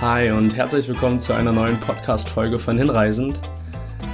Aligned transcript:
Hi 0.00 0.30
und 0.30 0.56
herzlich 0.56 0.88
willkommen 0.88 1.20
zu 1.20 1.34
einer 1.34 1.52
neuen 1.52 1.78
Podcast-Folge 1.78 2.58
von 2.58 2.78
Hinreisend. 2.78 3.38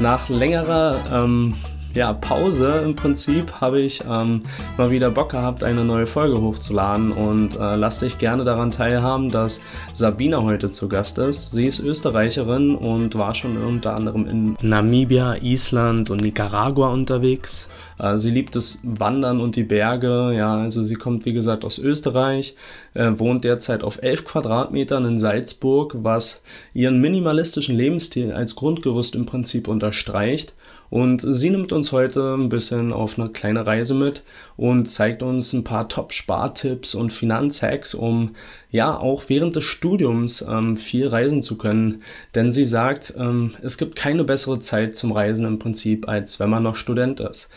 Nach 0.00 0.28
längerer 0.28 1.00
ähm, 1.12 1.54
ja, 1.96 2.12
Pause 2.12 2.82
im 2.84 2.94
Prinzip 2.94 3.60
habe 3.60 3.80
ich 3.80 4.02
ähm, 4.08 4.40
mal 4.76 4.90
wieder 4.90 5.10
Bock 5.10 5.30
gehabt, 5.30 5.64
eine 5.64 5.82
neue 5.82 6.06
Folge 6.06 6.40
hochzuladen 6.40 7.10
und 7.10 7.56
äh, 7.56 7.74
lass 7.74 8.00
dich 8.00 8.18
gerne 8.18 8.44
daran 8.44 8.70
teilhaben, 8.70 9.30
dass 9.30 9.62
Sabina 9.94 10.42
heute 10.42 10.70
zu 10.70 10.88
Gast 10.88 11.16
ist. 11.18 11.52
Sie 11.52 11.64
ist 11.64 11.80
Österreicherin 11.80 12.74
und 12.74 13.14
war 13.14 13.34
schon 13.34 13.56
unter 13.56 13.96
anderem 13.96 14.26
in 14.26 14.56
Namibia, 14.60 15.36
Island 15.40 16.10
und 16.10 16.20
Nicaragua 16.20 16.90
unterwegs. 16.90 17.68
Äh, 17.98 18.18
sie 18.18 18.30
liebt 18.30 18.56
das 18.56 18.78
Wandern 18.82 19.40
und 19.40 19.56
die 19.56 19.64
Berge. 19.64 20.34
Ja, 20.36 20.56
also 20.56 20.82
sie 20.82 20.96
kommt 20.96 21.24
wie 21.24 21.32
gesagt 21.32 21.64
aus 21.64 21.78
Österreich, 21.78 22.54
äh, 22.94 23.12
wohnt 23.14 23.44
derzeit 23.44 23.82
auf 23.82 24.02
11 24.02 24.24
Quadratmetern 24.24 25.06
in 25.06 25.18
Salzburg, 25.18 25.94
was 25.98 26.42
ihren 26.74 27.00
minimalistischen 27.00 27.74
Lebensstil 27.74 28.32
als 28.32 28.54
Grundgerüst 28.54 29.14
im 29.14 29.24
Prinzip 29.24 29.66
unterstreicht. 29.66 30.54
Und 30.90 31.24
sie 31.26 31.50
nimmt 31.50 31.72
uns 31.72 31.92
heute 31.92 32.34
ein 32.34 32.48
bisschen 32.48 32.92
auf 32.92 33.18
eine 33.18 33.30
kleine 33.30 33.66
Reise 33.66 33.94
mit 33.94 34.22
und 34.56 34.86
zeigt 34.86 35.22
uns 35.22 35.52
ein 35.52 35.64
paar 35.64 35.88
Top-Spartipps 35.88 36.94
und 36.94 37.12
Finanzhacks, 37.12 37.94
um 37.94 38.34
ja 38.70 38.96
auch 38.96 39.24
während 39.28 39.56
des 39.56 39.64
Studiums 39.64 40.42
ähm, 40.48 40.76
viel 40.76 41.08
reisen 41.08 41.42
zu 41.42 41.58
können. 41.58 42.02
Denn 42.34 42.52
sie 42.52 42.64
sagt, 42.64 43.14
ähm, 43.16 43.54
es 43.62 43.78
gibt 43.78 43.96
keine 43.96 44.24
bessere 44.24 44.60
Zeit 44.60 44.96
zum 44.96 45.12
Reisen 45.12 45.44
im 45.46 45.58
Prinzip, 45.58 46.08
als 46.08 46.38
wenn 46.40 46.50
man 46.50 46.62
noch 46.62 46.76
Student 46.76 47.20
ist. 47.20 47.48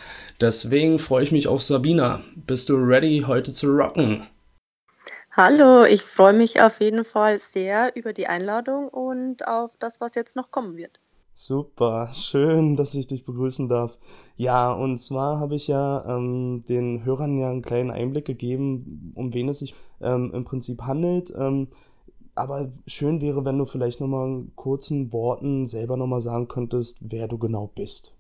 Deswegen 0.41 0.99
freue 0.99 1.23
ich 1.23 1.31
mich 1.31 1.47
auf 1.47 1.61
Sabina. 1.61 2.21
Bist 2.35 2.69
du 2.69 2.75
ready, 2.75 3.25
heute 3.27 3.51
zu 3.51 3.67
rocken? 3.67 4.25
Hallo, 5.33 5.85
ich 5.85 6.01
freue 6.01 6.33
mich 6.33 6.61
auf 6.61 6.81
jeden 6.81 7.05
Fall 7.05 7.39
sehr 7.39 7.95
über 7.95 8.13
die 8.13 8.27
Einladung 8.27 8.89
und 8.89 9.47
auf 9.47 9.77
das, 9.77 10.01
was 10.01 10.15
jetzt 10.15 10.35
noch 10.35 10.51
kommen 10.51 10.75
wird. 10.75 10.99
Super, 11.41 12.11
schön, 12.13 12.75
dass 12.75 12.93
ich 12.95 13.07
dich 13.07 13.23
begrüßen 13.23 13.69
darf. 13.69 13.97
Ja, 14.35 14.73
und 14.73 14.97
zwar 14.97 15.39
habe 15.39 15.55
ich 15.55 15.69
ja 15.69 16.03
ähm, 16.05 16.65
den 16.67 17.05
Hörern 17.05 17.37
ja 17.37 17.49
einen 17.49 17.61
kleinen 17.61 17.91
Einblick 17.91 18.25
gegeben, 18.25 19.13
um 19.15 19.33
wen 19.33 19.47
es 19.47 19.59
sich 19.59 19.73
ähm, 20.01 20.31
im 20.33 20.43
Prinzip 20.43 20.81
handelt. 20.81 21.33
Ähm, 21.33 21.69
aber 22.35 22.69
schön 22.87 23.21
wäre, 23.21 23.45
wenn 23.45 23.57
du 23.57 23.63
vielleicht 23.63 24.01
nochmal 24.01 24.27
in 24.27 24.51
kurzen 24.57 25.13
Worten 25.13 25.65
selber 25.65 25.95
nochmal 25.95 26.19
sagen 26.19 26.49
könntest, 26.49 26.97
wer 26.99 27.29
du 27.29 27.37
genau 27.37 27.67
bist. 27.73 28.13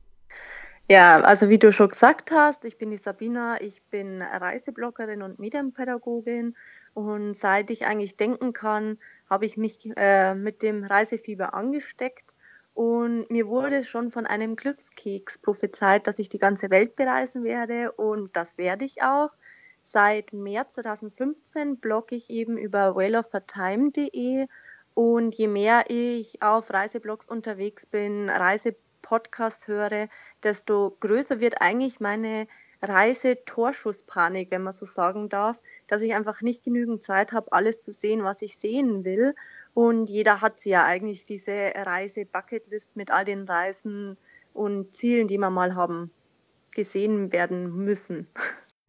Ja, 0.89 1.17
also 1.17 1.49
wie 1.49 1.59
du 1.59 1.73
schon 1.73 1.89
gesagt 1.89 2.31
hast, 2.31 2.63
ich 2.63 2.77
bin 2.77 2.89
die 2.89 2.95
Sabina, 2.95 3.59
ich 3.59 3.83
bin 3.91 4.21
Reisebloggerin 4.21 5.23
und 5.23 5.39
Medienpädagogin 5.39 6.55
und 6.93 7.33
seit 7.33 7.69
ich 7.69 7.85
eigentlich 7.85 8.15
denken 8.15 8.53
kann, 8.53 8.97
habe 9.29 9.45
ich 9.45 9.57
mich 9.57 9.77
äh, 9.97 10.35
mit 10.35 10.63
dem 10.63 10.85
Reisefieber 10.85 11.53
angesteckt 11.53 12.33
und 12.73 13.29
mir 13.29 13.47
wurde 13.47 13.83
schon 13.83 14.11
von 14.11 14.25
einem 14.25 14.55
Glückskeks 14.55 15.39
prophezeit, 15.39 16.07
dass 16.07 16.19
ich 16.19 16.29
die 16.29 16.39
ganze 16.39 16.69
Welt 16.69 16.95
bereisen 16.95 17.43
werde. 17.43 17.91
Und 17.91 18.35
das 18.35 18.57
werde 18.57 18.85
ich 18.85 19.01
auch. 19.01 19.35
Seit 19.81 20.33
März 20.33 20.75
2015 20.75 21.77
blogge 21.77 22.15
ich 22.15 22.29
eben 22.29 22.57
über 22.57 22.95
whaleofatime.de 22.95 24.47
und 24.93 25.35
je 25.35 25.47
mehr 25.47 25.85
ich 25.87 26.41
auf 26.41 26.71
Reiseblogs 26.71 27.27
unterwegs 27.27 27.85
bin, 27.85 28.29
Reisepodcasts 28.29 29.67
höre, 29.67 30.07
desto 30.43 30.95
größer 30.99 31.39
wird 31.39 31.61
eigentlich 31.61 31.99
meine 31.99 32.47
Reisetorschusspanik, 32.81 34.51
wenn 34.51 34.63
man 34.63 34.73
so 34.73 34.85
sagen 34.85 35.29
darf, 35.29 35.61
dass 35.87 36.01
ich 36.01 36.13
einfach 36.13 36.41
nicht 36.41 36.63
genügend 36.63 37.01
Zeit 37.01 37.31
habe, 37.31 37.51
alles 37.51 37.81
zu 37.81 37.91
sehen, 37.91 38.23
was 38.23 38.41
ich 38.41 38.57
sehen 38.57 39.05
will 39.05 39.35
und 39.79 40.09
jeder 40.09 40.41
hat 40.41 40.65
ja 40.65 40.83
eigentlich 40.83 41.23
diese 41.23 41.71
Reise-Bucketlist 41.73 42.97
mit 42.97 43.11
all 43.11 43.23
den 43.23 43.45
Reisen 43.45 44.17
und 44.53 44.93
Zielen, 44.93 45.29
die 45.29 45.37
man 45.37 45.53
mal 45.53 45.73
haben 45.73 46.11
gesehen 46.71 47.31
werden 47.31 47.73
müssen. 47.85 48.27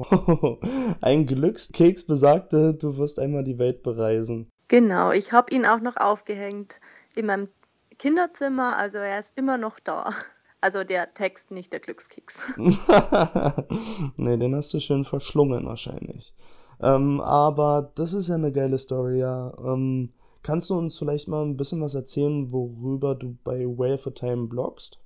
Ein 1.00 1.26
Glückskeks 1.26 2.04
besagte, 2.08 2.74
du 2.74 2.96
wirst 2.96 3.20
einmal 3.20 3.44
die 3.44 3.60
Welt 3.60 3.84
bereisen. 3.84 4.50
Genau, 4.66 5.12
ich 5.12 5.30
habe 5.30 5.54
ihn 5.54 5.64
auch 5.64 5.78
noch 5.78 5.96
aufgehängt 5.96 6.80
in 7.14 7.26
meinem 7.26 7.48
Kinderzimmer, 7.96 8.76
also 8.76 8.98
er 8.98 9.20
ist 9.20 9.38
immer 9.38 9.58
noch 9.58 9.78
da. 9.78 10.12
Also 10.60 10.82
der 10.82 11.14
Text, 11.14 11.52
nicht 11.52 11.72
der 11.72 11.78
Glückskeks. 11.78 12.48
nee, 14.16 14.36
den 14.36 14.56
hast 14.56 14.74
du 14.74 14.80
schön 14.80 15.04
verschlungen 15.04 15.66
wahrscheinlich. 15.66 16.34
Ähm, 16.82 17.20
aber 17.20 17.92
das 17.94 18.12
ist 18.12 18.26
ja 18.26 18.34
eine 18.34 18.50
geile 18.50 18.78
Story, 18.78 19.20
ja. 19.20 19.52
Ähm, 19.64 20.10
Kannst 20.42 20.70
du 20.70 20.78
uns 20.78 20.98
vielleicht 20.98 21.28
mal 21.28 21.44
ein 21.44 21.56
bisschen 21.56 21.82
was 21.82 21.94
erzählen, 21.94 22.50
worüber 22.50 23.14
du 23.14 23.36
bei 23.44 23.66
Way 23.66 23.98
for 23.98 24.14
Time 24.14 24.46
blogst? 24.46 24.98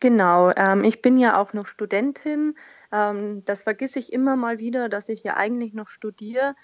Genau, 0.00 0.50
ähm, 0.56 0.82
ich 0.82 1.02
bin 1.02 1.18
ja 1.18 1.40
auch 1.40 1.52
noch 1.52 1.66
Studentin. 1.66 2.54
Ähm, 2.90 3.44
das 3.44 3.64
vergesse 3.64 3.98
ich 3.98 4.12
immer 4.12 4.34
mal 4.34 4.58
wieder, 4.58 4.88
dass 4.88 5.10
ich 5.10 5.22
ja 5.22 5.36
eigentlich 5.36 5.74
noch 5.74 5.88
studiere. 5.88 6.54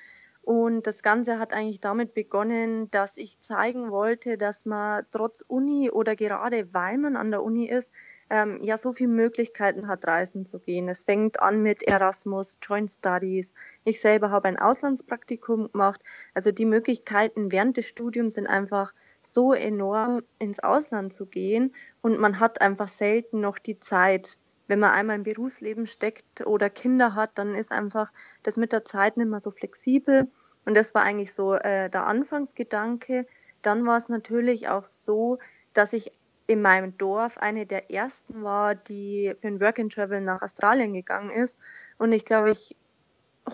Und 0.47 0.87
das 0.87 1.03
Ganze 1.03 1.39
hat 1.39 1.53
eigentlich 1.53 1.81
damit 1.81 2.15
begonnen, 2.15 2.89
dass 2.93 3.17
ich 3.17 3.41
zeigen 3.41 3.91
wollte, 3.91 4.39
dass 4.39 4.65
man 4.65 5.05
trotz 5.11 5.43
Uni 5.47 5.91
oder 5.91 6.15
gerade 6.15 6.73
weil 6.73 6.99
man 6.99 7.17
an 7.17 7.31
der 7.33 7.43
Uni 7.43 7.67
ist, 7.67 7.93
ähm, 8.31 8.61
ja 8.63 8.77
so 8.77 8.93
viele 8.93 9.11
Möglichkeiten 9.11 9.89
hat, 9.89 10.07
reisen 10.07 10.45
zu 10.45 10.59
gehen. 10.59 10.89
Es 10.89 11.03
fängt 11.03 11.41
an 11.41 11.63
mit 11.63 11.83
Erasmus, 11.83 12.59
Joint 12.63 12.91
Studies. 12.91 13.55
Ich 13.85 14.01
selber 14.01 14.31
habe 14.31 14.49
ein 14.49 14.59
Auslandspraktikum 14.59 15.73
gemacht. 15.73 16.03
Also 16.35 16.53
die 16.53 16.65
Möglichkeiten 16.65 17.53
während 17.53 17.77
des 17.77 17.89
Studiums 17.89 18.35
sind 18.35 18.47
einfach 18.47 18.93
so 19.23 19.53
enorm, 19.53 20.23
ins 20.39 20.61
Ausland 20.61 21.13
zu 21.13 21.27
gehen. 21.27 21.75
Und 22.01 22.19
man 22.19 22.41
hat 22.41 22.61
einfach 22.61 22.89
selten 22.89 23.41
noch 23.41 23.59
die 23.59 23.79
Zeit, 23.79 24.39
wenn 24.69 24.81
man 24.81 24.93
einmal 24.93 25.17
im 25.17 25.23
Berufsleben 25.23 25.87
steckt 25.87 26.45
oder 26.47 26.71
Kinder 26.71 27.15
hat, 27.15 27.31
dann 27.35 27.55
ist 27.55 27.71
einfach 27.71 28.13
das 28.43 28.57
mit 28.57 28.73
der 28.73 28.85
Zeit 28.85 29.17
nicht 29.17 29.29
mehr 29.29 29.41
so 29.41 29.51
flexibel. 29.51 30.29
Und 30.65 30.77
das 30.77 30.95
war 30.95 31.03
eigentlich 31.03 31.33
so 31.33 31.55
äh, 31.55 31.89
der 31.89 32.07
Anfangsgedanke. 32.07 33.27
Dann 33.63 33.87
war 33.87 33.97
es 33.97 34.09
natürlich 34.09 34.69
auch 34.69 34.85
so, 34.85 35.39
dass 35.73 35.93
ich 35.93 36.11
in 36.47 36.63
meinem 36.63 36.97
Dorf 36.97 37.39
eine 37.39 37.67
der 37.67 37.91
ersten 37.91 38.43
war, 38.43 38.75
die 38.75 39.35
für 39.37 39.49
ein 39.49 39.61
Work 39.61 39.79
and 39.81 39.93
Travel 39.93 40.21
nach 40.21 40.43
Australien 40.43 40.93
gegangen 40.93 41.31
ist. 41.31 41.59
Und 41.99 42.13
ich 42.13 42.25
glaube, 42.25 42.51
ich 42.51 42.77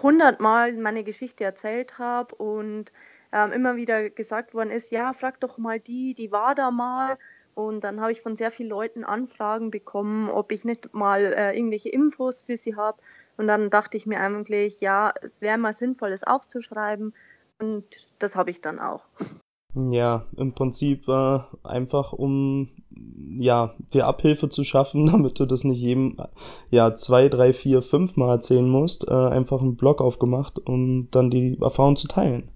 hundertmal 0.03 0.73
meine 0.75 1.05
Geschichte 1.05 1.45
erzählt 1.45 1.99
habe 1.99 2.35
und 2.37 2.93
ähm, 3.33 3.53
immer 3.53 3.77
wieder 3.77 4.11
gesagt 4.11 4.55
worden 4.55 4.71
ist, 4.71 4.91
ja, 4.91 5.13
frag 5.13 5.41
doch 5.41 5.59
mal 5.59 5.81
die, 5.81 6.15
die 6.15 6.33
war 6.33 6.55
da 6.55 6.71
mal. 6.71 7.19
Und 7.55 7.85
dann 7.85 8.01
habe 8.01 8.13
ich 8.13 8.23
von 8.23 8.37
sehr 8.37 8.51
vielen 8.51 8.71
Leuten 8.71 9.05
Anfragen 9.05 9.71
bekommen, 9.71 10.31
ob 10.31 10.53
ich 10.53 10.65
nicht 10.65 10.95
mal 10.95 11.21
äh, 11.21 11.57
irgendwelche 11.57 11.91
Infos 11.91 12.41
für 12.41 12.57
sie 12.57 12.77
habe. 12.77 12.99
Und 13.37 13.47
dann 13.47 13.69
dachte 13.69 13.97
ich 13.97 14.07
mir 14.07 14.21
eigentlich, 14.21 14.81
ja, 14.81 15.13
es 15.21 15.43
wäre 15.43 15.59
mal 15.59 15.75
sinnvoll, 15.75 16.11
das 16.11 16.25
aufzuschreiben. 16.25 17.15
Und 17.59 18.09
das 18.19 18.37
habe 18.37 18.51
ich 18.51 18.61
dann 18.63 18.79
auch. 18.79 19.09
Ja, 19.75 20.27
im 20.37 20.53
Prinzip 20.53 21.09
äh, 21.09 21.39
einfach 21.63 22.13
um 22.13 22.69
ja 23.39 23.75
dir 23.93 24.07
Abhilfe 24.07 24.49
zu 24.49 24.65
schaffen, 24.65 25.07
damit 25.13 25.39
du 25.39 25.47
das 25.47 25.65
nicht 25.65 25.81
jedem 25.81 26.17
ja 26.71 26.95
zwei, 26.95 27.29
drei, 27.29 27.53
vier, 27.53 27.83
fünf 27.83 28.17
Mal 28.17 28.31
erzählen 28.31 28.69
musst, 28.69 29.09
äh, 29.09 29.15
einfach 29.15 29.63
einen 29.63 29.77
Blog 29.77 30.01
aufgemacht, 30.01 30.59
um 30.67 31.09
dann 31.11 31.31
die 31.31 31.59
Erfahrung 31.61 31.97
zu 31.97 32.09
teilen. 32.09 32.51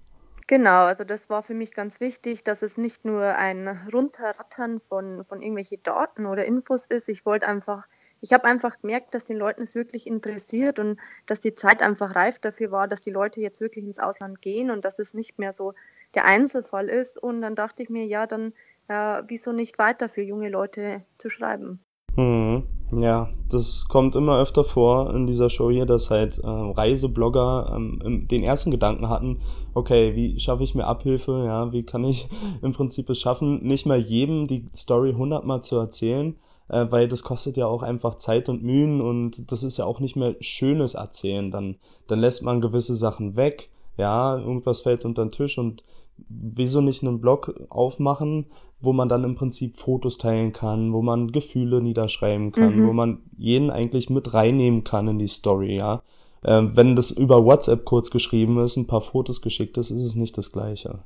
Genau, 0.49 0.85
also 0.85 1.03
das 1.03 1.29
war 1.29 1.43
für 1.43 1.53
mich 1.53 1.73
ganz 1.73 1.99
wichtig, 1.99 2.41
dass 2.41 2.61
es 2.61 2.77
nicht 2.77 3.03
nur 3.03 3.21
ein 3.21 3.67
Runterrattern 3.93 4.79
von, 4.79 5.25
von 5.25 5.41
irgendwelche 5.41 5.77
Daten 5.77 6.25
oder 6.25 6.45
Infos 6.45 6.85
ist. 6.85 7.09
Ich 7.09 7.25
wollte 7.25 7.47
einfach, 7.49 7.85
ich 8.21 8.33
habe 8.33 8.45
einfach 8.45 8.79
gemerkt, 8.81 9.13
dass 9.13 9.23
den 9.23 9.37
Leuten 9.37 9.63
es 9.63 9.75
wirklich 9.75 10.07
interessiert 10.07 10.79
und 10.79 10.99
dass 11.25 11.39
die 11.39 11.55
Zeit 11.55 11.81
einfach 11.81 12.15
reif 12.15 12.39
dafür 12.39 12.71
war, 12.71 12.87
dass 12.87 13.01
die 13.01 13.11
Leute 13.11 13.41
jetzt 13.41 13.61
wirklich 13.61 13.85
ins 13.85 13.99
Ausland 13.99 14.41
gehen 14.41 14.71
und 14.71 14.85
dass 14.85 14.99
es 14.99 15.13
nicht 15.13 15.39
mehr 15.39 15.53
so 15.53 15.73
der 16.15 16.25
Einzelfall 16.25 16.89
ist. 16.89 17.17
Und 17.17 17.41
dann 17.41 17.55
dachte 17.55 17.83
ich 17.83 17.89
mir, 17.89 18.05
ja, 18.05 18.27
dann 18.27 18.53
äh, 18.87 19.23
wieso 19.27 19.51
nicht 19.51 19.77
weiter 19.79 20.09
für 20.09 20.21
junge 20.21 20.49
Leute 20.49 21.03
zu 21.17 21.29
schreiben. 21.29 21.79
Hm, 22.15 22.63
ja, 22.97 23.29
das 23.47 23.85
kommt 23.87 24.15
immer 24.15 24.39
öfter 24.39 24.63
vor 24.63 25.13
in 25.13 25.27
dieser 25.27 25.51
Show 25.51 25.69
hier, 25.69 25.85
dass 25.85 26.09
halt 26.09 26.39
äh, 26.39 26.47
Reiseblogger 26.47 27.71
ähm, 27.75 28.27
den 28.27 28.41
ersten 28.41 28.71
Gedanken 28.71 29.07
hatten, 29.07 29.41
okay, 29.75 30.15
wie 30.15 30.39
schaffe 30.39 30.63
ich 30.63 30.73
mir 30.73 30.85
Abhilfe, 30.85 31.43
ja, 31.45 31.71
wie 31.71 31.83
kann 31.83 32.03
ich 32.03 32.27
im 32.63 32.73
Prinzip 32.73 33.09
es 33.11 33.19
schaffen, 33.19 33.61
nicht 33.63 33.85
mal 33.85 33.99
jedem 33.99 34.47
die 34.47 34.67
Story 34.73 35.13
hundertmal 35.13 35.61
zu 35.61 35.77
erzählen, 35.77 36.35
äh, 36.69 36.85
weil 36.89 37.07
das 37.07 37.23
kostet 37.23 37.57
ja 37.57 37.67
auch 37.67 37.83
einfach 37.83 38.15
Zeit 38.15 38.49
und 38.49 38.63
Mühen 38.63 39.01
und 39.01 39.51
das 39.51 39.63
ist 39.63 39.77
ja 39.77 39.85
auch 39.85 39.99
nicht 39.99 40.15
mehr 40.15 40.35
schönes 40.39 40.95
Erzählen, 40.95 41.51
dann, 41.51 41.77
dann 42.07 42.19
lässt 42.19 42.43
man 42.43 42.61
gewisse 42.61 42.95
Sachen 42.95 43.35
weg, 43.35 43.69
ja, 43.97 44.37
irgendwas 44.37 44.81
fällt 44.81 45.05
unter 45.05 45.25
den 45.25 45.31
Tisch 45.31 45.57
und 45.57 45.83
wieso 46.29 46.81
nicht 46.81 47.03
einen 47.03 47.21
Blog 47.21 47.53
aufmachen, 47.69 48.47
wo 48.79 48.93
man 48.93 49.09
dann 49.09 49.23
im 49.23 49.35
Prinzip 49.35 49.77
Fotos 49.77 50.17
teilen 50.17 50.53
kann, 50.53 50.93
wo 50.93 51.01
man 51.01 51.31
Gefühle 51.31 51.81
niederschreiben 51.81 52.51
kann, 52.51 52.77
mhm. 52.77 52.87
wo 52.87 52.93
man 52.93 53.19
jeden 53.37 53.69
eigentlich 53.69 54.09
mit 54.09 54.33
reinnehmen 54.33 54.83
kann 54.83 55.07
in 55.07 55.19
die 55.19 55.27
Story, 55.27 55.75
ja. 55.75 56.03
Ähm, 56.43 56.75
wenn 56.75 56.95
das 56.95 57.09
über 57.09 57.43
WhatsApp 57.43 57.83
kurz 57.85 58.11
geschrieben 58.11 58.59
ist, 58.59 58.77
ein 58.77 58.87
paar 58.87 59.01
Fotos 59.01 59.41
geschickt 59.41 59.77
ist, 59.77 59.89
ist 59.89 60.03
es 60.03 60.15
nicht 60.15 60.37
das 60.37 60.51
Gleiche. 60.51 60.99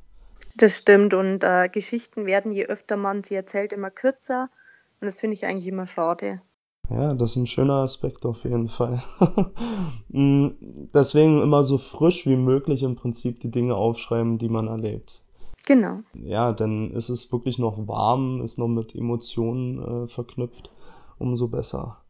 Das 0.56 0.76
stimmt 0.76 1.14
und 1.14 1.42
äh, 1.42 1.70
Geschichten 1.70 2.26
werden, 2.26 2.52
je 2.52 2.66
öfter 2.66 2.98
man 2.98 3.24
sie 3.24 3.34
erzählt, 3.34 3.72
immer 3.72 3.90
kürzer 3.90 4.50
und 5.02 5.06
das 5.06 5.18
finde 5.18 5.34
ich 5.34 5.44
eigentlich 5.44 5.66
immer 5.66 5.86
schade. 5.86 6.40
Ja, 6.88 7.12
das 7.12 7.32
ist 7.32 7.36
ein 7.36 7.46
schöner 7.48 7.82
Aspekt 7.82 8.24
auf 8.24 8.44
jeden 8.44 8.68
Fall. 8.68 9.02
Mm, 10.14 10.48
deswegen 10.92 11.40
immer 11.40 11.64
so 11.64 11.78
frisch 11.78 12.26
wie 12.26 12.36
möglich 12.36 12.82
im 12.82 12.96
Prinzip 12.96 13.40
die 13.40 13.50
Dinge 13.50 13.76
aufschreiben, 13.76 14.36
die 14.36 14.50
man 14.50 14.68
erlebt. 14.68 15.24
Genau. 15.64 16.00
Ja, 16.12 16.52
dann 16.52 16.90
ist 16.90 17.08
es 17.08 17.32
wirklich 17.32 17.58
noch 17.58 17.88
warm, 17.88 18.42
ist 18.42 18.58
noch 18.58 18.68
mit 18.68 18.94
Emotionen 18.94 20.04
äh, 20.04 20.06
verknüpft, 20.06 20.70
umso 21.18 21.48
besser. 21.48 22.01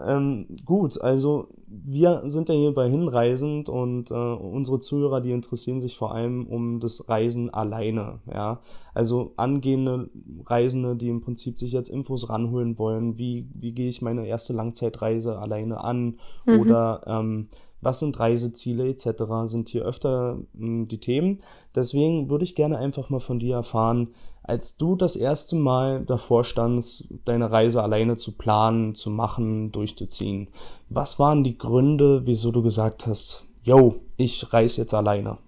Ähm, 0.00 0.46
gut, 0.64 1.00
also 1.00 1.48
wir 1.66 2.22
sind 2.26 2.48
ja 2.48 2.54
hier 2.54 2.72
bei 2.72 2.88
Hinreisend 2.88 3.68
und 3.68 4.12
äh, 4.12 4.14
unsere 4.14 4.78
Zuhörer, 4.78 5.20
die 5.20 5.32
interessieren 5.32 5.80
sich 5.80 5.96
vor 5.96 6.14
allem 6.14 6.46
um 6.46 6.78
das 6.78 7.08
Reisen 7.08 7.52
alleine, 7.52 8.20
ja. 8.32 8.60
Also 8.94 9.32
angehende 9.36 10.08
Reisende, 10.46 10.94
die 10.94 11.08
im 11.08 11.20
Prinzip 11.20 11.58
sich 11.58 11.72
jetzt 11.72 11.88
Infos 11.88 12.28
ranholen 12.28 12.78
wollen, 12.78 13.18
wie, 13.18 13.48
wie 13.54 13.72
gehe 13.72 13.88
ich 13.88 14.00
meine 14.00 14.26
erste 14.26 14.52
Langzeitreise 14.52 15.38
alleine 15.38 15.82
an 15.82 16.18
mhm. 16.46 16.60
oder 16.60 17.02
ähm, 17.06 17.48
was 17.80 18.00
sind 18.00 18.18
Reiseziele 18.18 18.88
etc. 18.88 19.24
sind 19.44 19.68
hier 19.68 19.84
öfter 19.84 20.38
mh, 20.54 20.66
hm, 20.66 20.88
die 20.88 20.98
Themen. 20.98 21.38
Deswegen 21.74 22.30
würde 22.30 22.44
ich 22.44 22.54
gerne 22.54 22.78
einfach 22.78 23.10
mal 23.10 23.20
von 23.20 23.38
dir 23.38 23.56
erfahren, 23.56 24.08
als 24.48 24.76
du 24.76 24.96
das 24.96 25.14
erste 25.14 25.56
Mal 25.56 26.04
davor 26.04 26.42
standst, 26.42 27.04
deine 27.24 27.50
Reise 27.50 27.82
alleine 27.82 28.16
zu 28.16 28.32
planen, 28.32 28.94
zu 28.94 29.10
machen, 29.10 29.72
durchzuziehen. 29.72 30.48
Was 30.88 31.18
waren 31.18 31.44
die 31.44 31.58
Gründe, 31.58 32.22
wieso 32.24 32.50
du 32.50 32.62
gesagt 32.62 33.06
hast, 33.06 33.44
yo, 33.62 34.00
ich 34.16 34.52
reise 34.52 34.80
jetzt 34.82 34.94
alleine? 34.94 35.38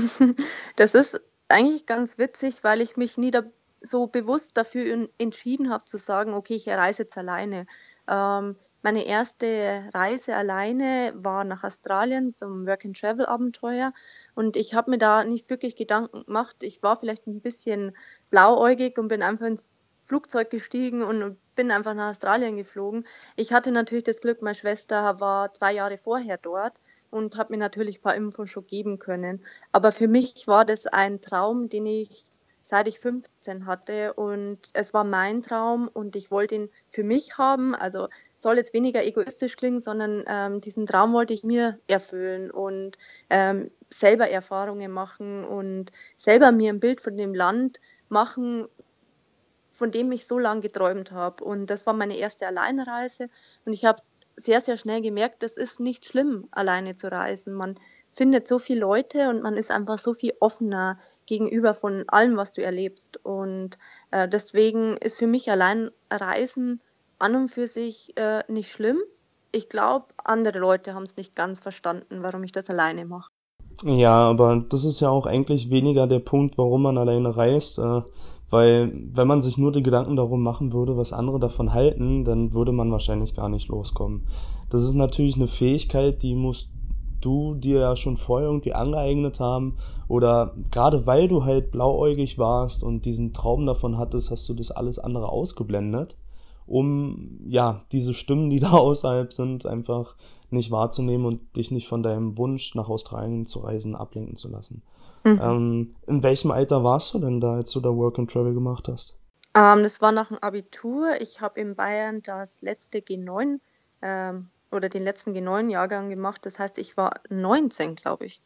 Das 0.76 0.94
ist 0.94 1.20
eigentlich 1.48 1.86
ganz 1.86 2.18
witzig, 2.18 2.64
weil 2.64 2.80
ich 2.80 2.96
mich 2.96 3.16
nie 3.16 3.30
da 3.30 3.42
so 3.80 4.06
bewusst 4.06 4.56
dafür 4.56 5.08
entschieden 5.18 5.70
habe 5.70 5.84
zu 5.84 5.98
sagen, 5.98 6.34
okay, 6.34 6.54
ich 6.54 6.68
reise 6.68 7.04
jetzt 7.04 7.16
alleine. 7.16 7.66
Ähm, 8.08 8.56
meine 8.84 9.06
erste 9.06 9.88
Reise 9.94 10.36
alleine 10.36 11.14
war 11.16 11.44
nach 11.44 11.64
Australien 11.64 12.32
zum 12.32 12.66
Work-and-Travel-Abenteuer 12.66 13.94
und 14.34 14.56
ich 14.56 14.74
habe 14.74 14.90
mir 14.90 14.98
da 14.98 15.24
nicht 15.24 15.48
wirklich 15.48 15.74
Gedanken 15.74 16.26
gemacht. 16.26 16.56
Ich 16.60 16.82
war 16.82 16.96
vielleicht 16.96 17.26
ein 17.26 17.40
bisschen 17.40 17.96
blauäugig 18.28 18.98
und 18.98 19.08
bin 19.08 19.22
einfach 19.22 19.46
ins 19.46 19.64
Flugzeug 20.02 20.50
gestiegen 20.50 21.02
und 21.02 21.38
bin 21.54 21.70
einfach 21.70 21.94
nach 21.94 22.10
Australien 22.10 22.56
geflogen. 22.56 23.06
Ich 23.36 23.54
hatte 23.54 23.72
natürlich 23.72 24.04
das 24.04 24.20
Glück, 24.20 24.42
meine 24.42 24.54
Schwester 24.54 25.18
war 25.18 25.54
zwei 25.54 25.72
Jahre 25.72 25.96
vorher 25.96 26.36
dort 26.36 26.78
und 27.10 27.38
habe 27.38 27.54
mir 27.54 27.58
natürlich 27.58 28.00
ein 28.00 28.02
paar 28.02 28.16
Infos 28.16 28.50
schon 28.50 28.66
geben 28.66 28.98
können. 28.98 29.42
Aber 29.72 29.92
für 29.92 30.08
mich 30.08 30.46
war 30.46 30.66
das 30.66 30.86
ein 30.86 31.22
Traum, 31.22 31.70
den 31.70 31.86
ich 31.86 32.26
seit 32.64 32.88
ich 32.88 32.98
15 32.98 33.66
hatte 33.66 34.14
und 34.14 34.58
es 34.72 34.94
war 34.94 35.04
mein 35.04 35.42
Traum 35.42 35.86
und 35.86 36.16
ich 36.16 36.30
wollte 36.30 36.54
ihn 36.54 36.70
für 36.88 37.04
mich 37.04 37.36
haben. 37.36 37.74
Also 37.74 38.08
soll 38.44 38.58
jetzt 38.58 38.74
weniger 38.74 39.04
egoistisch 39.04 39.56
klingen, 39.56 39.80
sondern 39.80 40.22
ähm, 40.28 40.60
diesen 40.60 40.86
Traum 40.86 41.12
wollte 41.12 41.34
ich 41.34 41.42
mir 41.42 41.80
erfüllen 41.88 42.52
und 42.52 42.96
ähm, 43.30 43.72
selber 43.88 44.28
Erfahrungen 44.28 44.92
machen 44.92 45.44
und 45.44 45.90
selber 46.16 46.52
mir 46.52 46.72
ein 46.72 46.78
Bild 46.78 47.00
von 47.00 47.16
dem 47.16 47.34
Land 47.34 47.80
machen, 48.08 48.68
von 49.72 49.90
dem 49.90 50.12
ich 50.12 50.26
so 50.26 50.38
lange 50.38 50.60
geträumt 50.60 51.10
habe. 51.10 51.42
Und 51.42 51.66
das 51.66 51.86
war 51.86 51.94
meine 51.94 52.16
erste 52.16 52.46
Alleinreise 52.46 53.28
und 53.64 53.72
ich 53.72 53.84
habe 53.84 54.00
sehr, 54.36 54.60
sehr 54.60 54.76
schnell 54.76 55.00
gemerkt, 55.00 55.42
es 55.42 55.56
ist 55.56 55.80
nicht 55.80 56.06
schlimm, 56.06 56.48
alleine 56.50 56.96
zu 56.96 57.10
reisen. 57.10 57.54
Man 57.54 57.76
findet 58.12 58.46
so 58.46 58.58
viele 58.58 58.80
Leute 58.80 59.28
und 59.28 59.42
man 59.42 59.56
ist 59.56 59.70
einfach 59.70 59.98
so 59.98 60.12
viel 60.12 60.34
offener 60.40 60.98
gegenüber 61.26 61.72
von 61.72 62.04
allem, 62.08 62.36
was 62.36 62.52
du 62.52 62.62
erlebst. 62.62 63.24
Und 63.24 63.78
äh, 64.10 64.28
deswegen 64.28 64.96
ist 64.98 65.16
für 65.16 65.26
mich 65.26 65.50
allein 65.50 65.90
Reisen 66.10 66.80
an 67.18 67.34
und 67.34 67.48
für 67.48 67.66
sich 67.66 68.16
äh, 68.16 68.42
nicht 68.48 68.70
schlimm. 68.70 68.98
Ich 69.52 69.68
glaube, 69.68 70.06
andere 70.22 70.58
Leute 70.58 70.94
haben 70.94 71.04
es 71.04 71.16
nicht 71.16 71.36
ganz 71.36 71.60
verstanden, 71.60 72.22
warum 72.22 72.42
ich 72.42 72.52
das 72.52 72.68
alleine 72.70 73.04
mache. 73.04 73.30
Ja, 73.82 74.30
aber 74.30 74.64
das 74.68 74.84
ist 74.84 75.00
ja 75.00 75.10
auch 75.10 75.26
eigentlich 75.26 75.70
weniger 75.70 76.06
der 76.06 76.20
Punkt, 76.20 76.58
warum 76.58 76.82
man 76.82 76.98
alleine 76.98 77.36
reist. 77.36 77.78
Äh, 77.78 78.02
weil 78.50 78.92
wenn 79.12 79.26
man 79.26 79.42
sich 79.42 79.58
nur 79.58 79.72
die 79.72 79.82
Gedanken 79.82 80.16
darum 80.16 80.42
machen 80.42 80.72
würde, 80.72 80.96
was 80.96 81.12
andere 81.12 81.40
davon 81.40 81.72
halten, 81.72 82.24
dann 82.24 82.52
würde 82.52 82.72
man 82.72 82.92
wahrscheinlich 82.92 83.34
gar 83.34 83.48
nicht 83.48 83.68
loskommen. 83.68 84.26
Das 84.70 84.82
ist 84.84 84.94
natürlich 84.94 85.36
eine 85.36 85.48
Fähigkeit, 85.48 86.22
die 86.22 86.34
musst 86.34 86.70
du 87.20 87.54
dir 87.54 87.80
ja 87.80 87.96
schon 87.96 88.16
vorher 88.16 88.48
irgendwie 88.48 88.74
angeeignet 88.74 89.40
haben 89.40 89.78
oder 90.08 90.54
gerade 90.70 91.06
weil 91.06 91.26
du 91.26 91.44
halt 91.44 91.70
blauäugig 91.70 92.38
warst 92.38 92.84
und 92.84 93.06
diesen 93.06 93.32
Traum 93.32 93.64
davon 93.66 93.96
hattest, 93.98 94.30
hast 94.30 94.48
du 94.48 94.54
das 94.54 94.70
alles 94.70 94.98
andere 94.98 95.28
ausgeblendet, 95.28 96.16
um 96.66 97.40
ja 97.46 97.84
diese 97.92 98.14
Stimmen, 98.14 98.50
die 98.50 98.60
da 98.60 98.70
außerhalb 98.72 99.32
sind, 99.32 99.66
einfach 99.66 100.16
nicht 100.50 100.70
wahrzunehmen 100.70 101.26
und 101.26 101.56
dich 101.56 101.70
nicht 101.70 101.88
von 101.88 102.02
deinem 102.02 102.38
Wunsch 102.38 102.74
nach 102.74 102.88
Australien 102.88 103.46
zu 103.46 103.60
reisen 103.60 103.96
ablenken 103.96 104.36
zu 104.36 104.48
lassen. 104.48 104.82
Mhm. 105.24 105.40
Ähm, 105.42 105.94
in 106.06 106.22
welchem 106.22 106.50
Alter 106.50 106.84
warst 106.84 107.14
du 107.14 107.18
denn 107.18 107.40
da, 107.40 107.54
als 107.54 107.72
du 107.72 107.80
da 107.80 107.88
Work 107.88 108.18
and 108.18 108.30
Travel 108.30 108.54
gemacht 108.54 108.88
hast? 108.88 109.16
Ähm, 109.54 109.82
das 109.82 110.00
war 110.00 110.12
nach 110.12 110.28
dem 110.28 110.38
Abitur. 110.38 111.20
Ich 111.20 111.40
habe 111.40 111.60
in 111.60 111.74
Bayern 111.74 112.22
das 112.22 112.60
letzte 112.60 112.98
G9 112.98 113.60
ähm, 114.02 114.48
oder 114.70 114.88
den 114.88 115.02
letzten 115.02 115.32
G9-Jahrgang 115.32 116.10
gemacht. 116.10 116.44
Das 116.44 116.58
heißt, 116.58 116.78
ich 116.78 116.96
war 116.96 117.20
19, 117.30 117.94
glaube 117.94 118.26
ich. 118.26 118.42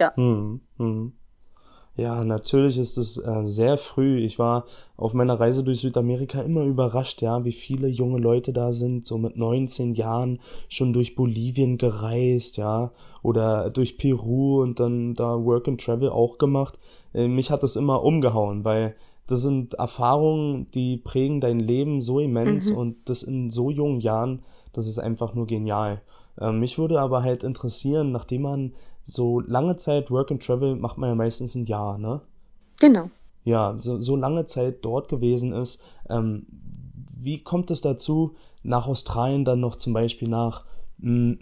Ja. 0.00 0.14
Hm, 0.16 0.60
hm. 0.78 1.12
Ja, 1.96 2.24
natürlich 2.24 2.78
ist 2.78 2.98
es 2.98 3.16
äh, 3.16 3.46
sehr 3.46 3.78
früh. 3.78 4.18
Ich 4.18 4.38
war 4.38 4.66
auf 4.96 5.14
meiner 5.14 5.40
Reise 5.40 5.64
durch 5.64 5.80
Südamerika 5.80 6.42
immer 6.42 6.64
überrascht, 6.64 7.22
ja, 7.22 7.44
wie 7.44 7.52
viele 7.52 7.88
junge 7.88 8.18
Leute 8.18 8.52
da 8.52 8.72
sind, 8.72 9.06
so 9.06 9.16
mit 9.16 9.36
19 9.36 9.94
Jahren 9.94 10.38
schon 10.68 10.92
durch 10.92 11.14
Bolivien 11.14 11.78
gereist, 11.78 12.58
ja, 12.58 12.92
oder 13.22 13.70
durch 13.70 13.96
Peru 13.96 14.62
und 14.62 14.78
dann 14.78 15.14
da 15.14 15.42
Work 15.42 15.68
and 15.68 15.80
Travel 15.80 16.10
auch 16.10 16.36
gemacht. 16.38 16.78
Äh, 17.14 17.28
mich 17.28 17.50
hat 17.50 17.62
das 17.62 17.76
immer 17.76 18.02
umgehauen, 18.02 18.64
weil 18.64 18.94
das 19.26 19.40
sind 19.40 19.74
Erfahrungen, 19.74 20.66
die 20.74 20.98
prägen 20.98 21.40
dein 21.40 21.58
Leben 21.58 22.00
so 22.00 22.20
immens 22.20 22.70
mhm. 22.70 22.76
und 22.76 22.96
das 23.08 23.22
in 23.22 23.50
so 23.50 23.70
jungen 23.70 24.00
Jahren 24.00 24.42
das 24.76 24.86
ist 24.86 24.98
einfach 24.98 25.34
nur 25.34 25.46
genial. 25.46 26.02
Ähm, 26.40 26.60
mich 26.60 26.78
würde 26.78 27.00
aber 27.00 27.22
halt 27.22 27.44
interessieren, 27.44 28.12
nachdem 28.12 28.42
man 28.42 28.72
so 29.02 29.40
lange 29.40 29.76
Zeit 29.76 30.10
Work 30.10 30.30
and 30.30 30.44
Travel 30.44 30.76
macht 30.76 30.98
man 30.98 31.10
ja 31.10 31.14
meistens 31.14 31.54
ein 31.54 31.66
Jahr, 31.66 31.98
ne? 31.98 32.20
Genau. 32.80 33.10
Ja, 33.44 33.74
so, 33.78 34.00
so 34.00 34.16
lange 34.16 34.46
Zeit 34.46 34.84
dort 34.84 35.08
gewesen 35.08 35.52
ist. 35.52 35.80
Ähm, 36.10 36.46
wie 37.16 37.38
kommt 37.38 37.70
es 37.70 37.80
dazu, 37.80 38.34
nach 38.62 38.86
Australien 38.86 39.44
dann 39.44 39.60
noch 39.60 39.76
zum 39.76 39.92
Beispiel 39.92 40.28
nach 40.28 40.64
hm, 41.00 41.38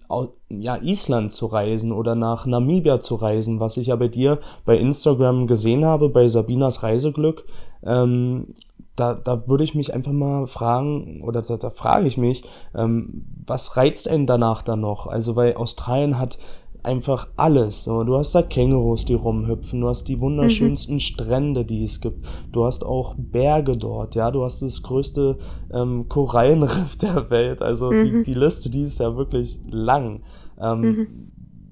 ja, 0.48 0.76
Island 0.82 1.32
zu 1.32 1.46
reisen 1.46 1.92
oder 1.92 2.14
nach 2.14 2.44
Namibia 2.44 3.00
zu 3.00 3.14
reisen, 3.14 3.60
was 3.60 3.76
ich 3.76 3.86
ja 3.88 3.96
bei 3.96 4.08
dir 4.08 4.40
bei 4.64 4.76
Instagram 4.76 5.46
gesehen 5.46 5.84
habe, 5.84 6.08
bei 6.08 6.28
Sabinas 6.28 6.82
Reiseglück. 6.82 7.44
Ähm, 7.82 8.48
da, 8.96 9.14
da 9.14 9.48
würde 9.48 9.64
ich 9.64 9.74
mich 9.74 9.92
einfach 9.92 10.12
mal 10.12 10.46
fragen, 10.46 11.22
oder 11.22 11.42
da, 11.42 11.56
da 11.56 11.70
frage 11.70 12.06
ich 12.06 12.16
mich, 12.16 12.44
ähm, 12.74 13.26
was 13.46 13.76
reizt 13.76 14.08
einen 14.08 14.26
danach 14.26 14.62
dann 14.62 14.80
noch? 14.80 15.06
Also, 15.06 15.36
weil 15.36 15.54
Australien 15.54 16.18
hat 16.18 16.38
einfach 16.84 17.28
alles. 17.36 17.84
So. 17.84 18.04
Du 18.04 18.16
hast 18.16 18.34
da 18.34 18.42
Kängurus, 18.42 19.04
die 19.04 19.14
rumhüpfen, 19.14 19.80
du 19.80 19.88
hast 19.88 20.04
die 20.04 20.20
wunderschönsten 20.20 20.96
mhm. 20.96 21.00
Strände, 21.00 21.64
die 21.64 21.82
es 21.82 22.00
gibt. 22.00 22.24
Du 22.52 22.64
hast 22.64 22.84
auch 22.84 23.14
Berge 23.16 23.76
dort, 23.76 24.14
ja, 24.14 24.30
du 24.30 24.44
hast 24.44 24.62
das 24.62 24.82
größte 24.82 25.38
ähm, 25.72 26.08
Korallenriff 26.08 26.96
der 27.00 27.30
Welt. 27.30 27.62
Also 27.62 27.90
mhm. 27.90 28.04
die, 28.04 28.22
die 28.24 28.38
Liste, 28.38 28.70
die 28.70 28.82
ist 28.82 29.00
ja 29.00 29.16
wirklich 29.16 29.58
lang. 29.70 30.22
Ähm, 30.60 30.80
mhm. 30.80 31.26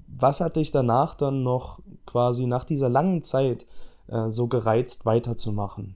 Was 0.07 0.41
hat 0.41 0.55
dich 0.55 0.71
danach 0.71 1.15
dann 1.15 1.43
noch 1.43 1.79
quasi 2.05 2.45
nach 2.47 2.65
dieser 2.65 2.89
langen 2.89 3.23
Zeit 3.23 3.65
äh, 4.07 4.29
so 4.29 4.47
gereizt, 4.47 5.05
weiterzumachen? 5.05 5.95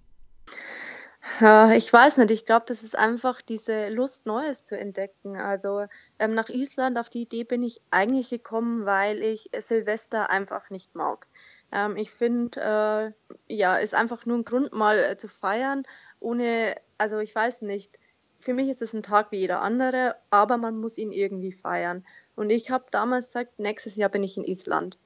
Ja, 1.39 1.71
ich 1.71 1.91
weiß 1.91 2.17
nicht. 2.17 2.31
Ich 2.31 2.45
glaube, 2.45 2.65
das 2.67 2.83
ist 2.83 2.97
einfach 2.97 3.41
diese 3.41 3.89
Lust, 3.89 4.25
Neues 4.25 4.63
zu 4.63 4.77
entdecken. 4.77 5.35
Also 5.35 5.85
ähm, 6.19 6.33
nach 6.33 6.49
Island, 6.49 6.97
auf 6.97 7.09
die 7.09 7.23
Idee 7.23 7.43
bin 7.43 7.63
ich 7.63 7.81
eigentlich 7.91 8.29
gekommen, 8.29 8.85
weil 8.85 9.21
ich 9.21 9.49
Silvester 9.59 10.29
einfach 10.29 10.69
nicht 10.69 10.95
mag. 10.95 11.27
Ähm, 11.71 11.95
ich 11.95 12.11
finde, 12.11 13.13
äh, 13.47 13.53
ja, 13.53 13.77
ist 13.77 13.93
einfach 13.93 14.25
nur 14.25 14.37
ein 14.37 14.45
Grund, 14.45 14.73
mal 14.73 14.97
äh, 14.97 15.17
zu 15.17 15.27
feiern, 15.27 15.83
ohne, 16.19 16.75
also 16.97 17.19
ich 17.19 17.33
weiß 17.33 17.61
nicht. 17.63 17.99
Für 18.39 18.53
mich 18.53 18.69
ist 18.69 18.81
es 18.81 18.93
ein 18.93 19.03
Tag 19.03 19.31
wie 19.31 19.39
jeder 19.39 19.61
andere, 19.61 20.15
aber 20.29 20.57
man 20.57 20.79
muss 20.79 20.97
ihn 20.97 21.11
irgendwie 21.11 21.51
feiern. 21.51 22.05
Und 22.35 22.51
ich 22.51 22.69
habe 22.69 22.85
damals 22.91 23.27
gesagt, 23.27 23.59
nächstes 23.59 23.95
Jahr 23.95 24.09
bin 24.09 24.23
ich 24.23 24.37
in 24.37 24.43
Island. 24.43 24.99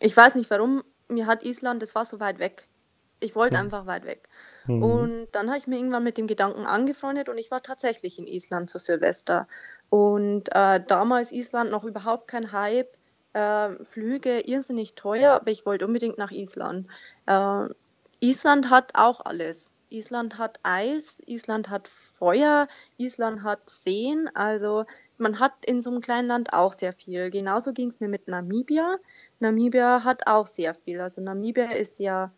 Ich 0.00 0.16
weiß 0.16 0.36
nicht 0.36 0.50
warum, 0.50 0.82
mir 1.08 1.26
hat 1.26 1.44
Island, 1.44 1.82
das 1.82 1.94
war 1.94 2.04
so 2.04 2.20
weit 2.20 2.38
weg. 2.38 2.68
Ich 3.20 3.34
wollte 3.34 3.56
ja. 3.56 3.60
einfach 3.60 3.86
weit 3.86 4.04
weg. 4.04 4.28
Mhm. 4.66 4.82
Und 4.82 5.28
dann 5.32 5.48
habe 5.48 5.58
ich 5.58 5.66
mir 5.66 5.76
irgendwann 5.76 6.04
mit 6.04 6.18
dem 6.18 6.26
Gedanken 6.26 6.66
angefreundet 6.66 7.28
und 7.28 7.38
ich 7.38 7.50
war 7.50 7.62
tatsächlich 7.62 8.18
in 8.18 8.26
Island 8.26 8.70
zu 8.70 8.78
Silvester. 8.78 9.48
Und 9.90 10.48
äh, 10.54 10.82
damals 10.86 11.32
Island 11.32 11.70
noch 11.70 11.84
überhaupt 11.84 12.28
kein 12.28 12.52
Hype. 12.52 12.96
Äh, 13.34 13.82
Flüge 13.84 14.40
irrsinnig 14.40 14.94
teuer, 14.94 15.32
aber 15.32 15.50
ich 15.50 15.64
wollte 15.64 15.86
unbedingt 15.86 16.18
nach 16.18 16.30
Island. 16.30 16.88
Äh, 17.26 17.66
Island 18.20 18.70
hat 18.70 18.92
auch 18.94 19.24
alles. 19.24 19.72
Island 19.92 20.38
hat 20.38 20.58
Eis, 20.62 21.20
Island 21.26 21.68
hat 21.68 21.88
Feuer, 21.88 22.68
Island 22.96 23.42
hat 23.42 23.68
Seen. 23.68 24.30
Also 24.34 24.84
man 25.18 25.38
hat 25.38 25.52
in 25.64 25.80
so 25.82 25.90
einem 25.90 26.00
kleinen 26.00 26.28
Land 26.28 26.52
auch 26.52 26.72
sehr 26.72 26.92
viel. 26.92 27.30
Genauso 27.30 27.72
ging 27.72 27.88
es 27.88 28.00
mir 28.00 28.08
mit 28.08 28.28
Namibia. 28.28 28.98
Namibia 29.38 30.04
hat 30.04 30.26
auch 30.26 30.46
sehr 30.46 30.74
viel. 30.74 31.00
Also 31.00 31.20
Namibia 31.20 31.72
ist 31.72 31.98
ja 31.98 32.32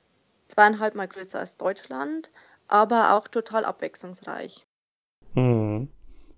zweieinhalb 0.49 0.95
Mal 0.95 1.09
größer 1.09 1.39
als 1.39 1.57
Deutschland, 1.57 2.31
aber 2.69 3.15
auch 3.15 3.29
total 3.29 3.65
abwechslungsreich. 3.65 4.67
Hm. 5.35 5.89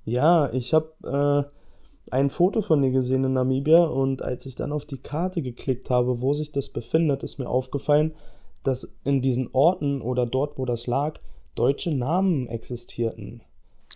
Ja, 0.04 0.52
ich 0.52 0.72
habe 0.72 1.50
äh, 1.50 2.14
ein 2.14 2.30
Foto 2.30 2.62
von 2.62 2.82
dir 2.82 2.90
gesehen 2.90 3.24
in 3.24 3.32
Namibia 3.32 3.84
und 3.84 4.22
als 4.22 4.46
ich 4.46 4.54
dann 4.54 4.72
auf 4.72 4.84
die 4.84 5.02
Karte 5.02 5.42
geklickt 5.42 5.90
habe, 5.90 6.20
wo 6.20 6.32
sich 6.32 6.52
das 6.52 6.70
befindet, 6.70 7.22
ist 7.22 7.38
mir 7.38 7.48
aufgefallen, 7.48 8.14
dass 8.62 8.98
in 9.04 9.22
diesen 9.22 9.50
Orten 9.52 10.00
oder 10.00 10.26
dort, 10.26 10.58
wo 10.58 10.64
das 10.64 10.86
lag, 10.86 11.18
deutsche 11.54 11.92
Namen 11.94 12.48
existierten. 12.48 13.42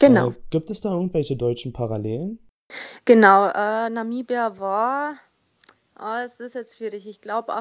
Genau. 0.00 0.31
Äh, 0.31 0.35
gibt 0.50 0.71
es 0.71 0.81
da 0.81 0.93
irgendwelche 0.93 1.37
deutschen 1.37 1.73
Parallelen? 1.73 2.38
Genau, 3.05 3.49
äh, 3.49 3.90
Namibia 3.90 4.59
war, 4.59 5.14
oh, 5.99 6.25
es 6.25 6.40
ist 6.40 6.55
jetzt 6.55 6.76
schwierig, 6.76 7.07
ich 7.07 7.21
glaube 7.21 7.52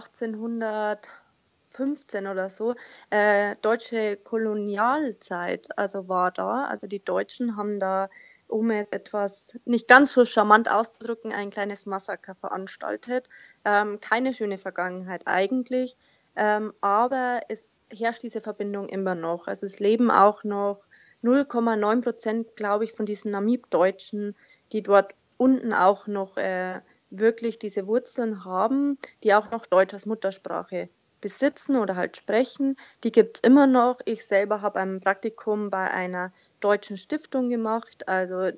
1815 1.73 2.27
oder 2.27 2.49
so, 2.49 2.75
äh, 3.09 3.55
deutsche 3.61 4.17
Kolonialzeit, 4.17 5.77
also 5.77 6.07
war 6.07 6.31
da. 6.31 6.65
Also 6.65 6.87
die 6.87 7.03
Deutschen 7.03 7.55
haben 7.55 7.79
da, 7.79 8.09
um 8.47 8.71
es 8.71 8.89
etwas 8.91 9.57
nicht 9.65 9.87
ganz 9.87 10.13
so 10.13 10.25
charmant 10.25 10.69
auszudrücken, 10.69 11.31
ein 11.31 11.49
kleines 11.49 11.85
Massaker 11.85 12.35
veranstaltet. 12.35 13.29
Ähm, 13.65 13.99
keine 13.99 14.33
schöne 14.33 14.57
Vergangenheit 14.57 15.23
eigentlich. 15.25 15.95
Ähm, 16.35 16.73
aber 16.81 17.41
es 17.49 17.81
herrscht 17.91 18.23
diese 18.23 18.41
Verbindung 18.41 18.87
immer 18.89 19.15
noch. 19.15 19.47
Also 19.47 19.65
es 19.65 19.79
leben 19.79 20.11
auch 20.11 20.43
noch 20.43 20.85
0,9 21.23 22.01
Prozent, 22.01 22.55
glaube 22.55 22.85
ich, 22.85 22.93
von 22.93 23.05
diesen 23.05 23.31
Namib-Deutschen, 23.31 24.35
die 24.71 24.81
dort 24.81 25.15
unten 25.37 25.73
auch 25.73 26.07
noch 26.07 26.37
äh, 26.37 26.81
wirklich 27.09 27.59
diese 27.59 27.87
Wurzeln 27.87 28.45
haben, 28.45 28.97
die 29.23 29.33
auch 29.33 29.51
noch 29.51 29.65
Deutsch 29.65 29.93
als 29.93 30.05
Muttersprache 30.05 30.89
besitzen 31.21 31.75
oder 31.75 31.95
halt 31.95 32.17
sprechen. 32.17 32.77
Die 33.03 33.11
gibt 33.11 33.37
es 33.37 33.43
immer 33.43 33.67
noch. 33.67 33.99
Ich 34.05 34.25
selber 34.25 34.61
habe 34.61 34.79
ein 34.79 34.99
Praktikum 34.99 35.69
bei 35.69 35.89
einer 35.91 36.31
deutschen 36.59 36.97
Stiftung 36.97 37.49
gemacht. 37.49 38.07
Also 38.07 38.49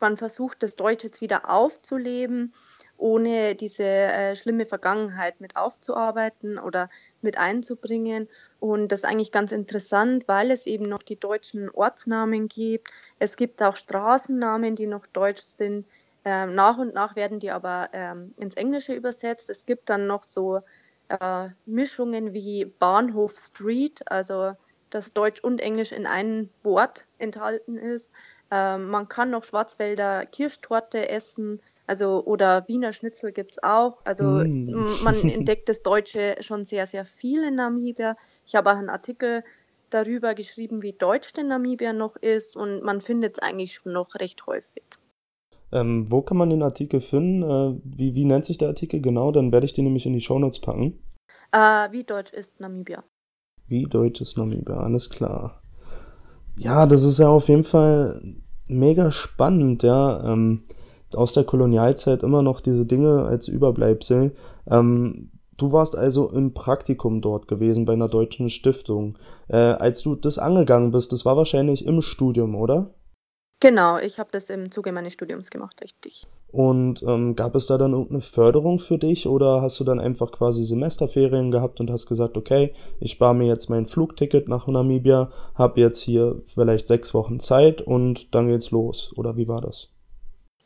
man 0.00 0.16
versucht, 0.16 0.62
das 0.62 0.76
Deutsch 0.76 1.04
jetzt 1.04 1.20
wieder 1.20 1.50
aufzuleben 1.50 2.52
ohne 2.98 3.54
diese 3.54 3.84
äh, 3.84 4.36
schlimme 4.36 4.66
Vergangenheit 4.66 5.40
mit 5.40 5.56
aufzuarbeiten 5.56 6.58
oder 6.58 6.90
mit 7.22 7.38
einzubringen. 7.38 8.28
Und 8.60 8.88
das 8.88 9.00
ist 9.00 9.04
eigentlich 9.04 9.32
ganz 9.32 9.52
interessant, 9.52 10.26
weil 10.26 10.50
es 10.50 10.66
eben 10.66 10.88
noch 10.88 11.02
die 11.02 11.18
deutschen 11.18 11.70
Ortsnamen 11.70 12.48
gibt. 12.48 12.88
Es 13.20 13.36
gibt 13.36 13.62
auch 13.62 13.76
Straßennamen, 13.76 14.74
die 14.74 14.86
noch 14.86 15.06
deutsch 15.06 15.42
sind. 15.42 15.86
Ähm, 16.24 16.56
nach 16.56 16.76
und 16.78 16.92
nach 16.92 17.14
werden 17.14 17.38
die 17.38 17.52
aber 17.52 17.88
ähm, 17.92 18.34
ins 18.36 18.56
Englische 18.56 18.92
übersetzt. 18.92 19.48
Es 19.48 19.64
gibt 19.64 19.88
dann 19.88 20.08
noch 20.08 20.24
so 20.24 20.60
äh, 21.08 21.48
Mischungen 21.66 22.32
wie 22.32 22.64
Bahnhof 22.64 23.36
Street, 23.36 24.00
also 24.10 24.52
dass 24.90 25.12
Deutsch 25.12 25.42
und 25.42 25.60
Englisch 25.60 25.92
in 25.92 26.06
einem 26.06 26.48
Wort 26.62 27.06
enthalten 27.18 27.76
ist. 27.76 28.10
Ähm, 28.50 28.88
man 28.88 29.08
kann 29.08 29.30
noch 29.30 29.44
Schwarzwälder 29.44 30.26
Kirschtorte 30.26 31.08
essen. 31.08 31.60
Also 31.86 32.22
oder 32.24 32.66
Wiener 32.68 32.92
Schnitzel 32.92 33.32
gibt 33.32 33.52
es 33.52 33.62
auch. 33.62 34.00
Also 34.04 34.24
mm. 34.24 35.02
man 35.02 35.14
entdeckt 35.28 35.68
das 35.68 35.82
Deutsche 35.82 36.36
schon 36.40 36.64
sehr, 36.64 36.86
sehr 36.86 37.04
viel 37.04 37.44
in 37.44 37.54
Namibia. 37.54 38.16
Ich 38.46 38.54
habe 38.54 38.70
auch 38.70 38.76
einen 38.76 38.90
Artikel 38.90 39.42
darüber 39.90 40.34
geschrieben, 40.34 40.82
wie 40.82 40.92
deutsch 40.92 41.32
denn 41.32 41.48
Namibia 41.48 41.92
noch 41.92 42.16
ist 42.16 42.56
und 42.56 42.82
man 42.82 43.00
findet 43.00 43.38
es 43.38 43.42
eigentlich 43.42 43.74
schon 43.74 43.92
noch 43.92 44.14
recht 44.16 44.46
häufig. 44.46 44.84
Ähm, 45.72 46.10
wo 46.10 46.22
kann 46.22 46.36
man 46.36 46.50
den 46.50 46.62
Artikel 46.62 47.00
finden? 47.00 47.42
Äh, 47.42 47.80
wie, 47.84 48.14
wie 48.14 48.24
nennt 48.24 48.44
sich 48.44 48.58
der 48.58 48.68
Artikel 48.68 49.00
genau? 49.00 49.32
Dann 49.32 49.52
werde 49.52 49.66
ich 49.66 49.72
den 49.72 49.84
nämlich 49.84 50.06
in 50.06 50.14
die 50.14 50.20
Shownotes 50.20 50.60
packen. 50.60 50.98
Äh, 51.52 51.92
wie 51.92 52.04
deutsch 52.04 52.32
ist 52.32 52.60
Namibia? 52.60 53.04
Wie 53.66 53.84
deutsch 53.84 54.20
ist 54.20 54.38
Namibia, 54.38 54.78
alles 54.78 55.10
klar. 55.10 55.62
Ja, 56.56 56.86
das 56.86 57.04
ist 57.04 57.18
ja 57.18 57.28
auf 57.28 57.48
jeden 57.48 57.64
Fall 57.64 58.20
mega 58.66 59.10
spannend, 59.10 59.82
ja. 59.82 60.32
Ähm, 60.32 60.64
aus 61.14 61.32
der 61.32 61.44
Kolonialzeit 61.44 62.22
immer 62.22 62.42
noch 62.42 62.60
diese 62.60 62.84
Dinge 62.84 63.24
als 63.24 63.48
Überbleibsel. 63.48 64.34
Ähm, 64.70 65.30
du 65.56 65.72
warst 65.72 65.96
also 65.96 66.30
im 66.30 66.52
Praktikum 66.52 67.20
dort 67.20 67.48
gewesen 67.48 67.84
bei 67.84 67.94
einer 67.94 68.08
deutschen 68.08 68.50
Stiftung. 68.50 69.16
Äh, 69.48 69.56
als 69.56 70.02
du 70.02 70.14
das 70.14 70.38
angegangen 70.38 70.90
bist, 70.90 71.12
das 71.12 71.24
war 71.24 71.36
wahrscheinlich 71.36 71.86
im 71.86 72.02
Studium, 72.02 72.54
oder? 72.54 72.94
Genau, 73.60 73.98
ich 73.98 74.18
habe 74.18 74.30
das 74.30 74.50
im 74.50 74.70
Zuge 74.70 74.92
meines 74.92 75.14
Studiums 75.14 75.50
gemacht, 75.50 75.80
richtig. 75.82 76.26
Und 76.50 77.02
ähm, 77.02 77.34
gab 77.34 77.54
es 77.56 77.66
da 77.66 77.76
dann 77.76 77.92
irgendeine 77.92 78.20
Förderung 78.20 78.78
für 78.78 78.98
dich 78.98 79.26
oder 79.26 79.60
hast 79.60 79.80
du 79.80 79.84
dann 79.84 80.00
einfach 80.00 80.30
quasi 80.30 80.64
Semesterferien 80.64 81.50
gehabt 81.50 81.80
und 81.80 81.90
hast 81.90 82.06
gesagt, 82.06 82.36
okay, 82.36 82.72
ich 83.00 83.12
spare 83.12 83.34
mir 83.34 83.48
jetzt 83.48 83.68
mein 83.68 83.84
Flugticket 83.84 84.48
nach 84.48 84.66
Namibia, 84.66 85.30
habe 85.54 85.80
jetzt 85.80 86.00
hier 86.00 86.40
vielleicht 86.46 86.88
sechs 86.88 87.12
Wochen 87.14 87.40
Zeit 87.40 87.82
und 87.82 88.34
dann 88.34 88.48
geht's 88.48 88.70
los? 88.70 89.12
Oder 89.16 89.36
wie 89.36 89.48
war 89.48 89.60
das? 89.60 89.88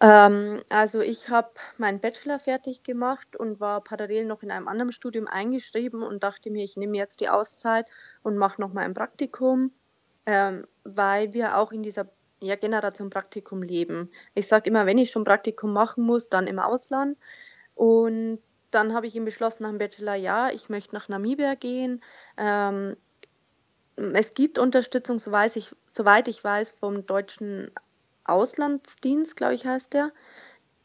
Ähm, 0.02 0.62
also 0.68 1.00
ich 1.00 1.30
habe 1.30 1.50
meinen 1.78 2.00
Bachelor 2.00 2.38
fertig 2.38 2.82
gemacht 2.82 3.36
und 3.36 3.58
war 3.58 3.80
parallel 3.80 4.26
noch 4.26 4.42
in 4.42 4.50
einem 4.50 4.68
anderen 4.68 4.92
Studium 4.92 5.26
eingeschrieben 5.26 6.02
und 6.02 6.22
dachte 6.22 6.50
mir, 6.50 6.62
ich 6.62 6.76
nehme 6.76 6.96
jetzt 6.96 7.20
die 7.20 7.28
Auszeit 7.28 7.86
und 8.22 8.36
mache 8.36 8.60
noch 8.60 8.72
mal 8.72 8.84
ein 8.84 8.94
Praktikum, 8.94 9.72
ähm, 10.26 10.66
weil 10.84 11.32
wir 11.34 11.56
auch 11.56 11.72
in 11.72 11.82
dieser 11.82 12.08
ja, 12.42 12.56
Generation 12.56 13.10
Praktikum 13.10 13.62
leben. 13.62 14.10
Ich 14.34 14.46
sage 14.48 14.68
immer, 14.68 14.86
wenn 14.86 14.98
ich 14.98 15.10
schon 15.10 15.24
Praktikum 15.24 15.72
machen 15.72 16.04
muss, 16.04 16.28
dann 16.28 16.46
im 16.46 16.58
Ausland. 16.58 17.16
Und 17.74 18.40
dann 18.70 18.94
habe 18.94 19.06
ich 19.06 19.14
ihm 19.14 19.24
beschlossen 19.24 19.62
nach 19.62 19.70
dem 19.70 19.78
Bachelor, 19.78 20.14
ja, 20.14 20.50
ich 20.50 20.68
möchte 20.68 20.94
nach 20.94 21.08
Namibia 21.08 21.54
gehen. 21.54 22.02
Ähm, 22.36 22.96
es 23.96 24.34
gibt 24.34 24.58
Unterstützung, 24.58 25.18
so 25.18 25.30
weiß 25.30 25.56
ich, 25.56 25.74
soweit 25.92 26.28
ich 26.28 26.42
weiß, 26.42 26.72
vom 26.72 27.06
deutschen 27.06 27.70
Auslandsdienst, 28.24 29.36
glaube 29.36 29.54
ich, 29.54 29.66
heißt 29.66 29.94
der. 29.94 30.12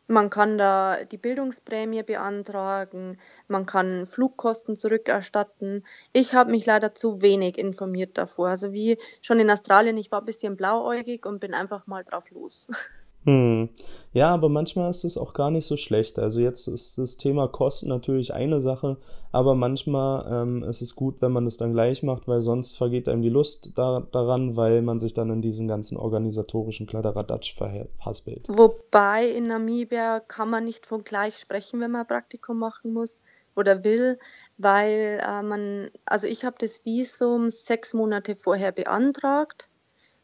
Man 0.07 0.29
kann 0.29 0.57
da 0.57 1.03
die 1.03 1.17
Bildungsprämie 1.17 2.03
beantragen, 2.03 3.17
man 3.47 3.65
kann 3.65 4.07
Flugkosten 4.07 4.77
zurückerstatten. 4.77 5.85
Ich 6.13 6.33
habe 6.33 6.51
mich 6.51 6.65
leider 6.65 6.95
zu 6.95 7.21
wenig 7.21 7.57
informiert 7.57 8.17
davor. 8.17 8.47
Also 8.49 8.71
wie 8.71 8.97
schon 9.21 9.39
in 9.39 9.51
Australien, 9.51 9.97
ich 9.97 10.11
war 10.11 10.21
ein 10.21 10.25
bisschen 10.25 10.55
blauäugig 10.55 11.25
und 11.25 11.39
bin 11.39 11.53
einfach 11.53 11.87
mal 11.87 12.03
drauf 12.05 12.31
los. 12.31 12.67
Hm. 13.27 13.67
Ja, 14.13 14.29
aber 14.29 14.47
manchmal 14.47 14.89
ist 14.89 15.03
es 15.03 15.17
auch 15.17 15.33
gar 15.33 15.51
nicht 15.51 15.65
so 15.65 15.75
schlecht. 15.75 16.17
Also 16.17 16.39
jetzt 16.39 16.67
ist 16.67 16.97
das 16.97 17.17
Thema 17.17 17.49
Kosten 17.49 17.89
natürlich 17.89 18.33
eine 18.33 18.61
Sache, 18.61 18.95
aber 19.33 19.53
manchmal 19.53 20.25
ähm, 20.31 20.63
ist 20.63 20.81
es 20.81 20.95
gut, 20.95 21.21
wenn 21.21 21.33
man 21.33 21.45
es 21.45 21.57
dann 21.57 21.73
gleich 21.73 22.03
macht, 22.03 22.29
weil 22.29 22.39
sonst 22.39 22.77
vergeht 22.77 23.09
einem 23.09 23.21
die 23.21 23.29
Lust 23.29 23.71
da, 23.75 24.07
daran, 24.13 24.55
weil 24.55 24.81
man 24.81 25.01
sich 25.01 25.13
dann 25.13 25.29
in 25.29 25.41
diesen 25.41 25.67
ganzen 25.67 25.97
organisatorischen 25.97 26.87
Kladderadatsch 26.87 27.53
verhaspelt. 27.53 28.47
Wobei 28.47 29.27
in 29.27 29.43
Namibia 29.43 30.21
kann 30.21 30.49
man 30.49 30.63
nicht 30.63 30.85
von 30.85 31.03
gleich 31.03 31.35
sprechen, 31.35 31.81
wenn 31.81 31.91
man 31.91 32.07
Praktikum 32.07 32.57
machen 32.57 32.93
muss 32.93 33.19
oder 33.57 33.83
will, 33.83 34.19
weil 34.57 35.21
äh, 35.21 35.41
man, 35.43 35.91
also 36.05 36.27
ich 36.27 36.45
habe 36.45 36.55
das 36.59 36.85
Visum 36.85 37.49
sechs 37.49 37.93
Monate 37.93 38.35
vorher 38.35 38.71
beantragt 38.71 39.67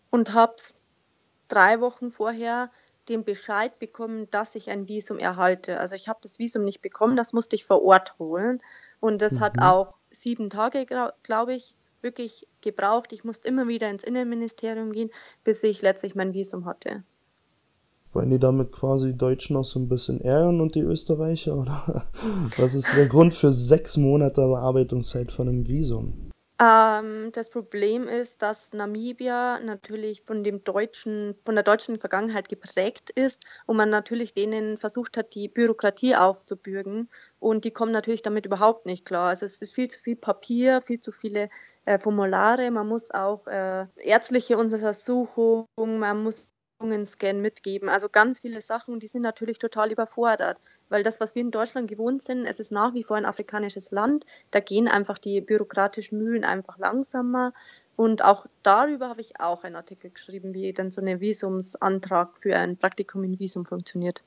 und 0.09 0.33
habe 0.33 0.53
es 0.55 0.73
drei 1.49 1.81
Wochen 1.81 2.09
vorher 2.09 2.71
den 3.09 3.23
Bescheid 3.23 3.77
bekommen, 3.79 4.29
dass 4.31 4.55
ich 4.55 4.69
ein 4.69 4.87
Visum 4.87 5.19
erhalte. 5.19 5.79
Also 5.79 5.95
ich 5.95 6.07
habe 6.07 6.19
das 6.21 6.39
Visum 6.39 6.63
nicht 6.63 6.81
bekommen, 6.81 7.15
das 7.15 7.33
musste 7.33 7.55
ich 7.55 7.65
vor 7.65 7.83
Ort 7.83 8.17
holen. 8.19 8.59
Und 8.99 9.21
das 9.21 9.33
mhm. 9.33 9.39
hat 9.41 9.61
auch 9.61 9.97
sieben 10.11 10.49
Tage, 10.49 10.85
glaube 11.23 11.53
ich, 11.53 11.75
wirklich 12.01 12.47
gebraucht. 12.61 13.13
Ich 13.13 13.23
musste 13.23 13.47
immer 13.47 13.67
wieder 13.67 13.89
ins 13.89 14.03
Innenministerium 14.03 14.91
gehen, 14.91 15.09
bis 15.43 15.63
ich 15.63 15.81
letztlich 15.81 16.15
mein 16.15 16.33
Visum 16.33 16.65
hatte. 16.65 17.03
Wollen 18.13 18.29
die 18.29 18.39
damit 18.39 18.71
quasi 18.71 19.17
Deutschen 19.17 19.55
noch 19.55 19.65
so 19.65 19.79
ein 19.79 19.89
bisschen 19.89 20.21
ärgern 20.21 20.61
und 20.61 20.75
die 20.75 20.81
Österreicher? 20.81 21.57
Oder 21.57 22.05
was 22.57 22.75
ist 22.75 22.95
der 22.95 23.07
Grund 23.07 23.33
für 23.33 23.51
sechs 23.51 23.97
Monate 23.97 24.41
Bearbeitungszeit 24.41 25.31
von 25.31 25.47
einem 25.47 25.67
Visum? 25.67 26.29
Ähm, 26.63 27.31
das 27.33 27.49
Problem 27.49 28.07
ist, 28.07 28.41
dass 28.41 28.71
Namibia 28.71 29.59
natürlich 29.59 30.21
von 30.21 30.45
dem 30.45 30.63
deutschen, 30.63 31.35
von 31.43 31.55
der 31.55 31.63
deutschen 31.63 31.99
Vergangenheit 31.99 32.47
geprägt 32.47 33.09
ist 33.09 33.43
und 33.65 33.75
man 33.75 33.89
natürlich 33.89 34.33
denen 34.33 34.77
versucht 34.77 35.17
hat, 35.17 35.35
die 35.35 35.49
Bürokratie 35.49 36.15
aufzubürgen 36.15 37.09
und 37.39 37.65
die 37.65 37.71
kommen 37.71 37.91
natürlich 37.91 38.21
damit 38.21 38.45
überhaupt 38.45 38.85
nicht 38.85 39.03
klar. 39.05 39.29
Also 39.29 39.45
es 39.45 39.59
ist 39.61 39.73
viel 39.73 39.89
zu 39.89 39.99
viel 39.99 40.15
Papier, 40.15 40.81
viel 40.81 41.01
zu 41.01 41.11
viele 41.11 41.49
äh, 41.85 41.99
Formulare, 41.99 42.71
man 42.71 42.87
muss 42.87 43.11
auch 43.11 43.45
äh, 43.47 43.87
ärztliche 43.97 44.57
Untersuchungen, 44.57 45.67
man 45.75 46.23
muss 46.23 46.47
Scan 47.05 47.41
mitgeben. 47.41 47.89
Also 47.89 48.09
ganz 48.09 48.39
viele 48.39 48.61
Sachen, 48.61 48.99
die 48.99 49.07
sind 49.07 49.21
natürlich 49.21 49.59
total 49.59 49.91
überfordert, 49.91 50.59
weil 50.89 51.03
das, 51.03 51.19
was 51.19 51.35
wir 51.35 51.41
in 51.41 51.51
Deutschland 51.51 51.87
gewohnt 51.87 52.21
sind, 52.21 52.45
es 52.45 52.59
ist 52.59 52.71
nach 52.71 52.93
wie 52.93 53.03
vor 53.03 53.17
ein 53.17 53.25
afrikanisches 53.25 53.91
Land. 53.91 54.25
Da 54.51 54.59
gehen 54.59 54.87
einfach 54.87 55.17
die 55.17 55.41
bürokratischen 55.41 56.17
Mühlen 56.17 56.43
einfach 56.43 56.77
langsamer. 56.77 57.53
Und 57.95 58.23
auch 58.23 58.45
darüber 58.63 59.09
habe 59.09 59.21
ich 59.21 59.39
auch 59.39 59.63
einen 59.63 59.75
Artikel 59.75 60.09
geschrieben, 60.09 60.53
wie 60.53 60.73
dann 60.73 60.91
so 60.91 61.01
ein 61.01 61.19
Visumsantrag 61.19 62.37
für 62.37 62.55
ein 62.55 62.77
Praktikum 62.77 63.23
in 63.23 63.39
Visum 63.39 63.65
funktioniert 63.65 64.23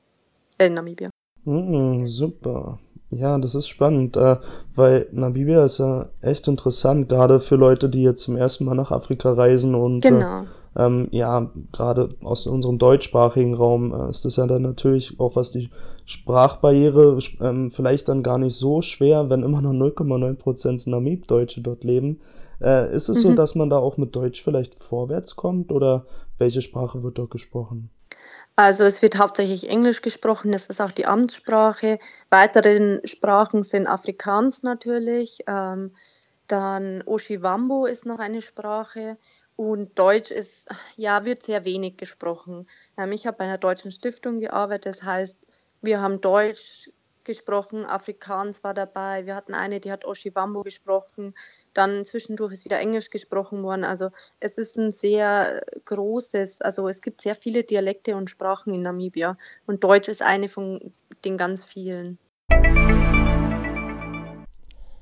in 0.58 0.74
Namibia. 0.74 1.10
Mm, 1.44 2.06
super. 2.06 2.78
Ja, 3.10 3.38
das 3.38 3.54
ist 3.54 3.68
spannend, 3.68 4.16
äh, 4.16 4.36
weil 4.74 5.08
Namibia 5.12 5.64
ist 5.64 5.78
ja 5.78 6.08
echt 6.20 6.48
interessant, 6.48 7.08
gerade 7.08 7.38
für 7.38 7.54
Leute, 7.54 7.88
die 7.88 8.02
jetzt 8.02 8.22
zum 8.22 8.36
ersten 8.36 8.64
Mal 8.64 8.74
nach 8.74 8.90
Afrika 8.90 9.32
reisen 9.32 9.74
und 9.74 10.04
äh, 10.04 10.10
genau. 10.10 10.42
äh, 10.42 10.46
ähm, 10.76 11.08
ja, 11.10 11.50
gerade 11.72 12.10
aus 12.22 12.46
unserem 12.46 12.78
deutschsprachigen 12.78 13.54
Raum 13.54 13.94
äh, 13.94 14.10
ist 14.10 14.24
es 14.24 14.36
ja 14.36 14.46
dann 14.46 14.62
natürlich 14.62 15.18
auch 15.18 15.34
was 15.36 15.50
die 15.50 15.70
Sprachbarriere 16.04 17.18
ähm, 17.40 17.70
vielleicht 17.70 18.08
dann 18.08 18.22
gar 18.22 18.38
nicht 18.38 18.56
so 18.56 18.82
schwer, 18.82 19.30
wenn 19.30 19.42
immer 19.42 19.62
noch 19.62 19.72
0,9 19.72 20.34
Prozent 20.34 20.86
Namib-Deutsche 20.86 21.62
dort 21.62 21.82
leben. 21.82 22.20
Äh, 22.60 22.94
ist 22.94 23.08
es 23.08 23.18
mhm. 23.18 23.30
so, 23.30 23.34
dass 23.34 23.54
man 23.54 23.70
da 23.70 23.78
auch 23.78 23.96
mit 23.96 24.14
Deutsch 24.14 24.42
vielleicht 24.42 24.74
vorwärts 24.74 25.34
kommt 25.34 25.72
oder 25.72 26.06
welche 26.38 26.60
Sprache 26.60 27.02
wird 27.02 27.18
dort 27.18 27.30
gesprochen? 27.30 27.90
Also 28.54 28.84
es 28.84 29.02
wird 29.02 29.18
hauptsächlich 29.18 29.68
Englisch 29.68 30.00
gesprochen, 30.00 30.50
das 30.50 30.66
ist 30.66 30.80
auch 30.80 30.92
die 30.92 31.04
Amtssprache. 31.04 31.98
Weitere 32.30 33.00
Sprachen 33.04 33.62
sind 33.62 33.86
Afrikaans 33.86 34.62
natürlich, 34.62 35.40
ähm, 35.46 35.92
dann 36.48 37.02
Oshiwambo 37.04 37.86
ist 37.86 38.06
noch 38.06 38.18
eine 38.18 38.40
Sprache 38.40 39.18
und 39.56 39.98
Deutsch 39.98 40.30
ist, 40.30 40.68
ja, 40.96 41.24
wird 41.24 41.42
sehr 41.42 41.64
wenig 41.64 41.96
gesprochen. 41.96 42.66
Ähm, 42.96 43.12
ich 43.12 43.26
habe 43.26 43.38
bei 43.38 43.44
einer 43.44 43.58
deutschen 43.58 43.90
Stiftung 43.90 44.38
gearbeitet, 44.38 44.86
das 44.86 45.02
heißt, 45.02 45.38
wir 45.80 46.00
haben 46.00 46.20
Deutsch 46.20 46.90
gesprochen, 47.24 47.84
Afrikaans 47.84 48.62
war 48.62 48.72
dabei, 48.72 49.26
wir 49.26 49.34
hatten 49.34 49.52
eine, 49.52 49.80
die 49.80 49.90
hat 49.90 50.04
Oshiwambo 50.04 50.62
gesprochen, 50.62 51.34
dann 51.74 52.04
zwischendurch 52.04 52.52
ist 52.52 52.64
wieder 52.64 52.78
Englisch 52.78 53.10
gesprochen 53.10 53.62
worden. 53.62 53.84
Also 53.84 54.10
es 54.38 54.58
ist 54.58 54.78
ein 54.78 54.92
sehr 54.92 55.62
großes, 55.84 56.62
also 56.62 56.88
es 56.88 57.02
gibt 57.02 57.20
sehr 57.20 57.34
viele 57.34 57.64
Dialekte 57.64 58.16
und 58.16 58.30
Sprachen 58.30 58.72
in 58.72 58.82
Namibia 58.82 59.36
und 59.66 59.82
Deutsch 59.82 60.08
ist 60.08 60.22
eine 60.22 60.48
von 60.48 60.92
den 61.24 61.36
ganz 61.36 61.64
vielen. 61.64 62.18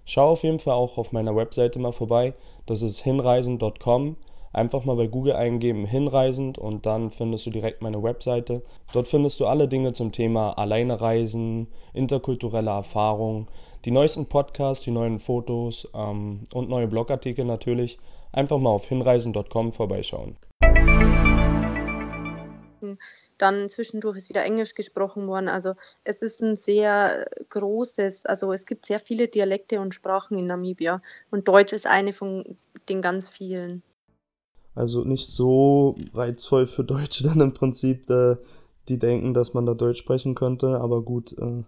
Schau 0.07 0.31
auf 0.31 0.43
jeden 0.43 0.59
Fall 0.59 0.75
auch 0.75 0.99
auf 0.99 1.13
meiner 1.13 1.37
Webseite 1.37 1.79
mal 1.79 1.93
vorbei. 1.93 2.35
Das 2.67 2.83
ist 2.83 3.01
hinreisen.com. 3.01 4.17
Einfach 4.55 4.85
mal 4.85 4.95
bei 4.95 5.09
Google 5.09 5.33
eingeben, 5.33 5.85
hinreisend 5.85 6.59
und 6.59 6.87
dann 6.87 7.11
findest 7.11 7.45
du 7.45 7.51
direkt 7.51 7.83
meine 7.83 8.05
Webseite. 8.05 8.63
Dort 8.93 9.09
findest 9.09 9.41
du 9.41 9.47
alle 9.47 9.67
Dinge 9.67 9.93
zum 9.95 10.13
Thema 10.13 10.53
Alleine 10.53 11.01
reisen, 11.01 11.67
interkulturelle 11.93 12.71
Erfahrung, 12.71 13.49
die 13.85 13.91
neuesten 13.91 14.27
Podcasts, 14.27 14.85
die 14.85 14.93
neuen 14.93 15.19
Fotos 15.19 15.89
ähm, 15.93 16.45
und 16.53 16.69
neue 16.69 16.87
Blogartikel 16.87 17.45
natürlich. 17.45 17.99
Einfach 18.31 18.59
mal 18.59 18.71
auf 18.71 18.87
hinreisen.com 18.87 19.73
vorbeischauen. 19.73 20.37
Dann 23.39 23.69
zwischendurch 23.69 24.19
ist 24.19 24.29
wieder 24.29 24.45
Englisch 24.45 24.77
gesprochen 24.77 25.27
worden. 25.27 25.49
Also 25.49 25.75
es 26.05 26.23
ist 26.23 26.41
ein 26.43 26.55
sehr 26.55 27.29
großes, 27.49 28.25
also 28.27 28.53
es 28.53 28.67
gibt 28.67 28.87
sehr 28.87 29.01
viele 29.01 29.27
Dialekte 29.27 29.81
und 29.81 29.97
Sprachen 29.97 30.39
in 30.39 30.47
Namibia 30.47 31.03
und 31.33 31.49
Deutsch 31.49 31.73
ist 31.73 31.89
eine 31.89 32.13
von 32.13 32.57
den 32.89 33.03
ganz 33.03 33.29
vielen. 33.29 33.83
Also 34.75 35.05
nicht 35.05 35.29
so 35.29 35.95
reizvoll 36.13 36.67
für 36.67 36.85
Deutsche 36.85 37.25
dann 37.29 37.41
im 37.41 37.55
Prinzip, 37.55 38.09
äh, 38.11 38.37
die 38.89 38.99
denken, 38.99 39.35
dass 39.35 39.55
man 39.55 39.67
da 39.67 39.75
Deutsch 39.75 39.99
sprechen 39.99 40.35
könnte, 40.35 40.81
aber 40.81 41.03
gut, 41.03 41.37
äh, 41.39 41.63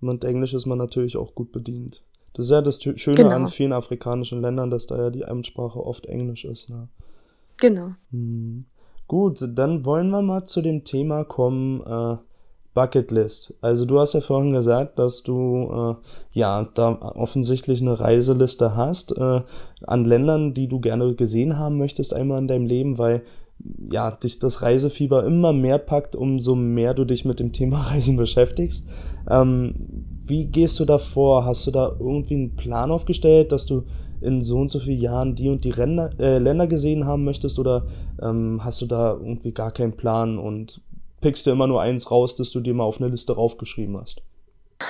mit 0.00 0.24
Englisch 0.24 0.54
ist 0.54 0.66
man 0.66 0.78
natürlich 0.78 1.16
auch 1.16 1.34
gut 1.34 1.52
bedient. 1.52 2.02
Das 2.32 2.46
ist 2.46 2.52
ja 2.52 2.62
das 2.62 2.80
Schöne 2.82 3.16
genau. 3.16 3.30
an 3.30 3.48
vielen 3.48 3.72
afrikanischen 3.72 4.40
Ländern, 4.40 4.70
dass 4.70 4.86
da 4.86 4.96
ja 4.96 5.10
die 5.10 5.24
Amtssprache 5.24 5.84
oft 5.84 6.06
Englisch 6.06 6.44
ist. 6.44 6.70
Ne? 6.70 6.88
Genau. 7.58 7.90
Hm. 8.10 8.64
Gut, 9.08 9.44
dann 9.54 9.84
wollen 9.84 10.10
wir 10.10 10.22
mal 10.22 10.44
zu 10.44 10.62
dem 10.62 10.84
Thema 10.84 11.24
kommen, 11.24 11.80
äh, 11.80 12.16
Bucketlist. 12.74 13.54
Also 13.60 13.84
du 13.84 13.98
hast 13.98 14.14
ja 14.14 14.20
vorhin 14.20 14.52
gesagt, 14.52 14.98
dass 14.98 15.22
du 15.22 15.70
äh, 15.72 16.38
ja 16.38 16.68
da 16.74 16.92
offensichtlich 17.16 17.80
eine 17.80 17.98
Reiseliste 17.98 18.76
hast 18.76 19.16
äh, 19.16 19.40
an 19.86 20.04
Ländern, 20.04 20.54
die 20.54 20.68
du 20.68 20.80
gerne 20.80 21.14
gesehen 21.14 21.58
haben 21.58 21.78
möchtest 21.78 22.14
einmal 22.14 22.38
in 22.38 22.48
deinem 22.48 22.66
Leben, 22.66 22.98
weil 22.98 23.22
ja 23.90 24.10
dich 24.12 24.38
das 24.38 24.62
Reisefieber 24.62 25.24
immer 25.24 25.52
mehr 25.52 25.78
packt, 25.78 26.16
umso 26.16 26.54
mehr 26.54 26.94
du 26.94 27.04
dich 27.04 27.24
mit 27.24 27.40
dem 27.40 27.52
Thema 27.52 27.78
Reisen 27.90 28.16
beschäftigst. 28.16 28.86
Ähm, 29.28 30.06
wie 30.24 30.46
gehst 30.46 30.78
du 30.80 30.84
da 30.84 30.98
vor? 30.98 31.44
Hast 31.44 31.66
du 31.66 31.70
da 31.70 31.90
irgendwie 31.98 32.34
einen 32.34 32.56
Plan 32.56 32.90
aufgestellt, 32.90 33.52
dass 33.52 33.66
du 33.66 33.82
in 34.20 34.42
so 34.42 34.58
und 34.58 34.70
so 34.70 34.78
vielen 34.80 35.00
Jahren 35.00 35.34
die 35.34 35.48
und 35.48 35.64
die 35.64 35.70
Ränder, 35.70 36.10
äh, 36.20 36.38
Länder 36.38 36.66
gesehen 36.66 37.06
haben 37.06 37.24
möchtest 37.24 37.58
oder 37.58 37.86
ähm, 38.22 38.60
hast 38.62 38.80
du 38.82 38.86
da 38.86 39.12
irgendwie 39.12 39.52
gar 39.52 39.72
keinen 39.72 39.96
Plan 39.96 40.38
und 40.38 40.82
pickst 41.20 41.46
du 41.46 41.50
immer 41.50 41.66
nur 41.66 41.80
eins 41.80 42.10
raus, 42.10 42.36
das 42.36 42.50
du 42.50 42.60
dir 42.60 42.74
mal 42.74 42.84
auf 42.84 43.00
eine 43.00 43.08
Liste 43.08 43.34
raufgeschrieben 43.34 43.98
hast? 43.98 44.22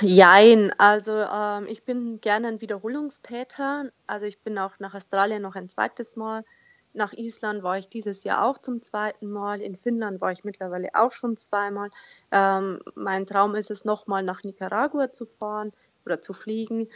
Jein, 0.00 0.72
also 0.78 1.12
ähm, 1.12 1.66
ich 1.68 1.84
bin 1.84 2.20
gerne 2.20 2.48
ein 2.48 2.60
Wiederholungstäter. 2.60 3.90
Also 4.06 4.26
ich 4.26 4.40
bin 4.40 4.56
auch 4.58 4.78
nach 4.78 4.94
Australien 4.94 5.42
noch 5.42 5.56
ein 5.56 5.68
zweites 5.68 6.16
Mal. 6.16 6.44
Nach 6.92 7.12
Island 7.12 7.62
war 7.62 7.78
ich 7.78 7.88
dieses 7.88 8.24
Jahr 8.24 8.44
auch 8.44 8.58
zum 8.58 8.82
zweiten 8.82 9.30
Mal. 9.30 9.60
In 9.60 9.76
Finnland 9.76 10.20
war 10.20 10.32
ich 10.32 10.42
mittlerweile 10.42 10.88
auch 10.94 11.12
schon 11.12 11.36
zweimal. 11.36 11.90
Ähm, 12.30 12.80
mein 12.94 13.26
Traum 13.26 13.54
ist 13.54 13.70
es, 13.70 13.84
nochmal 13.84 14.22
nach 14.22 14.42
Nicaragua 14.42 15.12
zu 15.12 15.24
fahren 15.24 15.72
oder 16.04 16.22
zu 16.22 16.32
fliegen. 16.32 16.88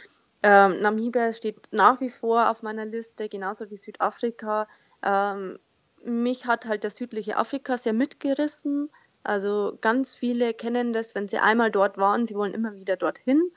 Ähm, 0.43 0.81
Namibia 0.81 1.33
steht 1.33 1.57
nach 1.71 2.01
wie 2.01 2.09
vor 2.09 2.49
auf 2.49 2.61
meiner 2.61 2.85
Liste, 2.85 3.29
genauso 3.29 3.69
wie 3.69 3.77
Südafrika. 3.77 4.67
Ähm, 5.01 5.59
mich 6.03 6.45
hat 6.45 6.65
halt 6.65 6.83
das 6.83 6.95
südliche 6.95 7.37
Afrika 7.37 7.77
sehr 7.77 7.93
mitgerissen. 7.93 8.89
Also 9.25 9.77
ganz 9.81 10.13
viele 10.15 10.53
kennen 10.53 10.93
das, 10.93 11.15
wenn 11.15 11.27
sie 11.27 11.39
einmal 11.39 11.71
dort 11.71 11.97
waren, 11.97 12.25
sie 12.25 12.35
wollen 12.35 12.53
immer 12.53 12.75
wieder 12.75 12.95
dorthin. 12.95 13.51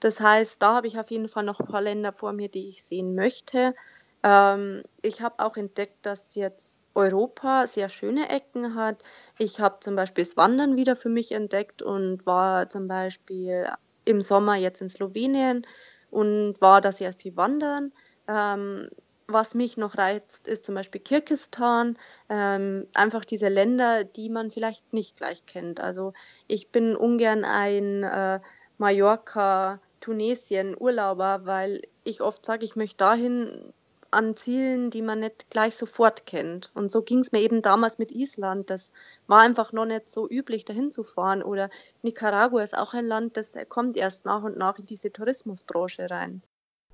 Das 0.00 0.20
heißt, 0.20 0.62
da 0.62 0.76
habe 0.76 0.86
ich 0.86 0.98
auf 0.98 1.10
jeden 1.10 1.28
Fall 1.28 1.44
noch 1.44 1.60
ein 1.60 1.66
paar 1.66 1.82
Länder 1.82 2.12
vor 2.12 2.32
mir, 2.32 2.48
die 2.48 2.68
ich 2.68 2.82
sehen 2.82 3.14
möchte. 3.14 3.74
Ähm, 4.22 4.82
ich 5.02 5.20
habe 5.20 5.44
auch 5.44 5.56
entdeckt, 5.56 5.98
dass 6.02 6.34
jetzt 6.34 6.80
Europa 6.94 7.66
sehr 7.66 7.88
schöne 7.88 8.28
Ecken 8.30 8.74
hat. 8.74 9.02
Ich 9.38 9.60
habe 9.60 9.80
zum 9.80 9.96
Beispiel 9.96 10.24
das 10.24 10.36
Wandern 10.36 10.76
wieder 10.76 10.96
für 10.96 11.10
mich 11.10 11.32
entdeckt 11.32 11.82
und 11.82 12.26
war 12.26 12.68
zum 12.68 12.88
Beispiel 12.88 13.66
im 14.04 14.22
Sommer 14.22 14.56
jetzt 14.56 14.80
in 14.80 14.88
Slowenien 14.88 15.66
und 16.10 16.60
war 16.60 16.80
da 16.80 16.92
sehr 16.92 17.12
viel 17.12 17.36
wandern. 17.36 17.92
Ähm, 18.26 18.88
was 19.32 19.54
mich 19.54 19.76
noch 19.76 19.98
reizt, 19.98 20.48
ist 20.48 20.64
zum 20.64 20.74
Beispiel 20.74 21.00
Kirgistan, 21.00 21.98
ähm, 22.28 22.86
einfach 22.94 23.24
diese 23.24 23.48
Länder, 23.48 24.04
die 24.04 24.28
man 24.28 24.50
vielleicht 24.50 24.92
nicht 24.92 25.16
gleich 25.16 25.46
kennt. 25.46 25.80
Also 25.80 26.12
ich 26.46 26.70
bin 26.70 26.96
ungern 26.96 27.44
ein 27.44 28.02
äh, 28.02 28.40
Mallorca, 28.78 29.80
Tunesien 30.00 30.76
Urlauber, 30.78 31.42
weil 31.44 31.82
ich 32.04 32.20
oft 32.22 32.44
sage, 32.44 32.64
ich 32.64 32.76
möchte 32.76 32.98
dahin 32.98 33.72
an 34.10 34.36
Zielen, 34.36 34.90
die 34.90 35.02
man 35.02 35.20
nicht 35.20 35.50
gleich 35.50 35.76
sofort 35.76 36.26
kennt. 36.26 36.70
Und 36.74 36.90
so 36.90 37.02
ging 37.02 37.20
es 37.20 37.32
mir 37.32 37.40
eben 37.40 37.62
damals 37.62 37.98
mit 37.98 38.10
Island. 38.12 38.70
Das 38.70 38.92
war 39.26 39.40
einfach 39.40 39.72
noch 39.72 39.86
nicht 39.86 40.10
so 40.10 40.28
üblich, 40.28 40.64
dahin 40.64 40.90
zu 40.90 41.04
fahren. 41.04 41.42
Oder 41.42 41.70
Nicaragua 42.02 42.62
ist 42.62 42.76
auch 42.76 42.94
ein 42.94 43.06
Land, 43.06 43.36
das 43.36 43.52
kommt 43.68 43.96
erst 43.96 44.24
nach 44.24 44.42
und 44.42 44.56
nach 44.56 44.78
in 44.78 44.86
diese 44.86 45.12
Tourismusbranche 45.12 46.10
rein. 46.10 46.42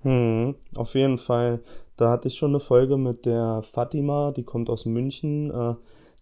Hm, 0.03 0.55
auf 0.75 0.95
jeden 0.95 1.19
Fall. 1.19 1.61
Da 1.97 2.11
hatte 2.11 2.29
ich 2.29 2.37
schon 2.37 2.51
eine 2.51 2.61
Folge 2.61 2.97
mit 2.97 3.27
der 3.27 3.63
Fatima, 3.63 4.31
die 4.31 4.45
kommt 4.45 4.69
aus 4.69 4.85
München. 4.85 5.51
Äh, 5.51 5.75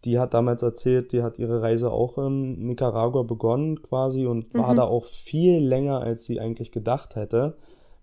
die 0.04 0.18
hat 0.18 0.34
damals 0.34 0.62
erzählt, 0.62 1.12
die 1.12 1.22
hat 1.22 1.38
ihre 1.38 1.62
Reise 1.62 1.90
auch 1.90 2.18
in 2.18 2.66
Nicaragua 2.66 3.22
begonnen 3.22 3.82
quasi 3.82 4.26
und 4.26 4.52
mhm. 4.52 4.58
war 4.58 4.74
da 4.74 4.84
auch 4.84 5.06
viel 5.06 5.64
länger, 5.64 6.00
als 6.00 6.24
sie 6.24 6.40
eigentlich 6.40 6.72
gedacht 6.72 7.16
hätte, 7.16 7.56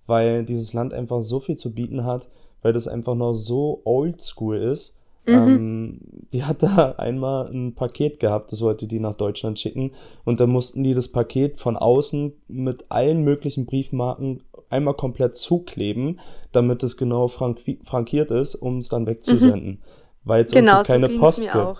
weil 0.08 0.44
dieses 0.44 0.74
Land 0.74 0.94
einfach 0.94 1.22
so 1.22 1.40
viel 1.40 1.58
zu 1.58 1.74
bieten 1.74 2.04
hat, 2.04 2.30
weil 2.62 2.74
das 2.74 2.88
einfach 2.88 3.16
noch 3.16 3.34
so 3.34 3.82
oldschool 3.84 4.58
ist. 4.58 5.00
Mhm. 5.28 5.34
Ähm, 5.34 6.00
die 6.34 6.44
hat 6.44 6.64
da 6.64 6.92
einmal 6.98 7.48
ein 7.52 7.76
Paket 7.76 8.20
gehabt, 8.20 8.52
das 8.52 8.62
wollte 8.62 8.88
die 8.88 9.00
nach 9.00 9.16
Deutschland 9.16 9.60
schicken 9.60 9.92
und 10.26 10.40
dann 10.40 10.50
mussten 10.50 10.84
die 10.84 10.96
das 10.96 11.10
Paket 11.10 11.60
von 11.60 11.78
außen 11.78 12.34
mit 12.48 12.86
allen 12.90 13.24
möglichen 13.24 13.68
Briefmarken 13.68 14.42
einmal 14.72 14.96
komplett 14.96 15.36
zukleben, 15.36 16.20
damit 16.52 16.84
es 16.84 16.98
genau 16.98 17.28
frank 17.28 17.60
frankiert 17.84 18.32
ist, 18.32 18.56
um 18.56 18.78
es 18.78 18.90
dann 18.90 19.08
wegzusenden. 19.08 19.70
Mhm. 19.70 19.84
Weil 20.24 20.44
es 20.44 20.52
genau, 20.52 20.84
keine 20.84 21.10
so 21.10 21.20
Post 21.20 21.42
gibt. 21.42 21.56
Auch. 21.56 21.80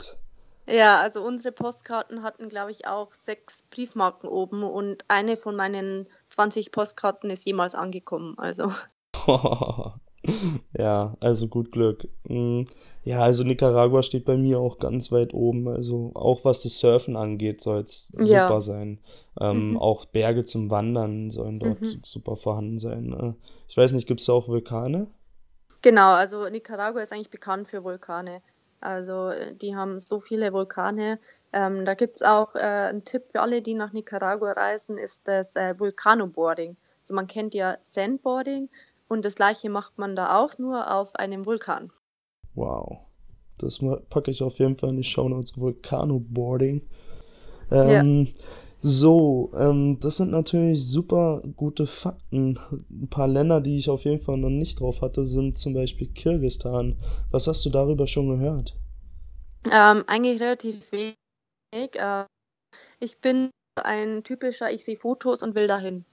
Ja, 0.68 1.02
also 1.02 1.24
unsere 1.24 1.52
Postkarten 1.52 2.24
hatten, 2.24 2.48
glaube 2.48 2.72
ich, 2.72 2.88
auch 2.88 3.14
sechs 3.20 3.64
Briefmarken 3.64 4.30
oben 4.30 4.64
und 4.64 5.04
eine 5.08 5.36
von 5.36 5.56
meinen 5.56 6.08
20 6.30 6.72
Postkarten 6.72 7.30
ist 7.30 7.46
jemals 7.46 7.76
angekommen. 7.76 8.36
Also. 8.38 8.72
Ja, 10.78 11.16
also 11.20 11.48
gut 11.48 11.72
Glück. 11.72 12.08
Mm, 12.28 12.64
Ja, 13.04 13.22
also 13.22 13.44
Nicaragua 13.44 14.04
steht 14.04 14.26
bei 14.26 14.38
mir 14.38 14.60
auch 14.60 14.78
ganz 14.78 15.12
weit 15.12 15.34
oben. 15.34 15.68
Also 15.68 16.12
auch 16.14 16.46
was 16.46 16.62
das 16.62 16.78
Surfen 16.80 17.16
angeht, 17.16 17.62
soll 17.62 17.80
es 17.82 18.14
Ja. 18.16 18.46
super 18.48 18.62
sein. 18.62 19.00
Ähm, 19.40 19.72
Mhm. 19.72 19.78
auch 19.78 20.06
Berge 20.06 20.44
zum 20.44 20.70
Wandern 20.70 21.32
sollen 21.32 21.60
dort 21.60 21.82
Mhm. 21.82 22.02
super 22.04 22.36
vorhanden 22.36 22.78
sein. 22.80 23.14
Äh, 23.14 23.34
ich 23.68 23.76
weiß 23.78 23.94
nicht, 23.94 24.08
gibt 24.08 24.20
es 24.20 24.28
da 24.28 24.34
auch 24.34 24.48
Vulkane? 24.48 25.08
Genau, 25.82 26.12
also 26.14 26.48
Nicaragua 26.48 27.02
ist 27.02 27.12
eigentlich 27.12 27.32
bekannt 27.32 27.68
für 27.70 27.84
Vulkane. 27.84 28.42
Also 28.82 29.30
äh, 29.30 29.56
die 29.56 29.76
haben 29.76 30.00
so 30.00 30.20
viele 30.20 30.54
Vulkane. 30.54 31.20
Ähm, 31.54 31.86
da 31.86 31.96
gibt's 31.96 32.22
auch 32.22 32.56
äh, 32.56 32.60
einen 32.60 33.04
Tipp 33.04 33.24
für 33.32 33.42
alle, 33.42 33.62
die 33.64 33.74
nach 33.74 33.92
Nicaragua 33.94 34.52
reisen, 34.52 34.98
ist 35.00 35.28
das 35.28 35.56
äh, 35.56 35.80
Vulkanoboarding. 35.80 36.78
Also 37.04 37.16
man 37.16 37.26
kennt 37.28 37.56
ja 37.56 37.78
Sandboarding 37.84 38.70
und 39.12 39.26
das 39.26 39.36
gleiche 39.36 39.70
macht 39.70 39.98
man 39.98 40.16
da 40.16 40.40
auch 40.40 40.58
nur 40.58 40.90
auf 40.90 41.16
einem 41.16 41.46
Vulkan. 41.46 41.92
Wow. 42.56 43.00
Das 43.58 43.80
packe 44.10 44.32
ich 44.32 44.42
auf 44.42 44.58
jeden 44.58 44.78
Fall 44.78 44.92
in 44.92 44.98
die 44.98 45.04
Shownotes. 45.04 45.58
Vulkanoboarding. 45.58 46.82
Ja. 47.70 48.00
Ähm, 48.00 48.34
so, 48.80 49.52
ähm, 49.56 50.00
das 50.00 50.18
sind 50.18 50.32
natürlich 50.32 50.84
super 50.84 51.44
gute 51.56 51.88
Fakten. 51.88 52.58
Ein 52.90 53.10
paar 53.10 53.28
Länder, 53.28 53.62
die 53.62 53.78
ich 53.78 53.90
auf 53.90 54.06
jeden 54.06 54.22
Fall 54.22 54.38
noch 54.38 54.50
nicht 54.50 54.80
drauf 54.80 55.02
hatte, 55.02 55.26
sind 55.26 55.58
zum 55.58 55.74
Beispiel 55.74 56.08
Kirgisistan. 56.08 56.98
Was 57.30 57.48
hast 57.48 57.64
du 57.66 57.70
darüber 57.70 58.08
schon 58.08 58.30
gehört? 58.30 58.76
Ähm, 59.70 60.04
eigentlich 60.08 60.40
relativ 60.40 60.92
wenig. 60.92 61.16
Äh, 61.74 62.26
ich 63.00 63.20
bin 63.20 63.52
ein 63.76 64.24
typischer, 64.24 64.72
ich 64.72 64.84
sehe 64.84 64.96
Fotos 64.96 65.44
und 65.44 65.54
will 65.54 65.68
dahin. 65.68 66.06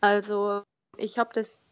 Also 0.00 0.62
ich 0.96 1.18
habe 1.18 1.30
das, 1.32 1.68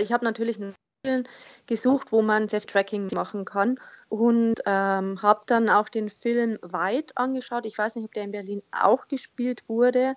ich 0.00 0.12
habe 0.12 0.24
natürlich 0.24 0.58
Zielen 1.04 1.28
gesucht, 1.66 2.12
wo 2.12 2.22
man 2.22 2.48
Self-Tracking 2.48 3.08
machen 3.14 3.44
kann 3.44 3.78
und 4.08 4.56
ähm, 4.66 5.22
habe 5.22 5.42
dann 5.46 5.68
auch 5.68 5.88
den 5.88 6.10
Film 6.10 6.58
Weit 6.62 7.16
angeschaut. 7.16 7.66
Ich 7.66 7.78
weiß 7.78 7.96
nicht, 7.96 8.04
ob 8.04 8.12
der 8.12 8.24
in 8.24 8.32
Berlin 8.32 8.62
auch 8.72 9.08
gespielt 9.08 9.64
wurde. 9.68 10.14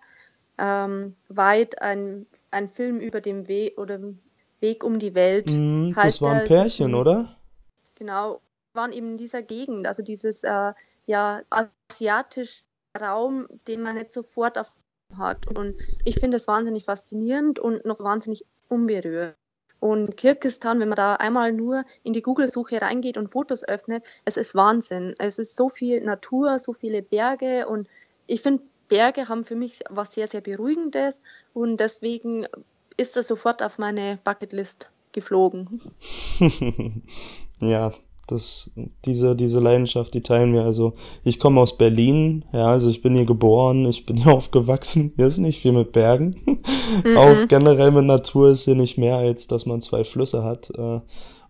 Ähm, 0.57 1.15
Weit, 1.29 1.81
ein, 1.81 2.25
ein 2.51 2.67
Film 2.67 2.99
über 2.99 3.21
den 3.21 3.47
Weg 3.47 3.77
oder 3.77 3.99
Weg 4.59 4.83
um 4.83 4.99
die 4.99 5.15
Welt 5.15 5.49
Mm, 5.49 5.93
das 5.93 6.21
war 6.21 6.33
ein 6.33 6.47
Pärchen, 6.47 6.91
ein, 6.91 6.95
oder? 6.95 7.37
genau, 7.95 8.41
waren 8.73 8.91
eben 8.91 9.11
in 9.11 9.17
dieser 9.17 9.41
Gegend, 9.41 9.87
also 9.87 10.03
dieses 10.03 10.43
äh, 10.43 10.73
ja, 11.05 11.41
asiatische 11.49 12.63
Raum, 12.99 13.47
den 13.67 13.81
man 13.81 13.95
nicht 13.95 14.11
sofort 14.13 14.57
auf 14.57 14.73
hat. 15.17 15.47
Und 15.57 15.75
ich 16.05 16.19
finde 16.19 16.37
es 16.37 16.47
wahnsinnig 16.47 16.85
faszinierend 16.85 17.57
und 17.57 17.85
noch 17.85 17.99
wahnsinnig 17.99 18.45
unberührt. 18.67 19.35
Und 19.79 20.17
Kirgisistan, 20.17 20.79
wenn 20.79 20.89
man 20.89 20.97
da 20.97 21.15
einmal 21.15 21.53
nur 21.53 21.85
in 22.03 22.13
die 22.13 22.21
Google-Suche 22.21 22.81
reingeht 22.81 23.17
und 23.17 23.29
Fotos 23.29 23.63
öffnet, 23.63 24.03
es 24.25 24.37
ist 24.37 24.55
Wahnsinn. 24.55 25.15
Es 25.19 25.39
ist 25.39 25.55
so 25.55 25.69
viel 25.69 26.01
Natur, 26.01 26.59
so 26.59 26.73
viele 26.73 27.01
Berge 27.01 27.67
und 27.67 27.87
ich 28.27 28.41
finde, 28.41 28.63
Berge 28.89 29.29
haben 29.29 29.43
für 29.43 29.55
mich 29.55 29.79
was 29.89 30.13
sehr, 30.13 30.27
sehr 30.27 30.41
Beruhigendes 30.41 31.21
und 31.53 31.77
deswegen 31.77 32.47
ist 32.97 33.15
das 33.15 33.27
sofort 33.27 33.63
auf 33.63 33.77
meine 33.77 34.19
Bucketlist 34.23 34.89
geflogen. 35.11 35.81
Ja, 37.61 37.91
das, 38.31 38.71
diese, 39.05 39.35
diese 39.35 39.59
Leidenschaft, 39.59 40.13
die 40.13 40.21
teilen 40.21 40.53
wir. 40.53 40.63
Also, 40.63 40.93
ich 41.23 41.39
komme 41.39 41.61
aus 41.61 41.77
Berlin, 41.77 42.45
ja, 42.53 42.67
also 42.67 42.89
ich 42.89 43.01
bin 43.01 43.15
hier 43.15 43.25
geboren, 43.25 43.85
ich 43.85 44.05
bin 44.05 44.17
hier 44.17 44.33
aufgewachsen. 44.33 45.13
Hier 45.15 45.27
ist 45.27 45.37
nicht 45.37 45.61
viel 45.61 45.71
mit 45.71 45.91
Bergen. 45.91 46.31
Auch 47.17 47.35
Mhm. 47.35 47.47
generell 47.47 47.91
mit 47.91 48.05
Natur 48.05 48.49
ist 48.49 48.65
hier 48.65 48.75
nicht 48.75 48.97
mehr, 48.97 49.17
als 49.17 49.47
dass 49.47 49.65
man 49.65 49.81
zwei 49.81 50.03
Flüsse 50.03 50.43
hat. 50.43 50.69
Äh, 50.77 50.99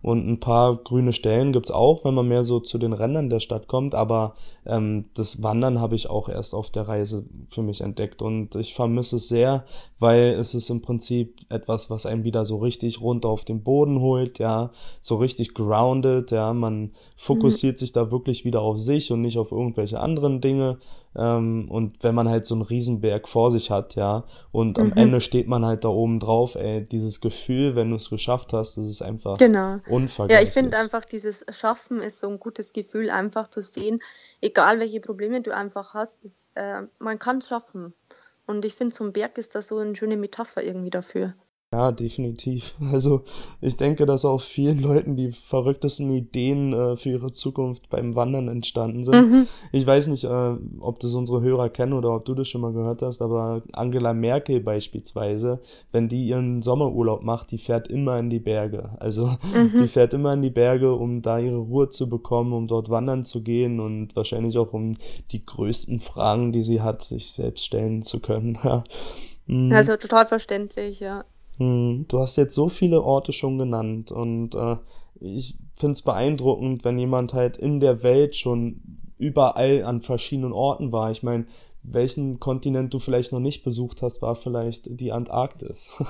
und 0.02 0.26
ein 0.26 0.40
paar 0.40 0.76
grüne 0.76 1.12
Stellen 1.12 1.52
gibt's 1.52 1.70
auch, 1.70 2.04
wenn 2.04 2.14
man 2.14 2.26
mehr 2.26 2.42
so 2.42 2.58
zu 2.60 2.78
den 2.78 2.92
Rändern 2.94 3.28
der 3.28 3.40
Stadt 3.40 3.68
kommt. 3.68 3.94
Aber 3.94 4.34
ähm, 4.64 5.06
das 5.14 5.42
Wandern 5.42 5.78
habe 5.80 5.94
ich 5.94 6.08
auch 6.08 6.28
erst 6.28 6.54
auf 6.54 6.70
der 6.70 6.88
Reise 6.88 7.24
für 7.48 7.62
mich 7.62 7.82
entdeckt. 7.82 8.22
Und 8.22 8.54
ich 8.54 8.74
vermisse 8.74 9.16
es 9.16 9.28
sehr, 9.28 9.64
weil 9.98 10.30
es 10.38 10.54
ist 10.54 10.70
im 10.70 10.80
Prinzip 10.80 11.36
etwas, 11.50 11.90
was 11.90 12.06
einen 12.06 12.24
wieder 12.24 12.46
so 12.46 12.56
richtig 12.56 13.02
runter 13.02 13.28
auf 13.28 13.44
den 13.44 13.62
Boden 13.62 14.00
holt, 14.00 14.38
ja, 14.38 14.70
so 15.02 15.16
richtig 15.16 15.52
grounded, 15.54 16.30
ja. 16.30 16.54
Man 16.54 16.80
Mhm. 16.80 16.90
fokussiert 17.16 17.78
sich 17.78 17.92
da 17.92 18.10
wirklich 18.10 18.44
wieder 18.44 18.62
auf 18.62 18.78
sich 18.78 19.12
und 19.12 19.20
nicht 19.20 19.38
auf 19.38 19.52
irgendwelche 19.52 20.00
anderen 20.00 20.40
Dinge. 20.40 20.78
Ähm, 21.16 21.68
und 21.70 22.02
wenn 22.04 22.14
man 22.14 22.28
halt 22.28 22.46
so 22.46 22.54
einen 22.54 22.62
Riesenberg 22.62 23.26
vor 23.28 23.50
sich 23.50 23.70
hat, 23.70 23.96
ja, 23.96 24.24
und 24.52 24.78
am 24.78 24.88
Mhm. 24.88 24.96
Ende 24.96 25.20
steht 25.20 25.48
man 25.48 25.66
halt 25.66 25.84
da 25.84 25.88
oben 25.88 26.20
drauf, 26.20 26.54
ey, 26.54 26.86
dieses 26.86 27.20
Gefühl, 27.20 27.74
wenn 27.74 27.90
du 27.90 27.96
es 27.96 28.10
geschafft 28.10 28.52
hast, 28.52 28.76
das 28.76 28.86
ist 28.86 29.02
einfach 29.02 29.38
Genau. 29.38 29.58
Ja, 29.70 29.76
ich 29.76 29.82
finde 29.82 29.96
unvergleichlich. 29.96 30.74
einfach, 30.74 31.04
dieses 31.04 31.44
Schaffen 31.50 32.00
ist 32.00 32.20
so 32.20 32.28
ein 32.28 32.38
gutes 32.38 32.72
Gefühl, 32.72 33.10
einfach 33.10 33.48
zu 33.48 33.60
sehen, 33.60 34.00
egal 34.40 34.78
welche 34.78 35.00
Probleme 35.00 35.40
du 35.40 35.54
einfach 35.54 35.94
hast, 35.94 36.22
das, 36.24 36.48
äh, 36.54 36.82
man 37.00 37.18
kann 37.18 37.38
es 37.38 37.48
schaffen. 37.48 37.92
Und 38.46 38.64
ich 38.64 38.74
finde, 38.74 38.94
so 38.94 39.04
ein 39.04 39.12
Berg 39.12 39.38
ist 39.38 39.54
da 39.54 39.62
so 39.62 39.78
eine 39.78 39.94
schöne 39.96 40.16
Metapher 40.16 40.62
irgendwie 40.62 40.90
dafür. 40.90 41.34
Ja, 41.72 41.92
definitiv. 41.92 42.74
Also 42.90 43.22
ich 43.60 43.76
denke, 43.76 44.04
dass 44.04 44.24
auch 44.24 44.40
vielen 44.40 44.80
Leuten 44.80 45.14
die 45.14 45.30
verrücktesten 45.30 46.10
Ideen 46.10 46.72
äh, 46.72 46.96
für 46.96 47.10
ihre 47.10 47.30
Zukunft 47.30 47.88
beim 47.88 48.16
Wandern 48.16 48.48
entstanden 48.48 49.04
sind. 49.04 49.30
Mhm. 49.30 49.46
Ich 49.70 49.86
weiß 49.86 50.08
nicht, 50.08 50.24
äh, 50.24 50.56
ob 50.80 50.98
das 50.98 51.14
unsere 51.14 51.40
Hörer 51.42 51.68
kennen 51.68 51.92
oder 51.92 52.12
ob 52.16 52.24
du 52.24 52.34
das 52.34 52.48
schon 52.48 52.60
mal 52.62 52.72
gehört 52.72 53.02
hast, 53.02 53.22
aber 53.22 53.62
Angela 53.72 54.12
Merkel 54.12 54.58
beispielsweise, 54.60 55.60
wenn 55.92 56.08
die 56.08 56.26
ihren 56.26 56.60
Sommerurlaub 56.60 57.22
macht, 57.22 57.52
die 57.52 57.58
fährt 57.58 57.86
immer 57.86 58.18
in 58.18 58.30
die 58.30 58.40
Berge. 58.40 58.90
Also 58.98 59.36
die 59.54 59.78
Mhm. 59.82 59.88
fährt 59.88 60.12
immer 60.12 60.32
in 60.32 60.42
die 60.42 60.50
Berge, 60.50 60.92
um 60.92 61.22
da 61.22 61.38
ihre 61.38 61.58
Ruhe 61.58 61.88
zu 61.88 62.08
bekommen, 62.08 62.52
um 62.52 62.66
dort 62.66 62.90
wandern 62.90 63.22
zu 63.22 63.42
gehen 63.44 63.78
und 63.78 64.16
wahrscheinlich 64.16 64.58
auch 64.58 64.72
um 64.72 64.94
die 65.30 65.44
größten 65.46 66.00
Fragen, 66.00 66.50
die 66.50 66.64
sie 66.64 66.80
hat, 66.80 67.02
sich 67.02 67.30
selbst 67.30 67.64
stellen 67.64 68.02
zu 68.02 68.18
können. 68.18 68.58
Mm. 69.46 69.72
Also 69.72 69.96
total 69.96 70.26
verständlich, 70.26 71.00
ja. 71.00 71.24
Hm, 71.60 72.06
Du 72.08 72.18
hast 72.18 72.36
jetzt 72.36 72.54
so 72.54 72.68
viele 72.68 73.02
Orte 73.02 73.32
schon 73.32 73.58
genannt 73.58 74.10
und 74.10 74.54
äh, 74.54 74.76
ich 75.20 75.56
finde 75.76 75.92
es 75.92 76.02
beeindruckend, 76.02 76.84
wenn 76.84 76.98
jemand 76.98 77.34
halt 77.34 77.58
in 77.58 77.78
der 77.80 78.02
Welt 78.02 78.34
schon 78.34 78.80
überall 79.18 79.84
an 79.84 80.00
verschiedenen 80.00 80.52
Orten 80.52 80.92
war. 80.92 81.10
Ich 81.10 81.22
meine, 81.22 81.46
welchen 81.82 82.40
Kontinent 82.40 82.92
du 82.92 82.98
vielleicht 82.98 83.32
noch 83.32 83.40
nicht 83.40 83.62
besucht 83.62 84.02
hast, 84.02 84.22
war 84.22 84.34
vielleicht 84.34 85.00
die 85.00 85.12
Antarktis. 85.12 85.92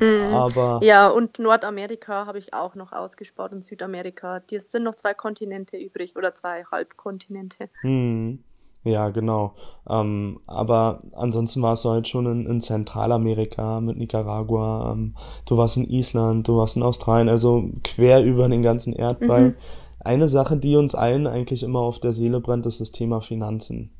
Mhm. 0.00 0.34
Aber 0.34 0.80
Ja, 0.82 1.08
und 1.08 1.38
Nordamerika 1.38 2.26
habe 2.26 2.38
ich 2.38 2.52
auch 2.52 2.74
noch 2.74 2.92
ausgespart 2.92 3.52
und 3.52 3.62
Südamerika. 3.62 4.42
Es 4.50 4.70
sind 4.70 4.82
noch 4.82 4.94
zwei 4.94 5.14
Kontinente 5.14 5.76
übrig 5.78 6.16
oder 6.16 6.34
zwei 6.34 6.64
Halbkontinente. 6.64 7.70
hm, 7.80 8.42
ja, 8.86 9.10
genau. 9.10 9.54
Ähm, 9.88 10.40
aber 10.46 11.02
ansonsten 11.12 11.60
warst 11.62 11.84
du 11.84 11.90
halt 11.90 12.08
schon 12.08 12.26
in, 12.26 12.46
in 12.46 12.60
Zentralamerika 12.60 13.80
mit 13.80 13.98
Nicaragua, 13.98 14.92
ähm, 14.92 15.14
du 15.44 15.56
warst 15.56 15.76
in 15.76 15.90
Island, 15.90 16.46
du 16.46 16.56
warst 16.56 16.76
in 16.76 16.82
Australien, 16.82 17.28
also 17.28 17.68
quer 17.82 18.22
über 18.22 18.48
den 18.48 18.62
ganzen 18.62 18.92
Erdball. 18.92 19.48
Mhm. 19.50 19.54
Eine 20.00 20.28
Sache, 20.28 20.56
die 20.56 20.76
uns 20.76 20.94
allen 20.94 21.26
eigentlich 21.26 21.64
immer 21.64 21.80
auf 21.80 21.98
der 21.98 22.12
Seele 22.12 22.40
brennt, 22.40 22.64
ist 22.66 22.80
das 22.80 22.92
Thema 22.92 23.20
Finanzen. 23.20 23.90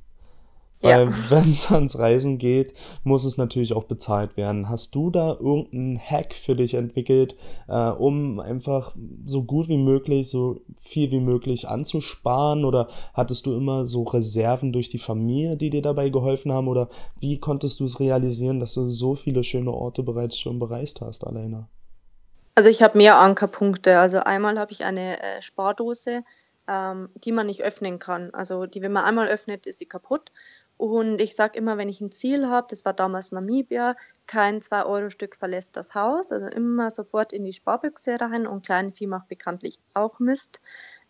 Ja. 0.82 0.98
Weil 0.98 1.08
wenn 1.30 1.50
es 1.50 1.70
ans 1.70 1.98
Reisen 1.98 2.38
geht, 2.38 2.74
muss 3.04 3.24
es 3.24 3.36
natürlich 3.36 3.72
auch 3.72 3.84
bezahlt 3.84 4.36
werden. 4.36 4.68
Hast 4.68 4.94
du 4.94 5.10
da 5.10 5.30
irgendeinen 5.32 5.98
Hack 5.98 6.34
für 6.34 6.54
dich 6.54 6.74
entwickelt, 6.74 7.36
äh, 7.68 7.88
um 7.88 8.40
einfach 8.40 8.94
so 9.24 9.42
gut 9.42 9.68
wie 9.68 9.78
möglich, 9.78 10.28
so 10.28 10.60
viel 10.76 11.10
wie 11.10 11.20
möglich 11.20 11.68
anzusparen? 11.68 12.64
Oder 12.64 12.88
hattest 13.14 13.46
du 13.46 13.54
immer 13.54 13.86
so 13.86 14.02
Reserven 14.02 14.72
durch 14.72 14.88
die 14.88 14.98
Familie, 14.98 15.56
die 15.56 15.70
dir 15.70 15.82
dabei 15.82 16.10
geholfen 16.10 16.52
haben? 16.52 16.68
Oder 16.68 16.88
wie 17.20 17.38
konntest 17.38 17.80
du 17.80 17.84
es 17.84 18.00
realisieren, 18.00 18.60
dass 18.60 18.74
du 18.74 18.88
so 18.88 19.14
viele 19.14 19.44
schöne 19.44 19.72
Orte 19.72 20.02
bereits 20.02 20.38
schon 20.38 20.58
bereist 20.58 21.00
hast, 21.00 21.26
alleine? 21.26 21.68
Also 22.56 22.70
ich 22.70 22.82
habe 22.82 22.96
mehr 22.96 23.18
Ankerpunkte. 23.18 23.98
Also 23.98 24.20
einmal 24.20 24.58
habe 24.58 24.72
ich 24.72 24.84
eine 24.84 25.20
äh, 25.20 25.42
Spardose, 25.42 26.24
ähm, 26.66 27.10
die 27.14 27.32
man 27.32 27.46
nicht 27.46 27.62
öffnen 27.62 27.98
kann. 27.98 28.30
Also 28.32 28.64
die, 28.66 28.80
wenn 28.80 28.92
man 28.92 29.04
einmal 29.04 29.28
öffnet, 29.28 29.66
ist 29.66 29.78
sie 29.78 29.86
kaputt. 29.86 30.32
Und 30.76 31.20
ich 31.20 31.34
sage 31.34 31.58
immer, 31.58 31.78
wenn 31.78 31.88
ich 31.88 32.00
ein 32.00 32.12
Ziel 32.12 32.48
habe, 32.48 32.66
das 32.68 32.84
war 32.84 32.92
damals 32.92 33.32
Namibia, 33.32 33.96
kein 34.26 34.60
2-Euro-Stück 34.60 35.36
verlässt 35.36 35.76
das 35.76 35.94
Haus. 35.94 36.32
Also 36.32 36.46
immer 36.46 36.90
sofort 36.90 37.32
in 37.32 37.44
die 37.44 37.54
Sparbüchse 37.54 38.20
rein 38.20 38.46
und 38.46 38.64
Kleinvieh 38.64 39.06
macht 39.06 39.28
bekanntlich 39.28 39.78
auch 39.94 40.18
Mist. 40.18 40.60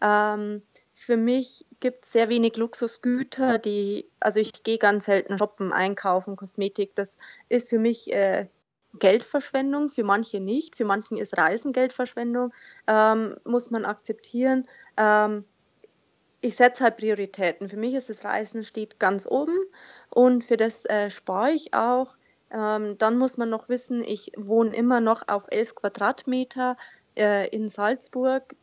Ähm, 0.01 0.63
für 0.95 1.17
mich 1.17 1.67
gibt 1.81 2.05
es 2.05 2.13
sehr 2.13 2.29
wenig 2.29 2.57
Luxusgüter, 2.57 3.59
die, 3.59 4.09
also 4.21 4.41
ich 4.41 4.63
gehe 4.63 4.79
ganz 4.79 5.07
selten 5.07 5.37
shoppen, 5.37 5.73
einkaufen, 5.73 6.37
Kosmetik. 6.37 6.95
Das 6.95 7.19
ist 7.49 7.69
für 7.69 7.79
mich 7.79 8.13
äh, 8.13 8.47
Geldverschwendung, 8.99 9.89
für 9.91 10.05
manche 10.05 10.41
nicht. 10.41 10.77
Für 10.77 10.85
manchen 10.85 11.19
ist 11.19 11.37
Reisen 11.37 11.73
Geldverschwendung, 11.73 12.53
ähm, 12.87 13.37
muss 13.45 13.71
man 13.71 13.85
akzeptieren. 13.85 14.67
Ähm, 14.97 15.45
ich 16.47 16.57
setze 16.57 16.85
halt 16.85 16.97
Prioritäten. 16.97 17.69
Für 17.69 17.77
mich 17.77 17.95
ist 17.95 18.09
das 18.09 18.25
Reisen 18.25 18.65
steht 18.65 19.01
ganz 19.01 19.27
oben 19.27 19.59
und 20.11 20.45
für 20.45 20.57
das 20.57 20.85
äh, 20.85 21.11
spare 21.11 21.53
ich 21.53 21.75
auch. 21.75 22.17
Ähm, 22.51 22.97
dann 22.99 23.19
muss 23.19 23.37
man 23.37 23.51
noch 23.51 23.69
wissen, 23.69 24.03
ich 24.03 24.33
wohne 24.37 24.75
immer 24.75 25.01
noch 25.01 25.27
auf 25.27 25.47
11 25.51 25.75
Quadratmeter. 25.75 26.77
äh, 27.17 27.49
in 27.49 27.69
Salzburg. 27.69 28.55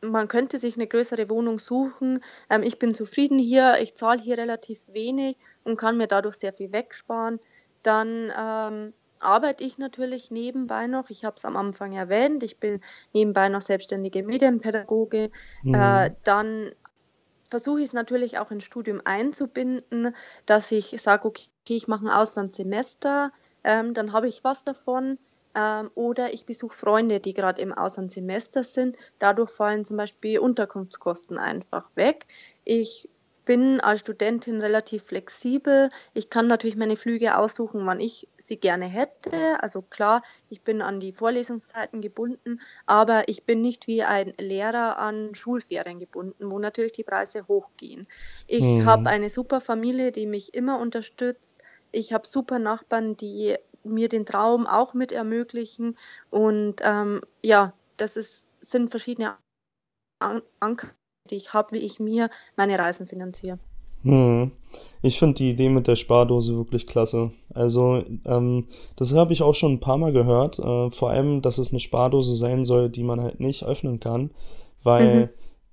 Man 0.00 0.28
könnte 0.28 0.58
sich 0.58 0.76
eine 0.76 0.86
größere 0.86 1.30
Wohnung 1.30 1.58
suchen. 1.58 2.20
Ähm, 2.50 2.62
ich 2.62 2.78
bin 2.78 2.94
zufrieden 2.94 3.38
hier. 3.38 3.76
Ich 3.80 3.94
zahle 3.94 4.20
hier 4.20 4.36
relativ 4.36 4.80
wenig 4.88 5.36
und 5.64 5.76
kann 5.76 5.96
mir 5.96 6.08
dadurch 6.08 6.36
sehr 6.36 6.52
viel 6.52 6.72
wegsparen. 6.72 7.40
Dann 7.82 8.32
ähm, 8.36 8.92
arbeite 9.20 9.64
ich 9.64 9.78
natürlich 9.78 10.30
nebenbei 10.30 10.86
noch. 10.86 11.10
Ich 11.10 11.24
habe 11.24 11.36
es 11.36 11.44
am 11.44 11.56
Anfang 11.56 11.92
erwähnt. 11.92 12.42
Ich 12.42 12.58
bin 12.58 12.80
nebenbei 13.12 13.48
noch 13.48 13.60
selbstständige 13.60 14.22
Medienpädagoge. 14.22 15.30
Mhm. 15.62 15.74
Äh, 15.74 16.10
dann 16.24 16.72
versuche 17.48 17.80
ich 17.80 17.86
es 17.86 17.92
natürlich 17.92 18.38
auch 18.38 18.50
ins 18.50 18.64
Studium 18.64 19.00
einzubinden, 19.04 20.14
dass 20.46 20.70
ich 20.70 20.94
sage, 21.00 21.26
okay, 21.26 21.48
ich 21.68 21.88
mache 21.88 22.06
ein 22.06 22.10
Auslandssemester, 22.10 23.32
ähm, 23.64 23.94
dann 23.94 24.12
habe 24.12 24.28
ich 24.28 24.44
was 24.44 24.64
davon. 24.64 25.18
Ähm, 25.54 25.90
oder 25.94 26.32
ich 26.32 26.44
besuche 26.44 26.76
Freunde, 26.76 27.20
die 27.20 27.34
gerade 27.34 27.60
im 27.62 27.72
Auslandssemester 27.72 28.62
sind. 28.62 28.96
Dadurch 29.18 29.50
fallen 29.50 29.84
zum 29.84 29.96
Beispiel 29.96 30.38
Unterkunftskosten 30.38 31.38
einfach 31.38 31.88
weg. 31.94 32.26
Ich 32.64 33.08
bin 33.48 33.80
als 33.80 34.00
Studentin 34.00 34.60
relativ 34.60 35.04
flexibel. 35.04 35.88
Ich 36.12 36.28
kann 36.28 36.48
natürlich 36.48 36.76
meine 36.76 36.96
Flüge 36.96 37.38
aussuchen, 37.38 37.86
wann 37.86 37.98
ich 37.98 38.28
sie 38.36 38.58
gerne 38.58 38.84
hätte. 38.84 39.62
Also 39.62 39.80
klar, 39.80 40.22
ich 40.50 40.60
bin 40.60 40.82
an 40.82 41.00
die 41.00 41.12
Vorlesungszeiten 41.12 42.02
gebunden, 42.02 42.60
aber 42.84 43.26
ich 43.26 43.44
bin 43.44 43.62
nicht 43.62 43.86
wie 43.86 44.02
ein 44.02 44.34
Lehrer 44.38 44.98
an 44.98 45.34
Schulferien 45.34 45.98
gebunden, 45.98 46.52
wo 46.52 46.58
natürlich 46.58 46.92
die 46.92 47.04
Preise 47.04 47.48
hochgehen. 47.48 48.06
Ich 48.48 48.62
mhm. 48.62 48.84
habe 48.84 49.08
eine 49.08 49.30
super 49.30 49.62
Familie, 49.62 50.12
die 50.12 50.26
mich 50.26 50.52
immer 50.52 50.78
unterstützt. 50.78 51.56
Ich 51.90 52.12
habe 52.12 52.26
super 52.26 52.58
Nachbarn, 52.58 53.16
die 53.16 53.56
mir 53.82 54.10
den 54.10 54.26
Traum 54.26 54.66
auch 54.66 54.92
mit 54.92 55.10
ermöglichen. 55.10 55.96
Und 56.28 56.82
ähm, 56.82 57.22
ja, 57.42 57.72
das 57.96 58.18
ist, 58.18 58.46
sind 58.60 58.90
verschiedene 58.90 59.38
Anker 60.60 60.97
die 61.30 61.36
ich 61.36 61.52
habe, 61.52 61.74
wie 61.74 61.78
ich 61.78 62.00
mir 62.00 62.30
meine 62.56 62.78
Reisen 62.78 63.06
finanziere. 63.06 63.58
Hm. 64.02 64.52
Ich 65.02 65.18
finde 65.18 65.34
die 65.34 65.50
Idee 65.50 65.68
mit 65.68 65.86
der 65.86 65.96
Spardose 65.96 66.56
wirklich 66.56 66.86
klasse. 66.86 67.32
Also, 67.54 68.02
ähm, 68.24 68.66
das 68.96 69.14
habe 69.14 69.32
ich 69.32 69.42
auch 69.42 69.54
schon 69.54 69.72
ein 69.74 69.80
paar 69.80 69.98
Mal 69.98 70.12
gehört. 70.12 70.58
Äh, 70.58 70.90
vor 70.90 71.10
allem, 71.10 71.42
dass 71.42 71.58
es 71.58 71.70
eine 71.70 71.80
Spardose 71.80 72.34
sein 72.34 72.64
soll, 72.64 72.90
die 72.90 73.02
man 73.02 73.20
halt 73.20 73.40
nicht 73.40 73.64
öffnen 73.64 74.00
kann, 74.00 74.30
weil 74.82 75.20
mhm 75.20 75.28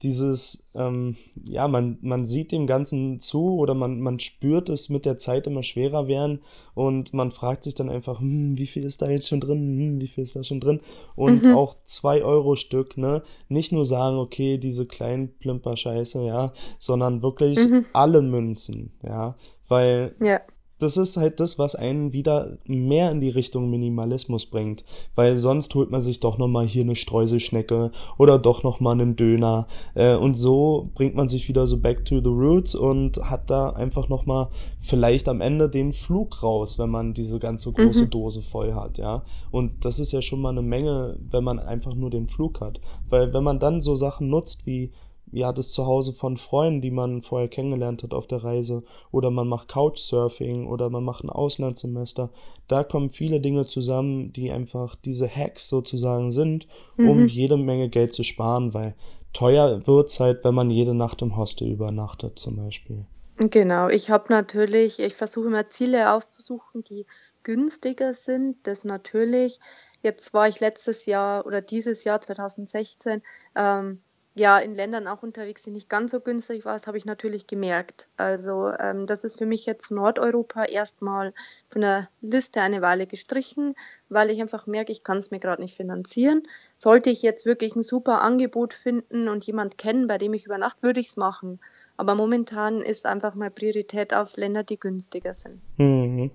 dieses, 0.06 0.70
ähm, 0.76 1.18
ja, 1.44 1.68
man, 1.68 1.98
man 2.02 2.26
sieht 2.26 2.52
dem 2.52 2.68
Ganzen 2.68 3.20
zu 3.20 3.56
oder 3.56 3.74
man, 3.74 4.00
man 4.00 4.20
spürt 4.20 4.70
es 4.70 4.90
mit 4.90 5.04
der 5.04 5.18
Zeit 5.18 5.48
immer 5.48 5.64
schwerer 5.64 6.08
werden 6.08 6.42
und 6.76 7.14
man 7.14 7.32
fragt 7.32 7.64
sich 7.64 7.74
dann 7.74 7.90
einfach, 7.90 8.20
hm, 8.20 8.58
wie 8.58 8.68
viel 8.68 8.86
ist 8.86 9.02
da 9.02 9.10
jetzt 9.10 9.28
schon 9.28 9.42
drin, 9.42 9.60
hm, 9.60 10.02
wie 10.02 10.08
viel 10.08 10.24
ist 10.24 10.36
da 10.36 10.44
schon 10.44 10.60
drin? 10.60 10.82
Und 11.16 11.44
mhm. 11.44 11.56
auch 11.56 11.76
zwei 11.86 12.24
Euro 12.24 12.56
Stück, 12.56 12.98
ne, 12.98 13.24
nicht 13.50 13.72
nur 13.72 13.86
sagen, 13.86 14.18
okay, 14.18 14.60
diese 14.60 14.86
kleinen 14.86 15.34
Plimper-Scheiße, 15.40 16.24
ja, 16.24 16.54
sondern 16.78 17.24
wirklich 17.24 17.58
mhm. 17.58 17.86
alle 17.92 18.22
Münzen, 18.22 18.92
ja, 19.04 19.36
weil 19.68 20.16
ja 20.22 20.40
das 20.80 20.98
ist 20.98 21.16
halt 21.16 21.40
das, 21.40 21.58
was 21.58 21.76
einen 21.76 22.12
wieder 22.12 22.58
mehr 22.66 23.12
in 23.12 23.22
die 23.22 23.30
Richtung 23.30 23.70
Minimalismus 23.70 24.46
bringt, 24.46 24.84
weil 25.16 25.38
sonst 25.38 25.74
holt 25.74 25.90
man 25.90 26.02
sich 26.02 26.20
doch 26.20 26.38
noch 26.38 26.48
mal 26.48 26.68
hier 26.68 26.84
eine 26.84 26.96
Streuselschnecke 26.96 27.92
oder 28.18 28.38
doch 28.38 28.64
noch 28.64 28.80
mal 28.80 28.92
einen 28.92 29.16
Döner 29.16 29.68
äh, 29.94 30.16
und 30.16 30.36
so 30.36 30.90
bringt 30.94 31.16
man 31.16 31.28
sich 31.28 31.48
wieder 31.48 31.66
so 31.66 31.78
back 31.78 32.04
to 32.04 32.20
the 32.20 32.30
roots 32.30 32.76
und 32.76 33.18
hat 33.30 33.50
da 33.50 33.70
einfach 33.70 34.10
noch 34.10 34.26
mal 34.26 34.50
vielleicht 34.78 35.30
am 35.30 35.42
Ende 35.42 35.70
den 35.70 35.94
Flug 35.94 36.44
raus, 36.44 36.78
wenn 36.78 36.90
man 36.90 37.14
diese 37.14 37.40
ganze 37.40 37.72
große 37.72 38.06
mhm. 38.06 38.10
Dose 38.10 38.42
voll 38.42 38.74
hat, 38.74 38.98
ja. 38.98 39.24
Und 39.52 39.86
das 39.86 40.00
ist 40.00 40.12
ja 40.12 40.22
schon 40.22 40.42
mal 40.42 40.50
eine 40.50 40.62
Menge, 40.62 41.18
wenn 41.32 41.44
man 41.44 41.60
einfach 41.60 41.96
nur 41.96 42.10
den 42.10 42.28
Flug 42.28 42.60
hat, 42.60 42.82
weil 43.10 43.34
wenn 43.34 43.44
man 43.44 43.60
dann 43.60 43.80
so 43.80 43.96
Sachen 43.96 44.30
nutzt 44.30 44.66
wie 44.66 44.92
ja, 45.32 45.52
das 45.52 45.72
Zuhause 45.72 46.14
von 46.14 46.38
Freunden, 46.38 46.82
die 46.82 46.92
man 46.92 47.22
vorher 47.22 47.48
kennengelernt 47.48 48.04
hat 48.04 48.14
auf 48.14 48.28
der 48.28 48.44
Reise, 48.44 48.84
oder 49.12 49.32
man 49.32 49.48
macht 49.48 49.68
Couchsurfing 49.68 50.68
oder 50.68 50.90
man 50.90 51.04
macht 51.04 51.24
ein 51.24 51.30
Auslandssemester. 51.30 52.30
Da 52.68 52.84
kommen 52.84 53.10
viele 53.10 53.42
Dinge 53.42 53.66
zusammen, 53.66 54.34
die 54.34 54.52
einfach 54.52 54.96
diese 54.96 55.28
Hacks 55.28 55.68
sozusagen 55.70 56.32
sind, 56.32 56.68
um 56.98 57.24
mhm. 57.24 57.28
jede 57.28 57.58
Menge 57.58 57.90
Geld 57.90 58.14
zu 58.14 58.24
sparen, 58.24 58.74
weil 58.74 58.96
teuer 59.34 59.86
wird's 59.86 60.20
halt, 60.20 60.44
wenn 60.44 60.56
man 60.56 60.70
jede 60.70 60.94
Nacht 60.94 61.22
im 61.22 61.36
Hostel 61.38 61.70
übernachtet, 61.70 62.40
zum 62.40 62.56
Beispiel. 62.56 63.06
Genau, 63.38 63.90
ich 63.90 64.10
habe 64.10 64.26
natürlich, 64.30 65.00
ich 65.00 65.14
versuche 65.14 65.48
immer 65.48 65.70
Ziele 65.70 66.14
auszusuchen, 66.14 66.84
die 66.84 67.06
günstiger 67.44 68.14
sind. 68.14 68.58
Das 68.68 68.84
natürlich. 68.84 69.60
Jetzt 70.02 70.34
war 70.34 70.48
ich 70.48 70.60
letztes 70.60 71.06
Jahr 71.06 71.46
oder 71.46 71.62
dieses 71.62 72.04
Jahr 72.04 72.22
2016 72.22 73.22
ähm, 73.56 74.02
ja 74.36 74.60
in 74.60 74.76
Ländern 74.76 75.08
auch 75.08 75.24
unterwegs, 75.24 75.64
die 75.64 75.72
nicht 75.72 75.90
ganz 75.90 76.12
so 76.12 76.20
günstig 76.20 76.66
war, 76.66 76.74
das 76.74 76.88
habe 76.88 76.98
ich 76.98 77.06
natürlich 77.06 77.48
gemerkt. 77.48 78.10
Also 78.18 78.70
ähm, 78.80 79.08
das 79.08 79.24
ist 79.24 79.38
für 79.38 79.46
mich 79.46 79.66
jetzt 79.66 79.92
Nordeuropa 79.92 80.66
erstmal 80.66 81.34
von 81.70 81.82
der 81.82 82.10
Liste 82.22 82.62
eine 82.62 82.82
Weile 82.82 83.08
gestrichen, 83.08 83.76
weil 84.10 84.30
ich 84.30 84.42
einfach 84.42 84.68
merke, 84.68 84.92
ich 84.92 85.04
kann 85.04 85.18
es 85.18 85.32
mir 85.32 85.40
gerade 85.40 85.62
nicht 85.62 85.76
finanzieren. 85.76 86.44
Sollte 86.76 87.10
ich 87.10 87.22
jetzt 87.22 87.46
wirklich 87.46 87.76
ein 87.76 87.84
super 87.84 88.22
Angebot 88.22 88.74
finden 88.74 89.30
und 89.30 89.48
jemand 89.48 89.78
kennen, 89.78 90.06
bei 90.08 90.18
dem 90.18 90.34
ich 90.34 90.46
übernachte, 90.46 90.84
würde 90.84 91.00
ich 91.00 91.08
es 91.08 91.18
machen. 91.18 91.60
Aber 91.96 92.14
momentan 92.14 92.82
ist 92.82 93.06
einfach 93.06 93.36
meine 93.36 93.52
Priorität 93.52 94.14
auf 94.14 94.36
Länder, 94.36 94.64
die 94.64 94.80
günstiger 94.80 95.34
sind. 95.34 95.62
Mhm. 95.78 96.32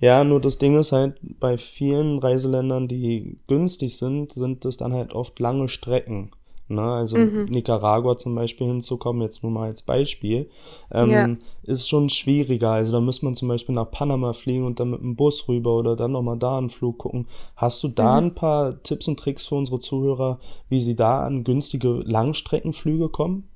Ja, 0.00 0.24
nur 0.24 0.40
das 0.40 0.58
Ding 0.58 0.78
ist 0.78 0.92
halt, 0.92 1.18
bei 1.20 1.58
vielen 1.58 2.20
Reiseländern, 2.20 2.86
die 2.88 3.36
günstig 3.48 3.98
sind, 3.98 4.32
sind 4.32 4.64
es 4.64 4.76
dann 4.76 4.92
halt 4.94 5.12
oft 5.12 5.38
lange 5.40 5.68
Strecken. 5.68 6.30
Ne? 6.68 6.82
Also 6.82 7.16
mhm. 7.16 7.46
Nicaragua 7.46 8.16
zum 8.16 8.34
Beispiel 8.34 8.66
hinzukommen, 8.66 9.22
jetzt 9.22 9.42
nur 9.42 9.52
mal 9.52 9.68
als 9.68 9.82
Beispiel, 9.82 10.50
ähm, 10.92 11.10
ja. 11.10 11.36
ist 11.62 11.88
schon 11.88 12.10
schwieriger. 12.10 12.70
Also 12.70 12.92
da 12.92 13.00
muss 13.00 13.22
man 13.22 13.34
zum 13.34 13.48
Beispiel 13.48 13.74
nach 13.74 13.90
Panama 13.90 14.32
fliegen 14.32 14.66
und 14.66 14.78
dann 14.80 14.90
mit 14.90 15.00
dem 15.00 15.16
Bus 15.16 15.48
rüber 15.48 15.76
oder 15.76 15.96
dann 15.96 16.12
nochmal 16.12 16.38
da 16.38 16.58
einen 16.58 16.70
Flug 16.70 16.98
gucken. 16.98 17.26
Hast 17.56 17.82
du 17.82 17.88
da 17.88 18.20
mhm. 18.20 18.26
ein 18.28 18.34
paar 18.34 18.82
Tipps 18.82 19.08
und 19.08 19.18
Tricks 19.18 19.46
für 19.46 19.54
unsere 19.54 19.80
Zuhörer, 19.80 20.38
wie 20.68 20.80
sie 20.80 20.96
da 20.96 21.24
an 21.24 21.44
günstige 21.44 22.02
Langstreckenflüge 22.04 23.08
kommen? 23.08 23.48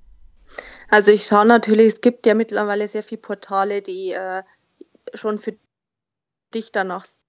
Also 0.89 1.11
ich 1.13 1.25
schaue 1.25 1.47
natürlich, 1.47 1.95
es 1.95 2.01
gibt 2.01 2.27
ja 2.27 2.35
mittlerweile 2.35 2.89
sehr 2.89 3.03
viele 3.03 3.21
Portale, 3.21 3.83
die 3.83 4.13
äh, 4.13 4.43
schon 5.15 5.39
für 5.39 5.55
dich 6.55 6.73
danach 6.73 7.07
ähm, 7.07 7.22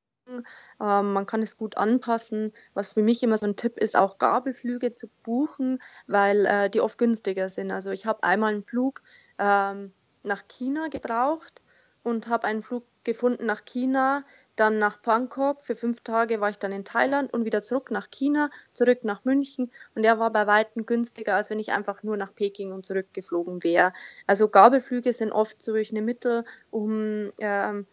man 0.79 1.25
kann 1.25 1.43
es 1.43 1.57
gut 1.57 1.77
anpassen. 1.77 2.53
Was 2.73 2.89
für 2.93 3.01
mich 3.01 3.23
immer 3.23 3.37
so 3.37 3.45
ein 3.45 3.55
Tipp 3.55 3.77
ist, 3.77 3.95
auch 3.95 4.17
Gabelflüge 4.17 4.95
zu 4.95 5.07
buchen, 5.23 5.81
weil 6.07 6.45
äh, 6.45 6.69
die 6.69 6.81
oft 6.81 6.97
günstiger 6.97 7.49
sind. 7.49 7.71
Also 7.71 7.91
ich 7.91 8.05
habe 8.05 8.23
einmal 8.23 8.53
einen 8.53 8.63
Flug 8.63 9.01
ähm, 9.39 9.93
nach 10.23 10.47
China 10.47 10.87
gebraucht 10.87 11.61
und 12.03 12.27
habe 12.27 12.47
einen 12.47 12.61
Flug 12.61 12.85
gefunden 13.03 13.45
nach 13.45 13.65
China, 13.65 14.23
dann 14.55 14.79
nach 14.79 14.97
Bangkok. 14.97 15.61
Für 15.61 15.75
fünf 15.75 16.01
Tage 16.01 16.39
war 16.41 16.49
ich 16.49 16.59
dann 16.59 16.71
in 16.71 16.85
Thailand 16.85 17.33
und 17.33 17.45
wieder 17.45 17.61
zurück 17.61 17.91
nach 17.91 18.09
China, 18.11 18.49
zurück 18.73 19.03
nach 19.03 19.25
München. 19.25 19.71
Und 19.95 20.03
der 20.03 20.19
war 20.19 20.31
bei 20.31 20.47
weitem 20.47 20.85
günstiger, 20.85 21.35
als 21.35 21.49
wenn 21.49 21.59
ich 21.59 21.71
einfach 21.71 22.03
nur 22.03 22.17
nach 22.17 22.33
Peking 22.35 22.71
und 22.71 22.85
zurückgeflogen 22.85 23.63
wäre. 23.63 23.93
Also 24.27 24.47
Gabelflüge 24.47 25.13
sind 25.13 25.31
oft 25.31 25.61
so 25.61 25.73
eine 25.73 26.01
Mittel, 26.01 26.45
um 26.71 27.31
ähm, 27.39 27.87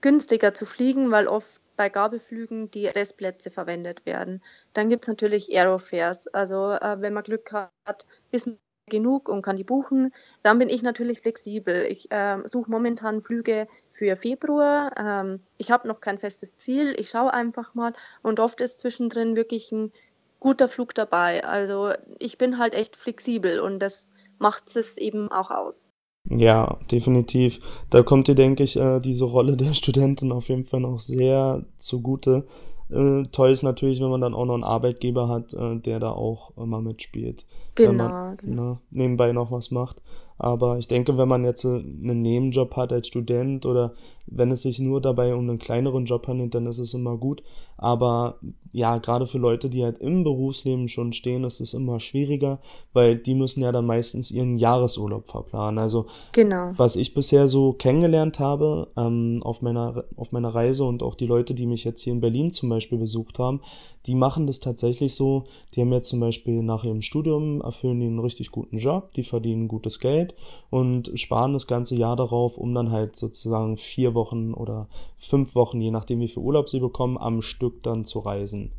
günstiger 0.00 0.54
zu 0.54 0.66
fliegen, 0.66 1.10
weil 1.10 1.26
oft 1.26 1.60
bei 1.76 1.88
Gabelflügen 1.88 2.70
die 2.70 2.86
Restplätze 2.86 3.50
verwendet 3.50 4.06
werden. 4.06 4.42
Dann 4.72 4.88
gibt 4.88 5.04
es 5.04 5.08
natürlich 5.08 5.50
Aerofares. 5.56 6.28
Also 6.28 6.72
äh, 6.72 7.00
wenn 7.00 7.12
man 7.12 7.22
Glück 7.22 7.52
hat, 7.52 8.06
ist 8.30 8.46
man 8.46 8.58
genug 8.86 9.28
und 9.28 9.42
kann 9.42 9.56
die 9.56 9.64
buchen. 9.64 10.12
Dann 10.42 10.58
bin 10.58 10.68
ich 10.68 10.82
natürlich 10.82 11.20
flexibel. 11.20 11.86
Ich 11.88 12.10
äh, 12.10 12.38
suche 12.44 12.70
momentan 12.70 13.20
Flüge 13.20 13.66
für 13.88 14.16
Februar. 14.16 14.92
Ähm, 14.98 15.40
ich 15.56 15.70
habe 15.70 15.88
noch 15.88 16.00
kein 16.00 16.18
festes 16.18 16.56
Ziel. 16.58 16.94
Ich 16.98 17.10
schaue 17.10 17.32
einfach 17.32 17.74
mal 17.74 17.92
und 18.22 18.40
oft 18.40 18.60
ist 18.60 18.80
zwischendrin 18.80 19.36
wirklich 19.36 19.72
ein 19.72 19.92
guter 20.40 20.68
Flug 20.68 20.94
dabei. 20.94 21.44
Also 21.44 21.92
ich 22.18 22.36
bin 22.36 22.58
halt 22.58 22.74
echt 22.74 22.96
flexibel 22.96 23.60
und 23.60 23.78
das 23.78 24.10
macht 24.38 24.76
es 24.76 24.98
eben 24.98 25.30
auch 25.30 25.50
aus. 25.50 25.93
Ja, 26.28 26.78
definitiv. 26.90 27.60
Da 27.90 28.02
kommt 28.02 28.28
dir, 28.28 28.34
denke 28.34 28.62
ich, 28.62 28.76
äh, 28.76 28.98
diese 29.00 29.24
Rolle 29.24 29.56
der 29.56 29.74
Studentin 29.74 30.32
auf 30.32 30.48
jeden 30.48 30.64
Fall 30.64 30.80
noch 30.80 31.00
sehr 31.00 31.64
zugute. 31.76 32.46
Äh, 32.90 33.24
toll 33.32 33.50
ist 33.50 33.62
natürlich, 33.62 34.00
wenn 34.00 34.10
man 34.10 34.20
dann 34.20 34.34
auch 34.34 34.46
noch 34.46 34.54
einen 34.54 34.64
Arbeitgeber 34.64 35.28
hat, 35.28 35.52
äh, 35.54 35.76
der 35.76 36.00
da 36.00 36.10
auch 36.10 36.56
immer 36.56 36.80
mitspielt. 36.80 37.44
Genau. 37.74 37.90
Wenn 37.90 37.96
man 37.96 38.36
genau. 38.38 38.62
Ne, 38.62 38.78
nebenbei 38.90 39.32
noch 39.32 39.50
was 39.50 39.70
macht. 39.70 40.00
Aber 40.38 40.78
ich 40.78 40.88
denke, 40.88 41.16
wenn 41.16 41.28
man 41.28 41.44
jetzt 41.44 41.64
einen 41.64 42.22
Nebenjob 42.22 42.74
hat 42.76 42.92
als 42.92 43.06
Student 43.06 43.66
oder 43.66 43.94
wenn 44.26 44.50
es 44.50 44.62
sich 44.62 44.78
nur 44.78 45.00
dabei 45.00 45.34
um 45.34 45.48
einen 45.48 45.58
kleineren 45.58 46.06
Job 46.06 46.26
handelt, 46.26 46.54
dann 46.54 46.66
ist 46.66 46.78
es 46.78 46.94
immer 46.94 47.16
gut. 47.16 47.42
Aber 47.76 48.38
ja, 48.72 48.98
gerade 48.98 49.26
für 49.26 49.38
Leute, 49.38 49.68
die 49.68 49.84
halt 49.84 49.98
im 49.98 50.24
Berufsleben 50.24 50.88
schon 50.88 51.12
stehen, 51.12 51.44
ist 51.44 51.60
es 51.60 51.74
immer 51.74 52.00
schwieriger, 52.00 52.60
weil 52.92 53.16
die 53.16 53.34
müssen 53.34 53.62
ja 53.62 53.72
dann 53.72 53.86
meistens 53.86 54.30
ihren 54.30 54.56
Jahresurlaub 54.56 55.28
verplanen. 55.28 55.78
Also 55.78 56.06
genau. 56.32 56.70
was 56.76 56.96
ich 56.96 57.14
bisher 57.14 57.48
so 57.48 57.72
kennengelernt 57.72 58.38
habe 58.38 58.88
ähm, 58.96 59.40
auf 59.42 59.62
meiner 59.62 60.04
auf 60.16 60.32
meiner 60.32 60.54
Reise 60.54 60.84
und 60.84 61.02
auch 61.02 61.14
die 61.14 61.26
Leute, 61.26 61.54
die 61.54 61.66
mich 61.66 61.84
jetzt 61.84 62.00
hier 62.00 62.12
in 62.12 62.20
Berlin 62.20 62.50
zum 62.50 62.68
Beispiel 62.68 62.98
besucht 62.98 63.38
haben, 63.38 63.60
die 64.06 64.14
machen 64.14 64.46
das 64.46 64.60
tatsächlich 64.60 65.14
so. 65.14 65.44
Die 65.74 65.80
haben 65.80 65.92
jetzt 65.92 66.08
zum 66.08 66.20
Beispiel 66.20 66.62
nach 66.62 66.84
ihrem 66.84 67.02
Studium 67.02 67.60
erfüllen 67.60 68.00
die 68.00 68.06
einen 68.06 68.18
richtig 68.18 68.50
guten 68.50 68.78
Job, 68.78 69.12
die 69.14 69.22
verdienen 69.22 69.68
gutes 69.68 69.98
Geld 69.98 70.34
und 70.70 71.10
sparen 71.18 71.54
das 71.54 71.66
ganze 71.66 71.96
Jahr 71.96 72.16
darauf, 72.16 72.58
um 72.58 72.74
dann 72.74 72.90
halt 72.90 73.16
sozusagen 73.16 73.76
vier 73.76 74.13
Wochen 74.14 74.54
oder 74.54 74.88
fünf 75.16 75.54
Wochen, 75.54 75.80
je 75.80 75.90
nachdem 75.90 76.20
wie 76.20 76.28
viel 76.28 76.42
Urlaub 76.42 76.68
sie 76.68 76.80
bekommen, 76.80 77.18
am 77.18 77.42
Stück 77.42 77.82
dann 77.82 78.04
zu 78.04 78.20
reisen. 78.20 78.72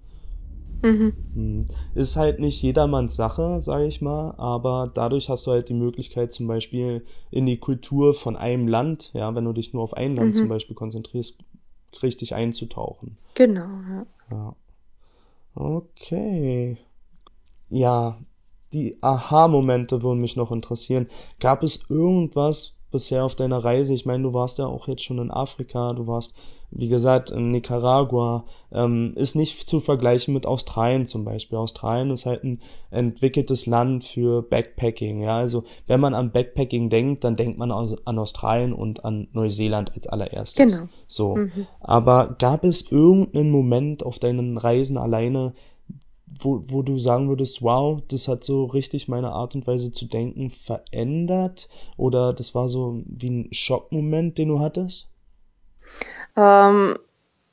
Mhm. 0.82 1.14
Hm. 1.34 1.68
Ist 1.96 2.16
halt 2.16 2.40
nicht 2.40 2.62
jedermanns 2.62 3.16
Sache, 3.16 3.60
sage 3.60 3.86
ich 3.86 4.02
mal, 4.02 4.36
aber 4.38 4.92
dadurch 4.94 5.30
hast 5.30 5.48
du 5.48 5.52
halt 5.52 5.70
die 5.70 5.74
Möglichkeit, 5.74 6.32
zum 6.32 6.48
Beispiel 6.48 7.06
in 7.32 7.46
die 7.46 7.58
Kultur 7.58 8.14
von 8.14 8.36
einem 8.36 8.68
Land, 8.68 9.12
ja, 9.14 9.34
wenn 9.34 9.46
du 9.46 9.54
dich 9.54 9.74
nur 9.74 9.84
auf 9.84 9.96
ein 9.96 10.16
Land 10.16 10.32
mhm. 10.32 10.36
zum 10.36 10.50
Beispiel 10.50 10.76
konzentrierst, 10.76 11.38
richtig 12.04 12.36
einzutauchen. 12.36 13.18
Genau, 13.34 13.68
ja. 13.90 14.06
ja. 14.32 14.56
Okay. 15.56 16.78
Ja, 17.70 18.20
die 18.74 18.98
Aha-Momente 19.02 20.04
würden 20.04 20.20
mich 20.20 20.36
noch 20.36 20.52
interessieren. 20.52 21.08
Gab 21.40 21.64
es 21.64 21.86
irgendwas 21.90 22.78
bisher 22.96 23.26
auf 23.26 23.36
deiner 23.36 23.64
Reise? 23.64 23.94
Ich 23.94 24.06
meine, 24.06 24.24
du 24.24 24.34
warst 24.34 24.58
ja 24.58 24.66
auch 24.66 24.88
jetzt 24.88 25.04
schon 25.04 25.20
in 25.20 25.32
Afrika, 25.32 25.94
du 25.94 26.08
warst 26.08 26.34
wie 26.72 26.90
gesagt, 26.90 27.32
in 27.32 27.52
Nicaragua 27.52 28.46
ähm, 28.72 29.14
ist 29.16 29.36
nicht 29.36 29.68
zu 29.68 29.80
vergleichen 29.80 30.34
mit 30.34 30.46
Australien 30.46 31.06
zum 31.06 31.24
Beispiel. 31.24 31.58
Australien 31.58 32.12
ist 32.12 32.26
halt 32.26 32.44
ein 32.44 32.62
entwickeltes 32.92 33.66
Land 33.66 34.04
für 34.04 34.42
Backpacking. 34.42 35.22
Ja, 35.22 35.38
also 35.38 35.64
wenn 35.88 36.00
man 36.00 36.14
an 36.14 36.32
Backpacking 36.32 36.90
denkt, 36.90 37.24
dann 37.24 37.38
denkt 37.38 37.58
man 37.58 37.72
an 37.72 38.20
Australien 38.20 38.74
und 38.74 39.06
an 39.06 39.28
Neuseeland 39.32 39.94
als 39.96 40.08
allererstes. 40.08 40.56
Genau. 40.58 40.90
So. 41.08 41.36
Mhm. 41.36 41.68
Aber 41.80 42.36
gab 42.40 42.66
es 42.66 42.92
irgendeinen 42.92 43.52
Moment 43.52 44.04
auf 44.04 44.20
deinen 44.20 44.58
Reisen 44.58 44.98
alleine, 44.98 45.54
wo, 46.28 46.64
wo 46.68 46.82
du 46.82 46.98
sagen 46.98 47.30
würdest, 47.30 47.62
wow, 47.62 48.02
das 48.08 48.28
hat 48.28 48.44
so 48.44 48.66
richtig 48.66 49.08
meine 49.08 49.32
Art 49.32 49.56
und 49.56 49.68
Weise 49.68 49.92
zu 49.92 50.06
denken 50.06 50.50
verändert? 50.50 51.70
Oder 51.98 52.34
das 52.34 52.56
war 52.56 52.68
so 52.68 53.04
wie 53.06 53.30
ein 53.30 53.48
Schockmoment, 53.52 54.38
den 54.38 54.50
du 54.50 54.60
hattest? 54.60 55.10
Ähm, 56.36 56.98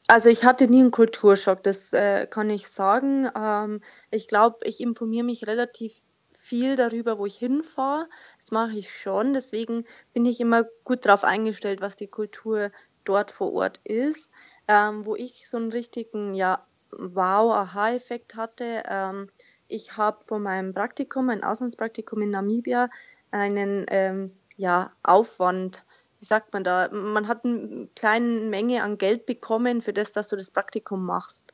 also 0.08 0.28
ich 0.28 0.44
hatte 0.44 0.68
nie 0.68 0.80
einen 0.80 0.90
Kulturschock, 0.90 1.62
das 1.62 1.92
äh, 1.92 2.26
kann 2.26 2.50
ich 2.50 2.68
sagen. 2.68 3.28
Ähm, 3.36 3.80
ich 4.10 4.26
glaube, 4.26 4.58
ich 4.64 4.80
informiere 4.80 5.24
mich 5.24 5.46
relativ 5.46 6.02
viel 6.32 6.76
darüber, 6.76 7.18
wo 7.18 7.26
ich 7.26 7.36
hinfahre. 7.36 8.08
Das 8.40 8.50
mache 8.50 8.76
ich 8.76 8.92
schon. 8.92 9.32
Deswegen 9.32 9.84
bin 10.12 10.26
ich 10.26 10.40
immer 10.40 10.64
gut 10.84 11.06
darauf 11.06 11.24
eingestellt, 11.24 11.80
was 11.80 11.96
die 11.96 12.08
Kultur 12.08 12.72
dort 13.04 13.30
vor 13.30 13.52
Ort 13.52 13.80
ist. 13.84 14.32
Ähm, 14.66 15.06
wo 15.06 15.14
ich 15.14 15.48
so 15.48 15.56
einen 15.56 15.72
richtigen, 15.72 16.34
ja, 16.34 16.66
Wow-Aha-Effekt 16.92 18.36
hatte. 18.36 18.82
Ähm, 18.88 19.30
ich 19.68 19.96
habe 19.96 20.22
von 20.24 20.42
meinem 20.42 20.74
Praktikum, 20.74 21.30
ein 21.30 21.44
Auslandspraktikum 21.44 22.22
in 22.22 22.30
Namibia, 22.30 22.90
einen 23.30 23.86
ähm, 23.88 24.26
ja, 24.56 24.92
Aufwand 25.02 25.84
wie 26.22 26.26
sagt 26.26 26.52
man 26.52 26.62
da, 26.62 26.88
man 26.92 27.26
hat 27.26 27.44
eine 27.44 27.88
kleine 27.96 28.42
Menge 28.42 28.84
an 28.84 28.96
Geld 28.96 29.26
bekommen 29.26 29.82
für 29.82 29.92
das, 29.92 30.12
dass 30.12 30.28
du 30.28 30.36
das 30.36 30.52
Praktikum 30.52 31.04
machst. 31.04 31.52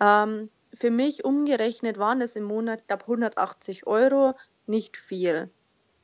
Ähm, 0.00 0.50
für 0.74 0.90
mich 0.90 1.24
umgerechnet 1.24 1.96
waren 1.96 2.20
es 2.20 2.34
im 2.34 2.42
Monat, 2.42 2.88
glaube 2.88 3.04
180 3.04 3.86
Euro, 3.86 4.34
nicht 4.66 4.96
viel. 4.96 5.48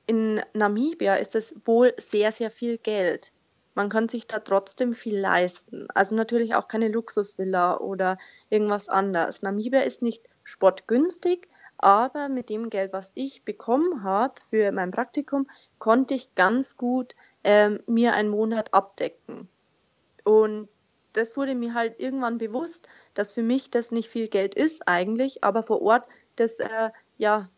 In 0.06 0.40
Namibia 0.52 1.16
ist 1.16 1.34
es 1.34 1.56
wohl 1.64 1.94
sehr, 1.96 2.30
sehr 2.30 2.52
viel 2.52 2.78
Geld. 2.78 3.32
Man 3.76 3.90
kann 3.90 4.08
sich 4.08 4.26
da 4.26 4.38
trotzdem 4.38 4.94
viel 4.94 5.18
leisten. 5.18 5.86
Also 5.94 6.16
natürlich 6.16 6.54
auch 6.54 6.66
keine 6.66 6.88
Luxusvilla 6.88 7.76
oder 7.76 8.16
irgendwas 8.48 8.88
anderes. 8.88 9.42
Namibia 9.42 9.80
ist 9.80 10.00
nicht 10.00 10.30
sportgünstig, 10.44 11.46
aber 11.76 12.30
mit 12.30 12.48
dem 12.48 12.70
Geld, 12.70 12.94
was 12.94 13.12
ich 13.14 13.44
bekommen 13.44 14.02
habe 14.02 14.34
für 14.48 14.72
mein 14.72 14.92
Praktikum, 14.92 15.46
konnte 15.78 16.14
ich 16.14 16.34
ganz 16.34 16.78
gut 16.78 17.14
ähm, 17.44 17.80
mir 17.86 18.14
einen 18.14 18.30
Monat 18.30 18.72
abdecken. 18.72 19.46
Und 20.24 20.70
das 21.12 21.36
wurde 21.36 21.54
mir 21.54 21.74
halt 21.74 22.00
irgendwann 22.00 22.38
bewusst, 22.38 22.88
dass 23.12 23.30
für 23.30 23.42
mich 23.42 23.70
das 23.70 23.90
nicht 23.90 24.08
viel 24.08 24.28
Geld 24.28 24.54
ist 24.54 24.88
eigentlich, 24.88 25.44
aber 25.44 25.62
vor 25.62 25.82
Ort 25.82 26.08
das 26.36 26.60
äh, 26.60 26.90
ja 27.18 27.50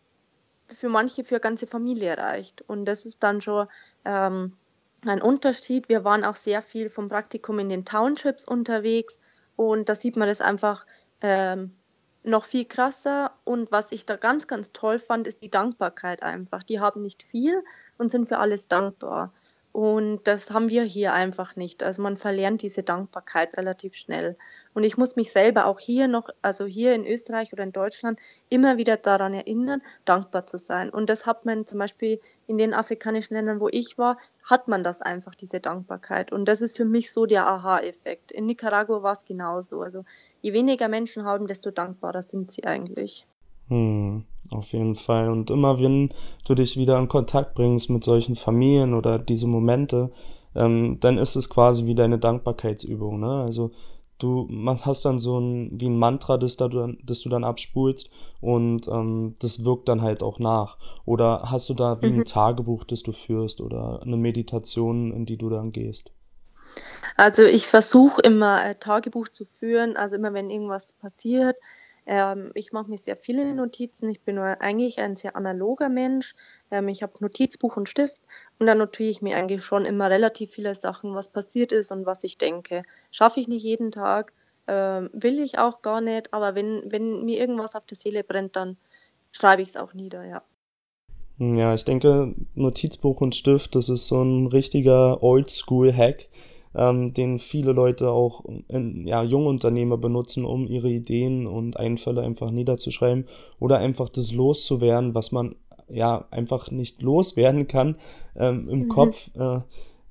für 0.66 0.88
manche 0.88 1.22
für 1.22 1.38
ganze 1.38 1.68
Familie 1.68 2.18
reicht. 2.18 2.62
Und 2.62 2.86
das 2.86 3.06
ist 3.06 3.22
dann 3.22 3.40
schon 3.40 3.68
ähm, 4.04 4.56
ein 5.04 5.22
Unterschied. 5.22 5.88
Wir 5.88 6.04
waren 6.04 6.24
auch 6.24 6.36
sehr 6.36 6.62
viel 6.62 6.90
vom 6.90 7.08
Praktikum 7.08 7.58
in 7.58 7.68
den 7.68 7.84
Townships 7.84 8.44
unterwegs 8.44 9.18
und 9.56 9.88
da 9.88 9.94
sieht 9.94 10.16
man 10.16 10.28
das 10.28 10.40
einfach 10.40 10.86
ähm, 11.20 11.74
noch 12.22 12.44
viel 12.44 12.64
krasser 12.64 13.32
und 13.44 13.70
was 13.72 13.92
ich 13.92 14.06
da 14.06 14.16
ganz, 14.16 14.46
ganz 14.46 14.72
toll 14.72 14.98
fand, 14.98 15.26
ist 15.26 15.42
die 15.42 15.50
Dankbarkeit 15.50 16.22
einfach. 16.22 16.62
Die 16.62 16.80
haben 16.80 17.02
nicht 17.02 17.22
viel 17.22 17.62
und 17.96 18.10
sind 18.10 18.28
für 18.28 18.38
alles 18.38 18.68
dankbar. 18.68 19.32
Und 19.72 20.24
das 20.24 20.50
haben 20.50 20.70
wir 20.70 20.82
hier 20.82 21.12
einfach 21.12 21.54
nicht. 21.54 21.82
Also 21.82 22.02
man 22.02 22.16
verlernt 22.16 22.62
diese 22.62 22.82
Dankbarkeit 22.82 23.56
relativ 23.56 23.94
schnell. 23.94 24.36
Und 24.74 24.82
ich 24.82 24.96
muss 24.96 25.16
mich 25.16 25.30
selber 25.30 25.66
auch 25.66 25.78
hier 25.78 26.08
noch, 26.08 26.30
also 26.42 26.64
hier 26.64 26.94
in 26.94 27.06
Österreich 27.06 27.52
oder 27.52 27.64
in 27.64 27.72
Deutschland, 27.72 28.18
immer 28.48 28.76
wieder 28.76 28.96
daran 28.96 29.34
erinnern, 29.34 29.82
dankbar 30.04 30.46
zu 30.46 30.58
sein. 30.58 30.90
Und 30.90 31.10
das 31.10 31.26
hat 31.26 31.44
man 31.44 31.66
zum 31.66 31.78
Beispiel 31.78 32.20
in 32.46 32.58
den 32.58 32.74
afrikanischen 32.74 33.34
Ländern, 33.34 33.60
wo 33.60 33.68
ich 33.68 33.98
war, 33.98 34.18
hat 34.44 34.68
man 34.68 34.82
das 34.82 35.02
einfach, 35.02 35.34
diese 35.34 35.60
Dankbarkeit. 35.60 36.32
Und 36.32 36.46
das 36.46 36.60
ist 36.60 36.76
für 36.76 36.84
mich 36.84 37.12
so 37.12 37.26
der 37.26 37.46
Aha-Effekt. 37.46 38.32
In 38.32 38.46
Nicaragua 38.46 39.02
war 39.02 39.12
es 39.12 39.24
genauso. 39.24 39.82
Also 39.82 40.04
je 40.40 40.52
weniger 40.52 40.88
Menschen 40.88 41.24
haben, 41.24 41.46
desto 41.46 41.70
dankbarer 41.70 42.22
sind 42.22 42.50
sie 42.50 42.64
eigentlich. 42.64 43.26
Hm, 43.68 44.24
auf 44.50 44.72
jeden 44.72 44.94
Fall. 44.94 45.30
Und 45.30 45.50
immer 45.50 45.80
wenn 45.80 46.10
du 46.46 46.54
dich 46.54 46.76
wieder 46.76 46.98
in 46.98 47.08
Kontakt 47.08 47.54
bringst 47.54 47.90
mit 47.90 48.04
solchen 48.04 48.36
Familien 48.36 48.94
oder 48.94 49.18
diese 49.18 49.46
Momente, 49.46 50.10
ähm, 50.54 50.98
dann 51.00 51.18
ist 51.18 51.36
es 51.36 51.50
quasi 51.50 51.86
wie 51.86 51.94
deine 51.94 52.18
Dankbarkeitsübung. 52.18 53.20
Ne? 53.20 53.42
Also 53.42 53.70
du 54.18 54.48
hast 54.82 55.04
dann 55.04 55.18
so 55.18 55.38
ein 55.38 55.70
wie 55.72 55.88
ein 55.88 55.98
Mantra, 55.98 56.36
das, 56.36 56.56
da 56.56 56.68
du, 56.68 56.96
das 57.04 57.20
du 57.20 57.28
dann 57.28 57.44
abspulst 57.44 58.10
und 58.40 58.88
ähm, 58.88 59.36
das 59.38 59.64
wirkt 59.64 59.88
dann 59.88 60.02
halt 60.02 60.22
auch 60.22 60.38
nach. 60.38 60.76
Oder 61.04 61.42
hast 61.50 61.68
du 61.68 61.74
da 61.74 62.02
wie 62.02 62.10
mhm. 62.10 62.20
ein 62.20 62.24
Tagebuch, 62.24 62.84
das 62.84 63.02
du 63.02 63.12
führst 63.12 63.60
oder 63.60 64.00
eine 64.02 64.16
Meditation, 64.16 65.12
in 65.12 65.26
die 65.26 65.36
du 65.36 65.48
dann 65.48 65.72
gehst? 65.72 66.10
Also 67.16 67.42
ich 67.42 67.66
versuche 67.66 68.20
immer 68.22 68.56
ein 68.56 68.78
Tagebuch 68.78 69.28
zu 69.28 69.44
führen, 69.44 69.96
also 69.96 70.16
immer 70.16 70.34
wenn 70.34 70.50
irgendwas 70.50 70.92
passiert, 70.92 71.56
ähm, 72.08 72.50
ich 72.54 72.72
mache 72.72 72.88
mir 72.88 72.96
sehr 72.96 73.16
viele 73.16 73.54
Notizen. 73.54 74.08
Ich 74.08 74.22
bin 74.22 74.38
eigentlich 74.38 74.98
ein 74.98 75.14
sehr 75.14 75.36
analoger 75.36 75.90
Mensch. 75.90 76.34
Ähm, 76.70 76.88
ich 76.88 77.02
habe 77.02 77.12
Notizbuch 77.20 77.76
und 77.76 77.88
Stift 77.88 78.22
und 78.58 78.66
dann 78.66 78.78
notiere 78.78 79.10
ich 79.10 79.20
mir 79.20 79.36
eigentlich 79.36 79.62
schon 79.62 79.84
immer 79.84 80.08
relativ 80.08 80.50
viele 80.50 80.74
Sachen, 80.74 81.14
was 81.14 81.28
passiert 81.28 81.70
ist 81.70 81.92
und 81.92 82.06
was 82.06 82.24
ich 82.24 82.38
denke. 82.38 82.82
Schaffe 83.10 83.40
ich 83.40 83.48
nicht 83.48 83.62
jeden 83.62 83.92
Tag, 83.92 84.32
ähm, 84.66 85.10
will 85.12 85.38
ich 85.38 85.58
auch 85.58 85.82
gar 85.82 86.00
nicht, 86.00 86.32
aber 86.32 86.54
wenn, 86.54 86.82
wenn 86.90 87.26
mir 87.26 87.38
irgendwas 87.38 87.76
auf 87.76 87.84
der 87.84 87.98
Seele 87.98 88.24
brennt, 88.24 88.56
dann 88.56 88.78
schreibe 89.30 89.60
ich 89.60 89.68
es 89.68 89.76
auch 89.76 89.92
nieder, 89.92 90.24
ja. 90.24 90.42
Ja, 91.38 91.74
ich 91.74 91.84
denke, 91.84 92.34
Notizbuch 92.54 93.20
und 93.20 93.36
Stift, 93.36 93.74
das 93.74 93.90
ist 93.90 94.08
so 94.08 94.22
ein 94.22 94.46
richtiger 94.46 95.22
Oldschool-Hack 95.22 96.26
ähm, 96.74 97.14
den 97.14 97.38
viele 97.38 97.72
Leute 97.72 98.10
auch 98.10 98.44
in, 98.68 99.06
ja, 99.06 99.22
junge 99.22 99.48
Unternehmer 99.48 99.96
benutzen, 99.96 100.44
um 100.44 100.66
ihre 100.66 100.90
Ideen 100.90 101.46
und 101.46 101.76
Einfälle 101.76 102.22
einfach 102.22 102.50
niederzuschreiben 102.50 103.26
oder 103.58 103.78
einfach 103.78 104.08
das 104.08 104.32
loszuwerden, 104.32 105.14
was 105.14 105.32
man 105.32 105.56
ja 105.88 106.26
einfach 106.30 106.70
nicht 106.70 107.02
loswerden 107.02 107.66
kann 107.66 107.96
ähm, 108.36 108.68
im 108.68 108.80
mhm. 108.80 108.88
Kopf. 108.88 109.30
Äh, 109.36 109.60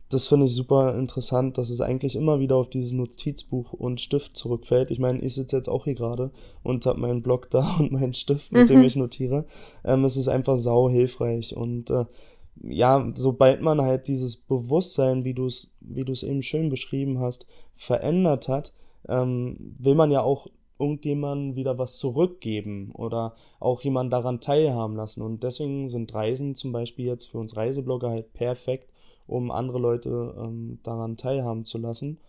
das 0.09 0.27
finde 0.27 0.45
ich 0.45 0.53
super 0.53 0.95
interessant, 0.97 1.57
dass 1.57 1.69
es 1.69 1.81
eigentlich 1.81 2.15
immer 2.15 2.39
wieder 2.39 2.55
auf 2.55 2.69
dieses 2.69 2.93
Notizbuch 2.93 3.73
und 3.73 3.99
Stift 3.99 4.37
zurückfällt. 4.37 4.89
Ich 4.89 4.99
meine, 4.99 5.19
ich 5.19 5.33
sitze 5.35 5.57
jetzt 5.57 5.67
auch 5.67 5.83
hier 5.83 5.95
gerade 5.95 6.31
und 6.63 6.85
habe 6.85 6.99
meinen 6.99 7.21
Block 7.21 7.49
da 7.51 7.75
und 7.79 7.91
meinen 7.91 8.13
Stift, 8.13 8.51
mit 8.51 8.63
mhm. 8.63 8.67
dem 8.67 8.83
ich 8.83 8.95
notiere. 8.95 9.45
Ähm, 9.83 10.05
es 10.05 10.15
ist 10.15 10.29
einfach 10.29 10.57
sau 10.57 10.89
hilfreich 10.89 11.55
und 11.55 11.89
äh, 11.89 12.05
ja, 12.63 13.11
sobald 13.15 13.61
man 13.61 13.81
halt 13.81 14.07
dieses 14.07 14.35
Bewusstsein, 14.37 15.23
wie 15.23 15.33
du 15.33 15.45
es, 15.45 15.75
wie 15.81 16.03
du 16.03 16.11
es 16.11 16.23
eben 16.23 16.41
schön 16.41 16.69
beschrieben 16.69 17.19
hast, 17.19 17.45
verändert 17.75 18.47
hat, 18.47 18.73
ähm, 19.07 19.75
will 19.79 19.95
man 19.95 20.11
ja 20.11 20.21
auch 20.21 20.47
irgendjemandem 20.79 21.55
wieder 21.55 21.77
was 21.77 21.97
zurückgeben 21.97 22.91
oder 22.93 23.35
auch 23.59 23.81
jemanden 23.81 24.11
daran 24.11 24.41
teilhaben 24.41 24.95
lassen. 24.95 25.21
Und 25.21 25.43
deswegen 25.43 25.89
sind 25.89 26.13
Reisen 26.13 26.55
zum 26.55 26.71
Beispiel 26.71 27.05
jetzt 27.05 27.25
für 27.25 27.39
uns 27.39 27.55
Reiseblogger 27.55 28.09
halt 28.09 28.33
perfekt, 28.33 28.91
um 29.25 29.51
andere 29.51 29.79
Leute 29.79 30.35
ähm, 30.37 30.79
daran 30.83 31.17
teilhaben 31.17 31.65
zu 31.65 31.77
lassen. 31.77 32.19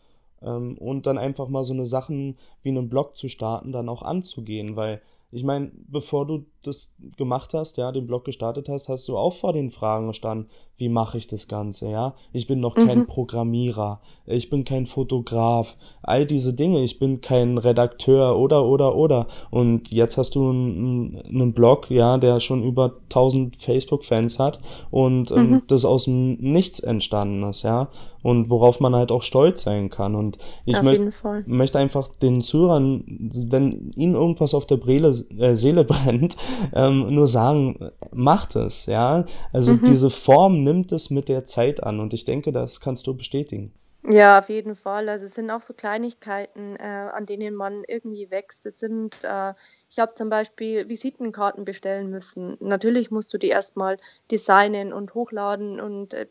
Ähm, 0.43 0.79
und 0.79 1.07
dann 1.07 1.19
einfach 1.19 1.49
mal 1.49 1.65
so 1.65 1.73
eine 1.73 1.87
Sachen 1.87 2.39
wie 2.63 2.71
einen 2.71 2.89
Blog 2.89 3.17
zu 3.17 3.29
starten, 3.29 3.73
dann 3.73 3.89
auch 3.89 4.03
anzugehen, 4.03 4.77
weil 4.77 5.03
ich 5.31 5.45
meine, 5.45 5.71
bevor 5.89 6.27
du 6.27 6.47
das 6.63 6.95
gemacht 7.17 7.55
hast, 7.55 7.77
ja, 7.77 7.93
den 7.93 8.07
Blog 8.07 8.25
gestartet 8.25 8.69
hast, 8.69 8.89
hast 8.89 9.07
du 9.09 9.17
auch 9.17 9.35
vor 9.35 9.53
den 9.53 9.71
Fragen 9.71 10.09
gestanden, 10.09 10.49
wie 10.77 10.89
mache 10.89 11.19
ich 11.19 11.27
das 11.27 11.49
Ganze, 11.49 11.91
ja? 11.91 12.15
Ich 12.33 12.47
bin 12.47 12.61
noch 12.61 12.75
kein 12.75 13.01
mhm. 13.01 13.07
Programmierer, 13.07 14.01
ich 14.27 14.49
bin 14.49 14.65
kein 14.65 14.87
Fotograf, 14.87 15.77
all 16.03 16.25
diese 16.25 16.55
Dinge, 16.55 16.83
ich 16.83 16.99
bin 16.99 17.21
kein 17.21 17.59
Redakteur 17.59 18.39
oder, 18.39 18.65
oder, 18.65 18.97
oder. 18.97 19.27
Und 19.51 19.91
jetzt 19.91 20.17
hast 20.17 20.35
du 20.35 20.51
einen, 20.51 21.21
einen 21.29 21.53
Blog, 21.53 21.91
ja, 21.91 22.17
der 22.19 22.41
schon 22.41 22.63
über 22.63 22.97
1000 23.05 23.57
Facebook-Fans 23.57 24.39
hat 24.39 24.61
und 24.91 25.31
ähm, 25.31 25.51
mhm. 25.51 25.63
das 25.67 25.85
aus 25.85 26.05
dem 26.05 26.37
Nichts 26.39 26.81
entstanden 26.81 27.43
ist, 27.45 27.63
ja? 27.63 27.89
Und 28.23 28.51
worauf 28.51 28.81
man 28.81 28.97
halt 28.97 29.13
auch 29.13 29.23
stolz 29.23 29.63
sein 29.63 29.91
kann. 29.91 30.17
Und 30.17 30.39
ich 30.67 30.83
möchte 30.83 31.11
möcht 31.47 31.77
einfach 31.77 32.09
den 32.09 32.41
Zuhörern, 32.41 33.05
wenn 33.07 33.93
ihnen 33.97 34.15
irgendwas 34.15 34.55
auf 34.55 34.67
der 34.67 34.79
äh, 34.79 35.18
Seele 35.57 35.85
brennt, 35.85 36.37
ähm, 36.75 37.09
nur 37.09 37.27
sagen, 37.27 37.91
macht 38.13 38.57
es, 38.57 38.87
ja? 38.87 39.25
Also 39.53 39.75
mhm. 39.75 39.85
diese 39.85 40.11
Form 40.11 40.63
nimmt 40.63 40.93
es 40.93 41.11
mit 41.11 41.29
der 41.29 41.45
Zeit 41.45 41.83
an 41.83 42.01
und 42.01 42.15
ich 42.15 42.25
denke, 42.25 42.53
das 42.53 42.81
kannst 42.81 43.07
du 43.07 43.15
bestätigen. 43.15 43.73
Ja, 44.05 44.39
auf 44.39 44.49
jeden 44.49 44.75
Fall. 44.75 45.09
Also 45.09 45.27
es 45.27 45.35
sind 45.35 45.51
auch 45.51 45.61
so 45.61 45.75
Kleinigkeiten, 45.75 46.77
äh, 46.77 47.11
an 47.13 47.27
denen 47.27 47.55
man 47.55 47.85
irgendwie 47.87 48.31
wächst. 48.31 48.65
Es 48.65 48.79
sind, 48.79 49.17
äh, 49.23 49.53
ich 49.91 49.99
habe 49.99 50.15
zum 50.15 50.31
Beispiel 50.31 50.89
Visitenkarten 50.89 51.65
bestellen 51.65 52.09
müssen. 52.09 52.57
Natürlich 52.61 53.11
musst 53.11 53.35
du 53.35 53.39
die 53.39 53.49
erstmal 53.49 53.99
designen 54.31 54.93
und 54.93 55.15
hochladen 55.15 55.81
und 55.81 56.15
äh, 56.15 56.27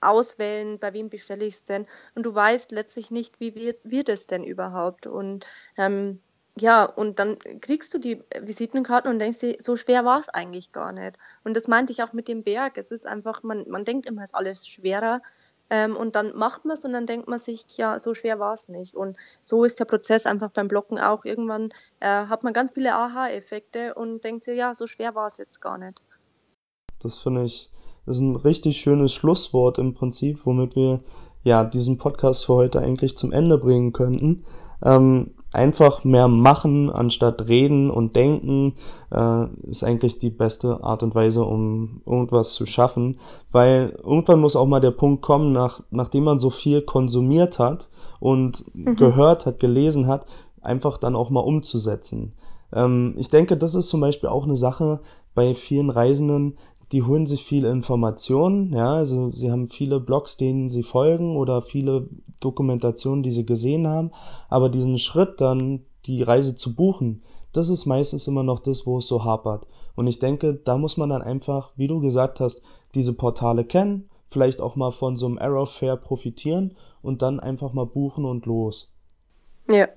auswählen, 0.00 0.78
bei 0.78 0.92
wem 0.92 1.10
bestelle 1.10 1.44
ich 1.44 1.56
es 1.56 1.64
denn. 1.64 1.86
Und 2.14 2.24
du 2.24 2.34
weißt 2.34 2.70
letztlich 2.70 3.10
nicht, 3.10 3.40
wie 3.40 3.54
wird, 3.54 3.78
wird 3.84 4.08
es 4.08 4.26
denn 4.26 4.44
überhaupt. 4.44 5.06
Und 5.06 5.46
ähm, 5.76 6.20
ja, 6.58 6.84
und 6.84 7.18
dann 7.18 7.38
kriegst 7.60 7.92
du 7.92 7.98
die 7.98 8.22
Visitenkarten 8.40 9.10
und 9.10 9.18
denkst 9.18 9.40
dir, 9.40 9.56
so 9.60 9.76
schwer 9.76 10.06
war 10.06 10.18
es 10.18 10.30
eigentlich 10.30 10.72
gar 10.72 10.90
nicht. 10.90 11.18
Und 11.44 11.54
das 11.54 11.68
meinte 11.68 11.92
ich 11.92 12.02
auch 12.02 12.14
mit 12.14 12.28
dem 12.28 12.44
Berg. 12.44 12.78
Es 12.78 12.90
ist 12.90 13.06
einfach, 13.06 13.42
man, 13.42 13.68
man 13.68 13.84
denkt 13.84 14.06
immer, 14.06 14.22
es 14.22 14.30
ist 14.30 14.34
alles 14.34 14.66
schwerer. 14.66 15.20
Ähm, 15.68 15.96
und 15.96 16.16
dann 16.16 16.34
macht 16.34 16.64
man 16.64 16.74
es 16.74 16.84
und 16.84 16.94
dann 16.94 17.06
denkt 17.06 17.28
man 17.28 17.38
sich, 17.38 17.66
ja, 17.76 17.98
so 17.98 18.14
schwer 18.14 18.38
war 18.38 18.54
es 18.54 18.68
nicht. 18.68 18.94
Und 18.94 19.18
so 19.42 19.64
ist 19.64 19.80
der 19.80 19.84
Prozess 19.84 20.24
einfach 20.24 20.50
beim 20.50 20.68
Blocken 20.68 20.98
auch. 20.98 21.26
Irgendwann 21.26 21.70
äh, 22.00 22.06
hat 22.06 22.42
man 22.42 22.54
ganz 22.54 22.72
viele 22.72 22.94
Aha-Effekte 22.94 23.94
und 23.94 24.24
denkt 24.24 24.44
sich, 24.44 24.56
ja, 24.56 24.74
so 24.74 24.86
schwer 24.86 25.14
war 25.14 25.26
es 25.26 25.36
jetzt 25.36 25.60
gar 25.60 25.76
nicht. 25.76 26.02
Das 27.00 27.18
finde 27.18 27.44
ich, 27.44 27.70
ist 28.06 28.20
ein 28.20 28.36
richtig 28.36 28.78
schönes 28.78 29.12
Schlusswort 29.12 29.78
im 29.78 29.92
Prinzip, 29.92 30.46
womit 30.46 30.74
wir 30.74 31.00
ja 31.42 31.64
diesen 31.64 31.98
Podcast 31.98 32.46
für 32.46 32.54
heute 32.54 32.80
eigentlich 32.80 33.16
zum 33.16 33.32
Ende 33.32 33.58
bringen 33.58 33.92
könnten. 33.92 34.46
Ähm, 34.82 35.35
einfach 35.52 36.04
mehr 36.04 36.28
machen 36.28 36.90
anstatt 36.90 37.48
reden 37.48 37.90
und 37.90 38.16
denken 38.16 38.74
äh, 39.10 39.46
ist 39.68 39.84
eigentlich 39.84 40.18
die 40.18 40.30
beste 40.30 40.82
Art 40.82 41.02
und 41.02 41.14
Weise, 41.14 41.44
um 41.44 42.02
irgendwas 42.04 42.52
zu 42.52 42.66
schaffen, 42.66 43.18
weil 43.52 43.96
irgendwann 44.04 44.40
muss 44.40 44.56
auch 44.56 44.66
mal 44.66 44.80
der 44.80 44.90
Punkt 44.90 45.22
kommen, 45.22 45.52
nach, 45.52 45.80
nachdem 45.90 46.24
man 46.24 46.38
so 46.38 46.50
viel 46.50 46.82
konsumiert 46.82 47.58
hat 47.58 47.88
und 48.20 48.64
mhm. 48.74 48.96
gehört 48.96 49.46
hat, 49.46 49.58
gelesen 49.58 50.06
hat, 50.06 50.26
einfach 50.60 50.98
dann 50.98 51.16
auch 51.16 51.30
mal 51.30 51.40
umzusetzen. 51.40 52.34
Ähm, 52.72 53.14
ich 53.16 53.30
denke, 53.30 53.56
das 53.56 53.74
ist 53.74 53.88
zum 53.88 54.00
Beispiel 54.00 54.28
auch 54.28 54.44
eine 54.44 54.56
Sache 54.56 55.00
bei 55.34 55.54
vielen 55.54 55.90
Reisenden, 55.90 56.56
die 56.92 57.02
holen 57.02 57.26
sich 57.26 57.44
viele 57.44 57.70
Informationen, 57.70 58.72
ja, 58.72 58.94
also 58.94 59.30
sie 59.30 59.50
haben 59.50 59.68
viele 59.68 59.98
Blogs, 59.98 60.36
denen 60.36 60.68
sie 60.68 60.82
folgen 60.82 61.36
oder 61.36 61.62
viele 61.62 62.08
Dokumentationen, 62.40 63.22
die 63.22 63.30
sie 63.30 63.44
gesehen 63.44 63.88
haben, 63.88 64.12
aber 64.48 64.68
diesen 64.68 64.98
Schritt 64.98 65.40
dann, 65.40 65.84
die 66.04 66.22
Reise 66.22 66.54
zu 66.54 66.74
buchen, 66.74 67.22
das 67.52 67.70
ist 67.70 67.86
meistens 67.86 68.28
immer 68.28 68.42
noch 68.42 68.60
das, 68.60 68.86
wo 68.86 68.98
es 68.98 69.06
so 69.06 69.24
hapert. 69.24 69.66
Und 69.96 70.06
ich 70.06 70.18
denke, 70.18 70.54
da 70.54 70.76
muss 70.76 70.96
man 70.96 71.08
dann 71.08 71.22
einfach, 71.22 71.72
wie 71.76 71.88
du 71.88 72.00
gesagt 72.00 72.38
hast, 72.38 72.62
diese 72.94 73.14
Portale 73.14 73.64
kennen, 73.64 74.08
vielleicht 74.26 74.60
auch 74.60 74.76
mal 74.76 74.90
von 74.90 75.16
so 75.16 75.26
einem 75.26 75.38
Arrow 75.38 75.68
Fair 75.68 75.96
profitieren 75.96 76.76
und 77.02 77.22
dann 77.22 77.40
einfach 77.40 77.72
mal 77.72 77.86
buchen 77.86 78.24
und 78.24 78.46
los. 78.46 78.94
Ja. 79.70 79.88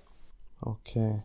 Okay. 0.61 1.23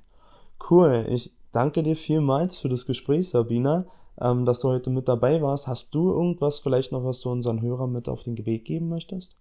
Cool. 0.69 1.07
Ich 1.09 1.33
danke 1.53 1.83
dir 1.83 1.97
vielmals 1.97 2.59
für 2.59 2.69
das 2.69 2.85
Gespräch, 2.85 3.29
Sabina 3.29 3.87
ähm, 4.21 4.45
dass 4.45 4.61
du 4.61 4.69
heute 4.69 4.91
mit 4.91 5.09
dabei 5.09 5.43
warst. 5.43 5.67
Hast 5.67 5.95
du 5.95 6.11
irgendwas 6.11 6.59
vielleicht 6.59 6.93
noch, 6.93 7.05
was 7.05 7.21
du 7.21 7.31
unseren 7.31 7.63
Hörern 7.63 7.93
mit 7.93 8.09
auf 8.09 8.23
den 8.23 8.45
Weg 8.47 8.65
geben 8.65 8.89
möchtest? 8.89 9.37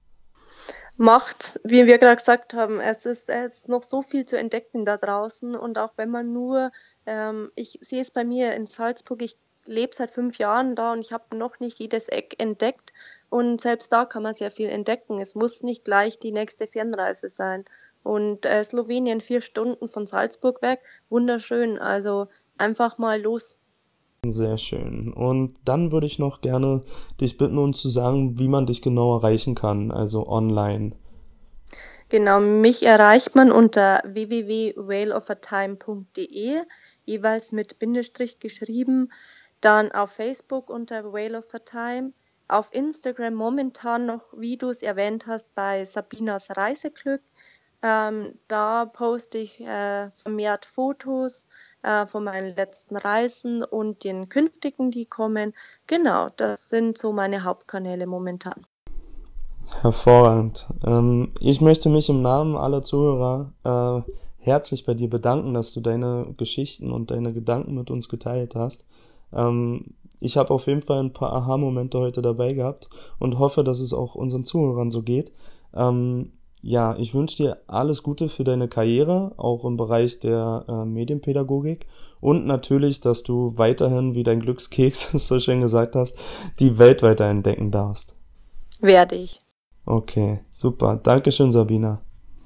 Macht, 0.96 1.60
wie 1.64 1.88
wir 1.88 1.98
gerade 1.98 2.18
gesagt 2.18 2.54
haben, 2.54 2.80
es 2.80 3.06
ist, 3.06 3.30
es 3.30 3.60
ist 3.60 3.70
noch 3.70 3.84
so 3.84 4.02
viel 4.02 4.26
zu 4.26 4.38
entdecken 4.38 4.86
da 4.86 4.98
draußen 4.98 5.56
und 5.56 5.80
auch 5.80 5.92
wenn 5.98 6.10
man 6.10 6.32
nur, 6.32 6.72
ähm, 7.06 7.52
ich 7.56 7.80
sehe 7.82 8.02
es 8.02 8.12
bei 8.12 8.24
mir 8.24 8.54
in 8.54 8.68
Salzburg, 8.68 9.22
ich 9.24 9.38
lebe 9.66 9.96
seit 9.96 10.12
fünf 10.12 10.38
Jahren 10.38 10.76
da 10.76 10.94
und 10.94 11.00
ich 11.00 11.12
habe 11.12 11.36
noch 11.36 11.60
nicht 11.60 11.80
jedes 11.80 12.10
Eck 12.10 12.36
entdeckt 12.38 12.94
und 13.30 13.62
selbst 13.62 13.92
da 13.92 14.06
kann 14.06 14.24
man 14.24 14.36
sehr 14.36 14.52
viel 14.52 14.70
entdecken. 14.70 15.20
Es 15.20 15.36
muss 15.36 15.64
nicht 15.64 15.86
gleich 15.86 16.20
die 16.20 16.32
nächste 16.32 16.68
Fernreise 16.68 17.30
sein. 17.30 17.66
Und 18.04 18.46
äh, 18.46 18.64
Slowenien 18.64 19.22
vier 19.22 19.42
Stunden 19.42 19.88
von 19.88 20.06
Salzburg 20.06 20.62
weg, 20.62 20.82
wunderschön. 21.10 21.80
Also 21.80 22.28
einfach 22.58 22.98
mal 22.98 23.20
los. 23.20 23.58
Sehr 24.26 24.58
schön. 24.58 25.12
Und 25.12 25.56
dann 25.66 25.92
würde 25.92 26.08
ich 26.08 26.18
noch 26.18 26.40
gerne 26.42 26.80
dich 27.20 27.38
bitten, 27.38 27.58
uns 27.58 27.82
zu 27.82 27.90
sagen, 27.90 28.40
wie 28.40 28.48
man 28.48 28.66
dich 28.66 28.82
genau 28.82 29.18
erreichen 29.18 29.54
kann, 29.54 29.92
also 29.92 30.26
online. 30.28 30.94
Genau, 32.08 32.40
mich 32.40 32.86
erreicht 32.86 33.36
man 33.36 33.52
unter 33.52 34.02
www.whaleofatime.de, 34.06 36.62
jeweils 37.06 37.52
mit 37.52 37.80
Bindestrich 37.80 38.40
geschrieben, 38.40 39.12
dann 39.62 39.92
auf 39.92 40.12
Facebook 40.12 40.70
unter 40.70 41.12
Whale 41.12 41.40
of 41.40 41.54
a 41.54 41.60
Time, 41.60 42.14
auf 42.48 42.70
Instagram 42.72 43.34
momentan 43.34 44.06
noch, 44.06 44.24
wie 44.38 44.56
du 44.58 44.70
es 44.70 44.84
erwähnt 44.84 45.28
hast, 45.28 45.54
bei 45.56 45.84
Sabinas 45.86 46.56
Reiseglück. 46.56 47.22
Ähm, 47.82 48.38
da 48.48 48.86
poste 48.86 49.40
ich 49.40 49.60
äh, 49.60 50.12
vermehrt 50.12 50.66
Fotos, 50.66 51.48
äh, 51.84 52.06
von 52.08 52.24
meinen 52.24 52.56
letzten 52.56 52.96
Reisen 52.98 53.64
und 53.64 54.04
den 54.04 54.30
künftigen, 54.30 54.92
die 54.92 55.06
kommen. 55.06 55.54
Genau, 55.88 56.30
das 56.36 56.70
sind 56.70 56.98
so 56.98 57.12
meine 57.12 57.44
Hauptkanäle 57.44 58.08
momentan. 58.08 58.66
Hervorragend. 59.82 60.68
Ähm, 60.86 61.32
ich 61.40 61.62
möchte 61.62 61.90
mich 61.90 62.10
im 62.10 62.22
Namen 62.22 62.56
aller 62.56 62.82
Zuhörer 62.82 63.54
äh, 63.64 64.12
herzlich 64.40 64.86
bei 64.86 64.94
dir 64.94 65.10
bedanken, 65.10 65.54
dass 65.54 65.74
du 65.74 65.80
deine 65.82 66.34
Geschichten 66.38 66.92
und 66.92 67.12
deine 67.12 67.34
Gedanken 67.34 67.76
mit 67.76 67.90
uns 67.90 68.10
geteilt 68.10 68.56
hast. 68.56 68.86
Ähm, 69.32 69.96
ich 70.20 70.38
habe 70.38 70.54
auf 70.54 70.68
jeden 70.68 70.82
Fall 70.82 71.00
ein 71.00 71.14
paar 71.14 71.34
Aha-Momente 71.34 72.00
heute 72.00 72.22
dabei 72.22 72.50
gehabt 72.50 72.90
und 73.20 73.40
hoffe, 73.40 73.64
dass 73.64 73.80
es 73.80 73.94
auch 73.94 74.16
unseren 74.16 74.44
Zuhörern 74.44 74.90
so 74.90 75.02
geht. 75.02 75.34
Ähm, 75.74 76.32
ja, 76.64 76.96
ich 76.98 77.14
wünsche 77.14 77.36
dir 77.36 77.62
alles 77.68 78.04
Gute 78.04 78.30
für 78.30 78.46
deine 78.46 78.70
Karriere, 78.70 79.34
auch 79.36 79.66
im 79.66 79.76
Bereich 79.76 80.20
der 80.20 80.64
äh, 80.70 80.86
Medienpädagogik 80.86 81.86
und 82.22 82.46
natürlich, 82.46 83.02
dass 83.02 83.22
du 83.24 83.58
weiterhin, 83.58 84.16
wie 84.16 84.24
dein 84.24 84.40
Glückskeks 84.40 85.12
so 85.28 85.42
schön 85.42 85.60
gesagt 85.60 85.96
hast, 85.96 86.18
die 86.60 86.80
Welt 86.80 87.04
weiter 87.04 87.26
entdecken 87.26 87.70
darfst. 87.70 88.16
Werde 88.80 89.16
ich. 89.16 89.42
Okay, 89.86 90.40
super. 90.50 90.96
Dankeschön, 91.04 91.52
Sabina. 91.52 92.00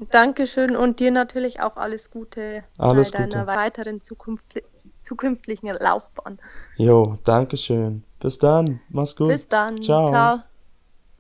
Dankeschön 0.10 0.76
und 0.76 1.00
dir 1.00 1.12
natürlich 1.12 1.62
auch 1.62 1.78
alles 1.78 2.10
Gute 2.10 2.64
alles 2.80 3.12
bei 3.12 3.20
deiner 3.20 3.46
Gute. 3.46 3.56
weiteren 3.56 4.02
Zukunft, 4.02 4.64
zukünftigen 5.04 5.72
Laufbahn. 5.80 6.40
Jo, 6.76 7.18
Dankeschön. 7.24 8.04
Bis 8.20 8.40
dann. 8.40 8.80
Mach's 8.90 9.16
gut. 9.16 9.30
Bis 9.30 9.48
dann. 9.48 9.80
Ciao. 9.80 10.08
Ciao. 10.08 10.38